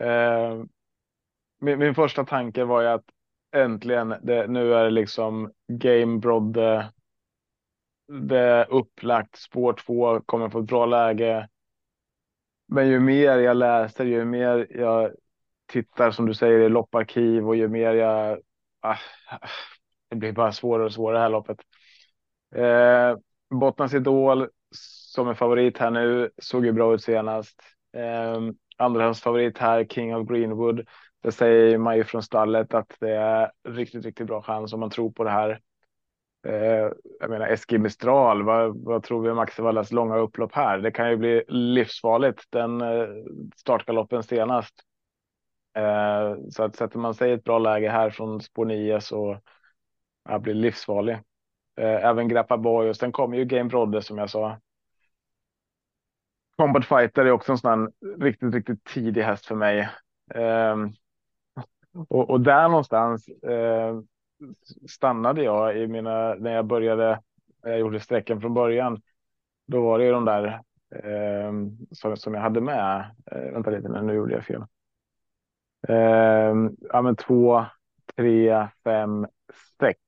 Ehm, 0.00 0.68
min, 1.60 1.78
min, 1.78 1.94
första 1.94 2.24
tanke 2.24 2.64
var 2.64 2.82
ju 2.82 2.88
att 2.88 3.04
äntligen, 3.52 4.14
det, 4.22 4.46
nu 4.46 4.74
är 4.74 4.84
det 4.84 4.90
liksom 4.90 5.52
Game 5.68 6.18
Brodde. 6.18 6.92
Det 8.08 8.38
är 8.38 8.72
upplagt, 8.72 9.36
spår 9.36 9.72
två 9.72 10.20
kommer 10.20 10.48
få 10.48 10.58
ett 10.58 10.66
bra 10.66 10.86
läge. 10.86 11.48
Men 12.66 12.88
ju 12.88 13.00
mer 13.00 13.38
jag 13.38 13.56
läser, 13.56 14.04
ju 14.04 14.24
mer 14.24 14.66
jag 14.70 15.10
tittar 15.66 16.10
som 16.10 16.26
du 16.26 16.34
säger 16.34 16.60
i 16.60 16.68
lopparkiv 16.68 17.48
och 17.48 17.56
ju 17.56 17.68
mer 17.68 17.94
jag. 17.94 18.38
Ah, 18.80 18.98
det 20.10 20.16
blir 20.16 20.32
bara 20.32 20.52
svårare 20.52 20.86
och 20.86 20.92
svårare 20.92 21.18
det 21.18 21.22
här 21.22 21.30
loppet. 21.30 21.58
Eh, 22.54 23.16
Bottnas 23.60 23.94
Idol 23.94 24.48
som 25.14 25.28
är 25.28 25.34
favorit 25.34 25.78
här 25.78 25.90
nu 25.90 26.30
såg 26.38 26.66
ju 26.66 26.72
bra 26.72 26.94
ut 26.94 27.02
senast. 27.02 27.62
Eh, 27.96 28.40
Andrahandsfavorit 28.76 29.58
här, 29.58 29.84
King 29.84 30.16
of 30.16 30.28
Greenwood. 30.28 30.86
Det 31.22 31.32
säger 31.32 31.78
man 31.78 31.96
ju 31.96 32.04
från 32.04 32.22
stallet 32.22 32.74
att 32.74 32.96
det 33.00 33.10
är 33.10 33.52
riktigt, 33.68 34.04
riktigt 34.04 34.26
bra 34.26 34.42
chans 34.42 34.72
om 34.72 34.80
man 34.80 34.90
tror 34.90 35.10
på 35.12 35.24
det 35.24 35.30
här. 35.30 35.60
Eh, 36.46 36.90
jag 37.20 37.30
menar 37.30 37.46
Eski 37.46 37.78
Mistral, 37.78 38.42
vad, 38.42 38.84
vad 38.84 39.02
tror 39.02 39.22
vi 39.22 39.30
om 39.30 39.38
Axevallas 39.38 39.92
långa 39.92 40.16
upplopp 40.16 40.54
här? 40.54 40.78
Det 40.78 40.90
kan 40.90 41.10
ju 41.10 41.16
bli 41.16 41.44
livsfarligt. 41.48 42.44
Den 42.50 42.80
eh, 42.80 43.08
startgaloppen 43.56 44.22
senast. 44.22 44.74
Eh, 45.74 46.36
så 46.50 46.62
att 46.62 46.76
sätter 46.76 46.98
man 46.98 47.14
sig 47.14 47.30
i 47.30 47.32
ett 47.32 47.44
bra 47.44 47.58
läge 47.58 47.90
här 47.90 48.10
från 48.10 48.40
spår 48.40 48.64
9 48.64 49.00
så 49.00 49.40
ja, 50.28 50.38
blir 50.38 50.54
livsfarlig. 50.54 51.14
Eh, 51.76 52.04
även 52.04 52.28
Grappa 52.28 52.56
Boy 52.56 52.88
och 52.88 52.96
sen 52.96 53.12
kommer 53.12 53.36
ju 53.36 53.44
Game 53.44 53.68
Brodde 53.68 54.02
som 54.02 54.18
jag 54.18 54.30
sa. 54.30 54.58
Combat 56.56 56.84
Fighter 56.84 57.24
är 57.24 57.30
också 57.30 57.52
en 57.52 57.58
sån 57.58 57.70
här 57.70 57.90
riktigt, 58.24 58.54
riktigt 58.54 58.84
tidig 58.84 59.22
häst 59.22 59.46
för 59.46 59.54
mig. 59.54 59.88
Ehm, 60.34 60.92
och, 62.08 62.30
och, 62.30 62.40
där 62.40 62.68
någonstans 62.68 63.28
eh, 63.28 64.00
stannade 64.88 65.42
jag 65.42 65.76
i 65.78 65.86
mina, 65.86 66.34
när 66.34 66.54
jag 66.54 66.66
började, 66.66 67.20
när 67.62 67.70
jag 67.70 67.80
gjorde 67.80 68.00
sträckan 68.00 68.40
från 68.40 68.54
början. 68.54 69.02
Då 69.66 69.82
var 69.82 69.98
det 69.98 70.04
ju 70.04 70.12
de 70.12 70.24
där 70.24 70.62
eh, 70.94 71.52
som, 71.92 72.16
som 72.16 72.34
jag 72.34 72.40
hade 72.40 72.60
med. 72.60 73.10
Eh, 73.26 73.52
vänta 73.52 73.70
lite, 73.70 73.88
nu 73.88 74.14
gjorde 74.14 74.34
jag 74.34 74.44
fel. 74.44 74.64
Eh, 75.88 76.54
ja, 76.80 77.02
men 77.02 77.16
två, 77.16 77.64
tre, 78.16 78.68
fem, 78.84 79.26
sex, 79.80 80.00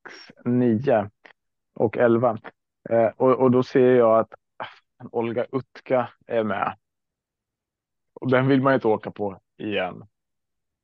nio 0.45 1.11
och 1.75 1.99
elva. 1.99 2.39
Eh, 2.91 3.07
och, 3.17 3.31
och 3.41 3.51
då 3.51 3.63
ser 3.63 3.95
jag 3.95 4.19
att 4.19 4.35
ah, 4.57 5.07
Olga 5.13 5.47
Utka 5.53 6.11
är 6.27 6.45
med. 6.45 6.77
Och 8.15 8.31
den 8.31 8.49
vill 8.49 8.63
man 8.63 8.75
inte 8.75 8.89
åka 8.89 9.11
på 9.11 9.41
igen. 9.59 10.05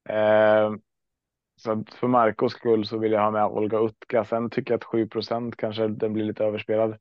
Eh, 0.08 0.72
så 1.56 1.84
för 1.94 2.06
Marcos 2.08 2.52
skull 2.52 2.86
så 2.86 2.98
vill 2.98 3.12
jag 3.12 3.20
ha 3.20 3.30
med 3.30 3.44
Olga 3.46 3.78
Utka. 3.78 4.24
Sen 4.24 4.50
tycker 4.50 4.72
jag 4.74 4.78
att 4.78 4.84
7 4.84 5.08
procent 5.08 5.56
kanske 5.56 5.88
den 5.88 6.12
blir 6.12 6.24
lite 6.24 6.44
överspelad. 6.44 6.98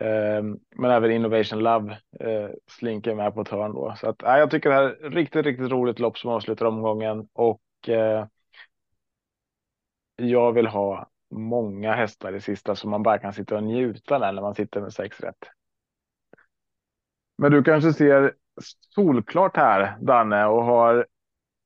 Ehm, 0.00 0.58
men 0.76 0.90
även 0.90 1.10
Innovation 1.10 1.58
Love 1.58 1.98
eh, 2.20 2.50
slinker 2.66 3.14
med 3.14 3.34
på 3.34 3.40
ett 3.40 3.48
hörn 3.48 3.72
då. 3.72 3.94
Så 3.96 4.08
att, 4.08 4.22
eh, 4.22 4.36
jag 4.36 4.50
tycker 4.50 4.68
det 4.70 4.74
här 4.74 5.04
är 5.04 5.10
riktigt, 5.10 5.46
riktigt 5.46 5.70
roligt 5.70 5.98
lopp 5.98 6.18
som 6.18 6.30
avslutar 6.30 6.66
omgången 6.66 7.28
och 7.32 7.88
eh, 7.88 8.26
jag 10.16 10.52
vill 10.52 10.66
ha 10.66 11.10
många 11.30 11.92
hästar 11.92 12.32
i 12.32 12.40
sista 12.40 12.76
så 12.76 12.88
man 12.88 13.02
bara 13.02 13.18
kan 13.18 13.32
sitta 13.32 13.56
och 13.56 13.62
njuta 13.62 14.18
där 14.18 14.32
när 14.32 14.42
man 14.42 14.54
sitter 14.54 14.80
med 14.80 14.92
sex 14.92 15.20
rätt. 15.20 15.48
Men 17.38 17.52
du 17.52 17.62
kanske 17.62 17.92
ser 17.92 18.34
solklart 18.94 19.56
här 19.56 19.96
Danne 20.00 20.46
och 20.46 20.64
har 20.64 21.06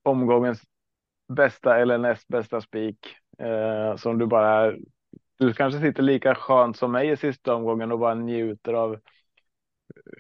omgångens 0.02 0.62
bästa 1.32 1.78
eller 1.78 1.98
näst 1.98 2.28
bästa 2.28 2.60
spik 2.60 3.16
eh, 3.38 3.96
som 3.96 4.18
du 4.18 4.26
bara. 4.26 4.72
Du 5.44 5.52
kanske 5.52 5.80
sitter 5.80 6.02
lika 6.02 6.34
skönt 6.34 6.76
som 6.76 6.92
mig 6.92 7.10
i 7.10 7.16
sista 7.16 7.54
omgången 7.54 7.92
och 7.92 7.98
bara 7.98 8.14
njuter 8.14 8.72
av 8.72 8.98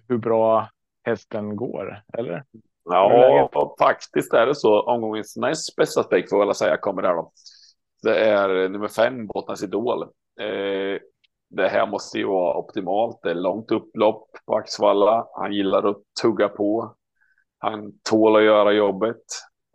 hur 0.08 0.18
bra 0.18 0.68
hästen 1.04 1.56
går, 1.56 2.02
eller? 2.18 2.44
Ja, 2.84 3.74
faktiskt 3.78 4.34
är 4.34 4.46
det 4.46 4.54
så. 4.54 4.80
Omgångens 4.80 5.36
näst 5.36 5.76
bästa 5.76 6.02
spik 6.02 6.30
får 6.30 6.46
jag 6.46 6.56
säga 6.56 6.76
kommer 6.76 7.02
där 7.02 7.14
då. 7.14 7.32
Det 8.02 8.18
är 8.18 8.68
nummer 8.68 8.88
fem, 8.88 9.26
Bottnas 9.26 9.62
Idol. 9.62 10.02
Eh, 10.40 11.00
det 11.50 11.68
här 11.68 11.86
måste 11.86 12.18
ju 12.18 12.26
vara 12.26 12.58
optimalt. 12.58 13.20
Det 13.22 13.30
är 13.30 13.34
långt 13.34 13.70
upplopp 13.70 14.28
på 14.46 14.56
Axvalla. 14.56 15.26
Han 15.34 15.52
gillar 15.52 15.90
att 15.90 16.02
tugga 16.22 16.48
på. 16.48 16.94
Han 17.58 17.92
tål 18.10 18.36
att 18.36 18.42
göra 18.42 18.72
jobbet. 18.72 19.24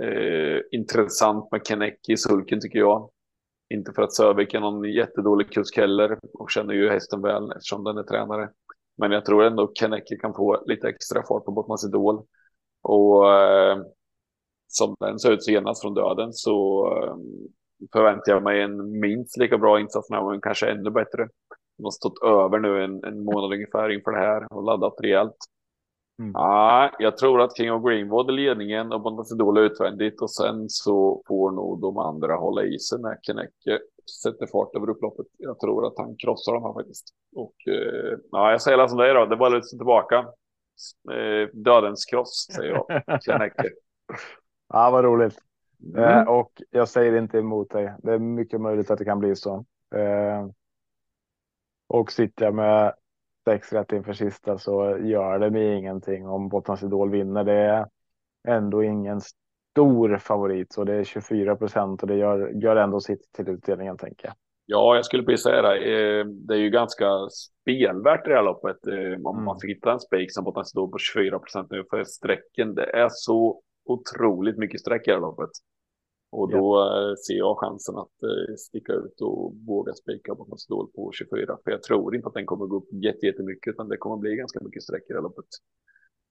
Eh, 0.04 0.60
intressant 0.72 1.52
med 1.52 1.68
Kenecki 1.68 2.14
i 2.14 2.18
sulken 2.18 2.62
tycker 2.62 2.80
jag. 2.80 3.10
Inte 3.74 3.94
för 3.94 4.02
att 4.02 4.14
Sövik 4.14 4.54
är 4.54 4.60
någon 4.60 4.84
jättedålig 4.84 5.52
kusk 5.52 5.78
heller 5.78 6.20
och 6.34 6.52
känner 6.52 6.74
ju 6.74 6.90
hästen 6.90 7.22
väl 7.22 7.52
eftersom 7.52 7.84
den 7.84 7.98
är 7.98 8.04
tränare. 8.04 8.50
Men 8.98 9.12
jag 9.12 9.26
tror 9.26 9.44
ändå 9.44 9.72
Kenecki 9.76 10.18
kan 10.18 10.34
få 10.34 10.64
lite 10.66 10.90
extra 10.90 11.24
fart 11.28 11.46
på 11.46 11.52
Bottnas 11.52 11.86
Idol. 11.86 12.26
Och 12.84 13.34
eh, 13.34 13.78
som 14.68 14.96
den 15.00 15.20
ser 15.20 15.32
ut 15.32 15.44
senast 15.44 15.82
från 15.82 15.94
döden 15.94 16.34
så 16.34 16.88
eh, 16.98 17.16
förväntar 17.92 18.32
jag 18.32 18.44
mig 18.44 18.62
en 18.62 19.00
minst 19.00 19.38
lika 19.38 19.58
bra 19.58 19.80
insats 19.80 20.10
nu, 20.10 20.22
men 20.22 20.42
kanske 20.42 20.72
ännu 20.72 20.92
bättre. 20.92 21.28
De 21.78 21.84
har 21.84 21.92
stått 21.92 22.24
över 22.24 22.60
nu 22.60 22.84
en, 22.84 23.04
en 23.04 23.24
månad 23.24 23.54
ungefär 23.54 23.90
inför 23.90 24.12
det 24.12 24.20
här 24.20 24.54
och 24.54 24.64
laddat 24.64 24.96
rejält. 25.02 25.38
Mm. 26.20 26.32
Ja, 26.34 26.92
jag 27.00 27.18
tror 27.18 27.42
att 27.42 27.58
King 27.58 27.72
of 27.72 27.84
Greenwood 27.84 28.30
är 28.30 28.34
ledningen 28.34 28.92
och 28.92 29.02
Bondacidol 29.02 29.58
utvändigt 29.58 30.22
och 30.22 30.32
sen 30.32 30.70
så 30.70 31.24
får 31.28 31.52
nog 31.52 31.82
de 31.82 31.98
andra 31.98 32.36
hålla 32.36 32.64
i 32.64 32.80
sig 32.80 33.00
när 33.00 33.18
Kenecke 33.22 33.80
sätter 34.24 34.48
fart 34.48 34.76
över 34.76 34.90
upploppet. 34.90 35.26
Jag 35.38 35.60
tror 35.60 35.88
att 35.88 35.98
han 35.98 36.16
krossar 36.16 36.54
dem 36.54 36.64
här 36.64 36.74
faktiskt. 36.74 37.14
Och 37.36 37.56
eh, 37.68 38.18
ja, 38.32 38.52
jag 38.52 38.62
säger 38.62 38.88
som 38.88 38.98
det 38.98 39.10
är 39.10 39.14
då, 39.14 39.26
det 39.26 39.36
är 39.36 39.38
bara 39.38 39.50
lite 39.50 39.78
tillbaka. 39.78 40.18
Eh, 41.12 41.50
dödens 41.54 42.06
kross 42.06 42.48
säger 42.56 42.72
jag, 42.72 43.22
Kenecke. 43.24 43.70
ja, 44.74 44.92
vad 44.92 45.04
roligt. 45.04 45.40
Mm. 45.96 46.04
Eh, 46.04 46.24
och 46.24 46.62
jag 46.70 46.88
säger 46.88 47.18
inte 47.18 47.38
emot 47.38 47.70
dig. 47.70 47.94
Det 47.98 48.14
är 48.14 48.20
mycket 48.20 48.62
möjligt 48.62 48.92
att 48.92 49.00
det 49.00 49.06
kan 49.06 49.20
bli 49.20 49.36
så. 49.36 49.66
Eh, 49.96 50.48
och 51.88 52.12
sitter 52.12 52.46
jag 52.46 52.56
med 52.56 52.94
sex 53.50 53.74
rätt 53.74 53.92
inför 53.92 54.14
sista 54.14 54.58
så 54.58 54.98
gör 54.98 55.40
det 55.40 55.52
mig 55.52 55.78
ingenting 55.78 56.28
om 56.28 56.50
Bottnas 56.50 56.84
Idol 56.84 57.12
vinner. 57.12 57.44
Det 57.44 57.54
är 57.54 57.86
ändå 58.48 58.84
ingen 58.84 59.22
stor 59.22 60.18
favorit 60.18 60.74
så 60.74 60.84
det 60.84 60.94
är 60.94 61.04
24 61.04 61.56
procent 61.56 62.02
och 62.02 62.08
det 62.08 62.16
gör, 62.16 62.50
gör 62.64 62.76
ändå 62.76 63.00
sitt 63.00 63.32
till 63.32 63.50
utdelningen 63.50 63.98
tänker 63.98 64.28
jag. 64.28 64.36
Ja, 64.66 64.96
jag 64.96 65.06
skulle 65.06 65.24
precis 65.24 65.44
säga 65.44 65.62
det. 65.62 65.76
Eh, 65.76 66.26
det 66.26 66.54
är 66.54 66.58
ju 66.58 66.70
ganska 66.70 67.06
spelvärt 67.30 68.26
det 68.26 68.34
här 68.34 68.44
loppet. 68.44 68.88
Eh, 68.88 69.26
om 69.26 69.36
mm. 69.36 69.46
man 69.46 69.60
fick 69.60 69.78
hitta 69.78 69.92
en 69.92 70.00
spik 70.00 70.34
som 70.34 70.44
Bottnas 70.44 70.74
Idol 70.76 70.92
på 70.92 70.98
24 70.98 71.40
procent 71.40 71.72
nu 71.72 71.84
för 71.90 72.04
sträcken. 72.04 72.76
Det 72.76 72.84
är 72.84 73.08
så 73.12 73.62
otroligt 73.86 74.58
mycket 74.58 74.80
streck 74.80 75.08
i 75.08 75.10
det 75.10 75.16
här 75.16 75.22
loppet. 75.22 75.50
Och 76.32 76.52
då 76.52 76.76
ja. 76.76 77.10
Eh, 77.10 77.16
ser 77.16 77.34
jag 77.34 77.58
chansen 77.60 77.98
att 77.98 78.24
eh, 78.24 78.56
sticka 78.58 78.94
ut 78.94 79.22
och 79.22 79.56
våga 79.68 79.94
spika 79.94 80.36
på 80.36 80.46
något 80.46 80.60
stål 80.60 80.88
på 80.96 81.12
24. 81.12 81.58
För 81.64 81.72
jag 81.72 81.84
tror 81.84 82.16
inte 82.16 82.28
att 82.28 82.34
den 82.34 82.46
kommer 82.46 82.66
gå 82.66 82.78
upp 82.78 82.88
jättemycket 83.24 83.72
utan 83.72 83.90
det 83.90 83.98
kommer 83.98 84.18
bli 84.18 84.36
ganska 84.36 84.60
mycket 84.64 84.84
streck 84.84 85.04
i 85.10 85.14
det 85.14 85.22
loppet. 85.22 85.46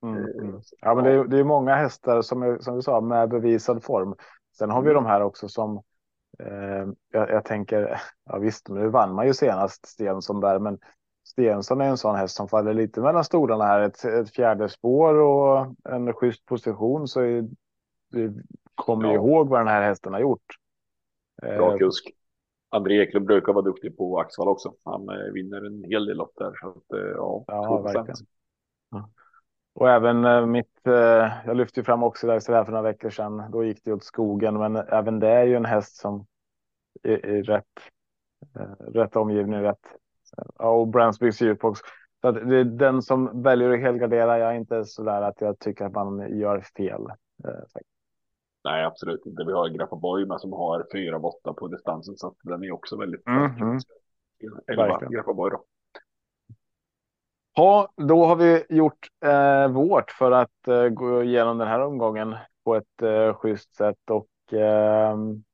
Mm, 0.03 0.16
eh, 0.16 0.49
mm. 0.49 0.61
Ja, 0.80 0.94
men 0.94 1.05
det 1.05 1.11
är, 1.11 1.24
det 1.24 1.38
är 1.38 1.44
många 1.44 1.74
hästar 1.74 2.22
som, 2.22 2.42
är, 2.42 2.59
som 2.59 2.76
vi 2.76 2.82
sa 2.82 3.01
med 3.01 3.28
bevisad 3.28 3.84
form. 3.84 4.14
Sen 4.59 4.70
har 4.70 4.82
vi 4.82 4.90
mm. 4.90 5.03
de 5.03 5.09
här 5.09 5.22
också 5.22 5.49
som 5.49 5.76
eh, 6.38 6.86
jag, 7.12 7.30
jag, 7.30 7.44
tänker, 7.44 8.01
ja 8.24 8.38
visst, 8.38 8.68
nu 8.68 8.88
vann 8.88 9.14
man 9.14 9.26
ju 9.26 9.34
senast 9.34 9.86
Stensson 9.86 10.40
där, 10.40 10.59
men 10.59 10.78
Stensson 11.28 11.80
är 11.80 11.88
en 11.88 11.96
sån 11.96 12.16
häst 12.16 12.36
som 12.36 12.49
faller 12.49 12.74
lite 12.74 13.01
mellan 13.01 13.24
stolarna 13.24 13.64
här. 13.64 13.80
Ett, 13.80 14.05
ett 14.05 14.30
fjärde 14.30 14.68
spår 14.68 15.14
och 15.14 15.66
en 15.84 16.12
schysst 16.12 16.46
position 16.46 17.09
så 17.09 17.20
är 17.20 17.49
kommer 18.78 19.08
ja. 19.08 19.14
ihåg 19.14 19.48
vad 19.48 19.60
den 19.60 19.68
här 19.68 19.82
hästen 19.82 20.12
har 20.12 20.20
gjort. 20.20 20.44
Bra 21.42 21.72
eh, 21.72 21.78
kusk. 21.78 22.10
André 22.70 23.02
Eklund 23.02 23.26
brukar 23.26 23.52
vara 23.52 23.64
duktig 23.64 23.96
på 23.96 24.20
Axvall 24.20 24.48
också. 24.48 24.74
Han 24.84 25.08
eh, 25.08 25.32
vinner 25.32 25.66
en 25.66 25.84
hel 25.84 26.06
del 26.06 26.16
lopp 26.16 26.32
där. 26.36 26.52
Så 26.60 26.68
att, 26.68 26.92
eh, 26.92 27.08
ja, 27.08 27.44
ja 27.46 27.80
verkligen. 27.80 28.16
Ja. 28.90 29.10
Och 29.74 29.90
även 29.90 30.50
mitt, 30.50 30.80
jag 31.44 31.56
lyfte 31.56 31.84
fram 31.84 32.02
också 32.02 32.26
där 32.26 32.40
för 32.40 32.72
några 32.72 32.82
veckor 32.82 33.10
sedan. 33.10 33.50
Då 33.52 33.64
gick 33.64 33.84
det 33.84 33.92
åt 33.92 34.04
skogen, 34.04 34.58
men 34.58 34.76
även 34.76 35.18
det 35.18 35.28
är 35.28 35.44
ju 35.44 35.54
en 35.56 35.64
häst 35.64 35.96
som 35.96 36.26
är 37.02 37.42
rätt, 37.42 37.64
rätt 38.78 39.16
omgivning, 39.16 39.60
rätt. 39.60 39.96
Ja, 40.58 40.70
och 40.70 40.88
Bransbys 40.88 41.40
djurpox. 41.40 41.80
Så 42.20 42.28
att 42.28 42.48
det 42.48 42.56
är 42.56 42.64
den 42.64 43.02
som 43.02 43.42
väljer 43.42 43.70
att 43.70 43.80
helgardera. 43.80 44.38
Jag 44.38 44.50
är 44.50 44.56
inte 44.56 44.84
så 44.84 45.02
där 45.02 45.22
att 45.22 45.40
jag 45.40 45.58
tycker 45.58 45.84
att 45.84 45.92
man 45.92 46.38
gör 46.38 46.60
fel. 46.60 47.06
Nej, 48.64 48.84
absolut 48.84 49.26
inte. 49.26 49.44
Vi 49.44 49.52
har 49.52 49.68
Grappaboy 49.68 50.26
med 50.26 50.40
som 50.40 50.52
har 50.52 50.86
fyra 50.92 51.16
av 51.16 51.24
åtta 51.24 51.52
på 51.52 51.68
distansen 51.68 52.16
så 52.16 52.26
att 52.26 52.36
den 52.42 52.64
är 52.64 52.72
också 52.72 52.96
väldigt 52.96 53.26
Mm, 53.26 53.44
mm. 53.44 53.78
Elva 54.66 54.98
då. 55.50 55.64
Ja, 57.54 57.92
då 57.96 58.24
har 58.24 58.36
vi 58.36 58.64
gjort 58.68 59.09
eh, 59.24 59.68
vårt 59.68 60.11
för 60.11 60.32
att 60.32 60.68
eh, 60.68 60.88
gå 60.88 61.22
igenom 61.22 61.59
den 61.59 61.68
här 61.68 61.80
omgången 61.80 62.36
på 62.64 62.76
ett 62.76 63.02
eh, 63.02 63.34
schysst 63.34 63.74
sätt 63.74 64.11
och 64.11 64.28
ehm, 64.52 65.44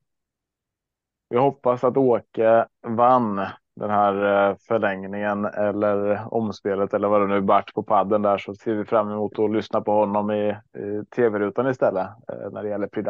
vi 1.28 1.36
hoppas 1.38 1.84
att 1.84 1.96
Åke 1.96 2.66
vann 2.82 3.46
den 3.76 3.90
här 3.90 4.48
eh, 4.50 4.56
förlängningen 4.68 5.44
eller 5.44 6.20
omspelet 6.34 6.94
eller 6.94 7.08
vad 7.08 7.20
det 7.20 7.26
nu 7.26 7.40
vart 7.40 7.74
på 7.74 7.82
padden 7.82 8.22
där 8.22 8.38
så 8.38 8.54
ser 8.54 8.74
vi 8.74 8.84
fram 8.84 9.10
emot 9.10 9.38
att 9.38 9.52
lyssna 9.52 9.80
på 9.80 9.92
honom 9.92 10.30
i, 10.30 10.56
i 10.78 11.04
tv-rutan 11.16 11.68
istället 11.68 12.06
eh, 12.28 12.50
när 12.52 12.62
det 12.62 12.68
gäller 12.68 12.86
Prix. 12.86 13.08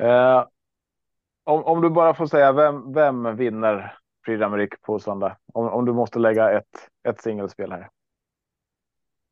Eh, 0.00 0.44
om, 1.44 1.64
om 1.64 1.80
du 1.80 1.90
bara 1.90 2.14
får 2.14 2.26
säga 2.26 2.52
vem, 2.52 2.92
vem 2.92 3.36
vinner 3.36 3.94
Prix 4.26 4.80
på 4.82 4.98
söndag? 4.98 5.36
Om, 5.52 5.68
om 5.68 5.84
du 5.84 5.92
måste 5.92 6.18
lägga 6.18 6.50
ett, 6.50 6.88
ett 7.08 7.20
singelspel 7.20 7.72
här. 7.72 7.88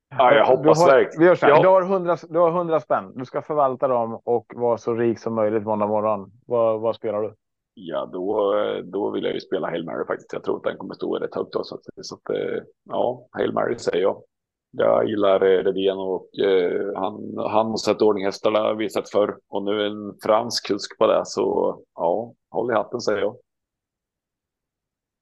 Ja, 0.08 0.34
jag 0.34 0.44
hoppas 0.46 0.80
har, 0.80 0.86
verkligen. 0.86 1.20
vi 1.20 1.26
gör 1.26 1.34
så 1.34 1.46
här, 1.46 1.52
Ja. 1.52 1.62
du, 1.62 1.68
har 1.68 1.82
100, 1.82 2.16
du 2.28 2.38
har 2.38 2.48
100 2.50 2.80
spänn. 2.80 3.12
Du 3.14 3.24
ska 3.24 3.42
förvalta 3.42 3.88
dem 3.88 4.20
och 4.24 4.52
vara 4.56 4.78
så 4.78 4.94
rik 4.94 5.18
som 5.18 5.34
möjligt 5.34 5.64
måndag 5.64 5.86
morgon. 5.86 6.30
Vad, 6.46 6.80
vad 6.80 6.96
spelar 6.96 7.22
du? 7.22 7.34
Ja, 7.78 8.06
då, 8.12 8.54
då 8.84 9.10
vill 9.10 9.24
jag 9.24 9.34
ju 9.34 9.40
spela 9.40 9.68
Hail 9.70 9.84
Mary 9.84 10.06
faktiskt. 10.06 10.32
Jag 10.32 10.44
tror 10.44 10.56
att 10.56 10.62
den 10.62 10.76
kommer 10.76 10.94
stå 10.94 11.18
rätt 11.18 11.34
högt. 11.34 11.52
Då, 11.52 11.64
så 11.64 11.74
att, 11.74 12.06
så 12.06 12.14
att, 12.14 12.30
eh, 12.30 12.62
ja, 12.84 13.28
Hail 13.30 13.52
Mary 13.52 13.78
säger 13.78 14.02
jag. 14.02 14.22
Jag 14.70 15.08
gillar 15.08 15.40
eh, 15.40 15.64
Redén 15.64 15.98
och 15.98 16.38
eh, 16.38 16.92
han, 16.94 17.34
han 17.36 17.66
har 17.66 17.76
sett 17.76 18.02
ordning 18.02 18.24
hästarna 18.24 18.74
vi 18.74 18.90
sett 18.90 19.10
förr. 19.10 19.38
Och 19.48 19.62
nu 19.62 19.86
en 19.86 20.18
fransk 20.22 20.66
kusk 20.66 20.98
på 20.98 21.06
det. 21.06 21.22
Så 21.24 21.76
ja, 21.94 22.32
håll 22.50 22.70
i 22.70 22.74
hatten 22.74 23.00
säger 23.00 23.20
jag. 23.20 23.36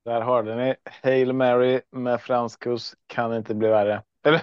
Där 0.04 0.20
hörde 0.20 0.56
ni. 0.56 0.74
Hail 1.02 1.32
Mary 1.32 1.80
med 1.90 2.20
fransk 2.20 2.62
kurs 2.62 2.94
kan 3.06 3.36
inte 3.36 3.54
bli 3.54 3.68
värre. 3.68 4.02
Eller 4.24 4.38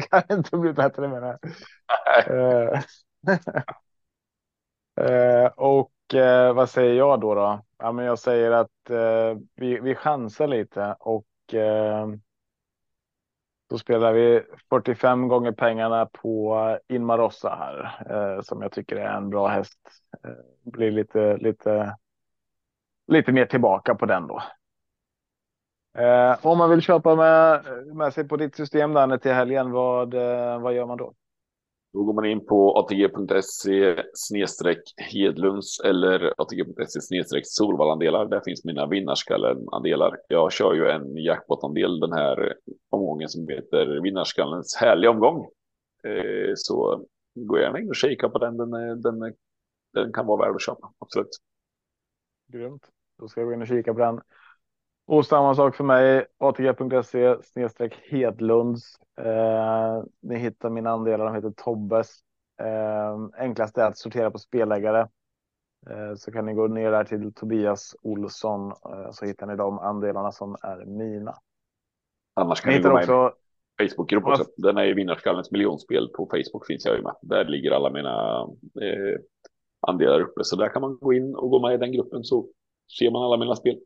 kan 0.10 0.38
inte 0.38 0.56
bli 0.56 0.72
bättre 0.72 1.08
menar 1.08 1.38
jag. 2.26 2.82
Eh, 5.00 5.46
och 5.56 5.90
eh, 6.14 6.52
vad 6.52 6.70
säger 6.70 6.94
jag 6.94 7.20
då? 7.20 7.34
då? 7.34 7.62
Ja, 7.78 7.92
men 7.92 8.04
jag 8.04 8.18
säger 8.18 8.50
att 8.50 8.90
eh, 8.90 9.38
vi, 9.54 9.80
vi 9.80 9.94
chansar 9.94 10.46
lite 10.46 10.96
och 11.00 11.54
eh, 11.54 12.06
då 13.68 13.78
spelar 13.78 14.12
vi 14.12 14.42
45 14.70 15.28
gånger 15.28 15.52
pengarna 15.52 16.06
på 16.06 16.78
Inmarossa 16.88 17.54
här 17.54 18.06
eh, 18.10 18.42
som 18.42 18.62
jag 18.62 18.72
tycker 18.72 18.96
är 18.96 19.16
en 19.16 19.30
bra 19.30 19.46
häst. 19.46 19.78
Eh, 20.24 20.70
blir 20.72 20.90
lite, 20.90 21.36
lite, 21.36 21.96
lite 23.06 23.32
mer 23.32 23.46
tillbaka 23.46 23.94
på 23.94 24.06
den 24.06 24.26
då. 24.26 24.42
Eh, 25.98 26.46
om 26.46 26.58
man 26.58 26.70
vill 26.70 26.80
köpa 26.80 27.16
med, 27.16 27.64
med 27.94 28.12
sig 28.12 28.28
på 28.28 28.36
ditt 28.36 28.56
system 28.56 28.92
där 28.92 29.18
till 29.18 29.32
helgen, 29.32 29.70
vad, 29.70 30.14
eh, 30.14 30.60
vad 30.60 30.74
gör 30.74 30.86
man 30.86 30.98
då? 30.98 31.14
Då 31.96 32.04
går 32.04 32.12
man 32.12 32.24
in 32.24 32.46
på 32.46 32.78
atg.se 32.78 34.02
snedstreck 34.14 34.94
Hedlunds 34.96 35.80
eller 35.80 36.34
atg.se 36.36 37.00
snedstreck 37.00 37.42
Solvallandelar. 37.46 38.26
Där 38.26 38.40
finns 38.40 38.64
mina 38.64 38.86
vinnarskallen-andelar. 38.86 40.16
Jag 40.28 40.52
kör 40.52 40.74
ju 40.74 40.88
en 40.88 41.16
jackpot-andel 41.16 42.00
den 42.00 42.12
här 42.12 42.54
omgången 42.90 43.28
som 43.28 43.48
heter 43.48 44.00
vinnarskallens 44.02 44.76
härliga 44.76 45.10
omgång. 45.10 45.48
Eh, 46.04 46.52
så 46.56 47.04
gå 47.34 47.58
gärna 47.58 47.78
in 47.78 47.88
och 47.88 47.96
kika 47.96 48.28
på 48.28 48.38
den. 48.38 48.56
Den, 48.56 48.70
den, 49.02 49.34
den 49.92 50.12
kan 50.12 50.26
vara 50.26 50.46
värd 50.46 50.56
att 50.56 50.62
köpa, 50.62 50.92
absolut. 50.98 51.30
Grymt. 52.52 52.86
Då 53.18 53.28
ska 53.28 53.40
jag 53.40 53.48
gå 53.48 53.54
in 53.54 53.62
och 53.62 53.68
kika 53.68 53.94
på 53.94 54.00
den. 54.00 54.20
Och 55.06 55.26
samma 55.26 55.54
sak 55.54 55.76
för 55.76 55.84
mig. 55.84 56.26
ATG.se 56.38 57.42
snedstreck 57.42 57.94
Hedlunds. 58.10 58.98
Eh, 59.20 60.02
ni 60.20 60.38
hittar 60.38 60.70
mina 60.70 60.90
andelar. 60.90 61.24
De 61.24 61.34
heter 61.34 61.50
Tobbes. 61.50 62.18
Eh, 62.60 63.42
enklast 63.42 63.78
är 63.78 63.86
att 63.86 63.98
sortera 63.98 64.30
på 64.30 64.38
spelläggare. 64.38 65.00
Eh, 65.90 66.14
så 66.16 66.32
kan 66.32 66.46
ni 66.46 66.54
gå 66.54 66.66
ner 66.66 66.90
där 66.90 67.04
till 67.04 67.34
Tobias 67.34 67.96
Olsson. 68.02 68.70
Eh, 68.70 69.10
så 69.10 69.24
hittar 69.24 69.46
ni 69.46 69.56
de 69.56 69.78
andelarna 69.78 70.32
som 70.32 70.56
är 70.62 70.84
mina. 70.84 71.34
Annars 72.34 72.60
kan 72.60 72.72
Ni 72.72 72.78
ni 72.78 72.82
gå 72.82 72.88
med 72.92 73.02
också. 73.02 73.32
Facebookgrupp 73.82 74.26
också. 74.26 74.44
Den 74.56 74.76
är 74.76 74.84
ju 74.84 74.94
vinnarskallens 74.94 75.50
miljonspel 75.50 76.08
på 76.08 76.26
Facebook 76.26 76.66
finns 76.66 76.84
jag 76.84 76.96
ju 76.96 77.02
med. 77.02 77.14
Där 77.22 77.44
ligger 77.44 77.70
alla 77.70 77.90
mina 77.90 78.40
eh, 78.82 79.20
andelar 79.80 80.20
uppe. 80.20 80.44
Så 80.44 80.56
där 80.56 80.68
kan 80.68 80.82
man 80.82 80.98
gå 81.00 81.12
in 81.12 81.34
och 81.34 81.50
gå 81.50 81.60
med 81.60 81.74
i 81.74 81.76
den 81.76 81.92
gruppen 81.92 82.24
så 82.24 82.48
ser 82.98 83.10
man 83.10 83.22
alla 83.22 83.36
mina 83.36 83.56
spel. 83.56 83.78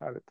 Härligt. 0.00 0.30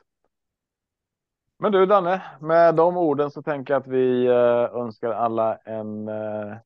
Men 1.60 1.72
du 1.72 1.86
Danne, 1.86 2.22
med 2.40 2.76
de 2.76 2.98
orden 2.98 3.32
så 3.32 3.42
tänker 3.42 3.74
jag 3.74 3.82
att 3.82 3.88
vi 3.88 4.26
eh, 4.26 4.82
önskar 4.82 5.10
alla 5.10 5.58
en 5.58 6.08
eh, 6.08 6.58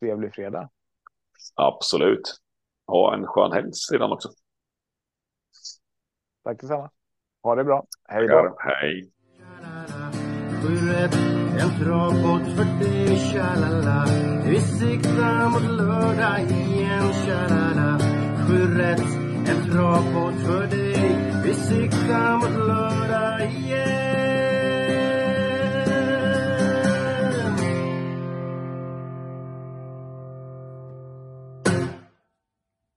trevlig 0.00 0.34
fredag. 0.34 0.68
Absolut. 1.54 2.36
Ha 2.86 3.14
en 3.14 3.26
skön 3.26 3.52
helg 3.52 3.72
sedan 3.72 4.12
också. 4.12 4.28
Tack 6.44 6.60
detsamma. 6.60 6.90
Ha 7.42 7.54
det 7.54 7.64
bra. 7.64 7.86
Hej 8.04 8.28
då. 8.28 8.56
Hej. 8.58 9.10
En 11.60 11.84
travbåt 11.84 12.56
för 12.56 12.84
dig, 12.84 13.16
tja-la-la 13.16 14.04
Vi 14.44 14.60
siktar 14.60 15.50
mot 15.50 15.62
lördag 15.62 16.40
igen, 16.40 17.12
tja-la-la 17.12 17.98
Sju 18.46 18.78
rätt, 18.78 19.00
en 19.48 19.70
travbåt 19.70 20.34
för 20.46 20.66
dig 20.66 20.87
Visit 21.48 21.90
come 21.90 22.40
with 22.42 22.56
Lord 22.56 23.10
I 23.10 23.46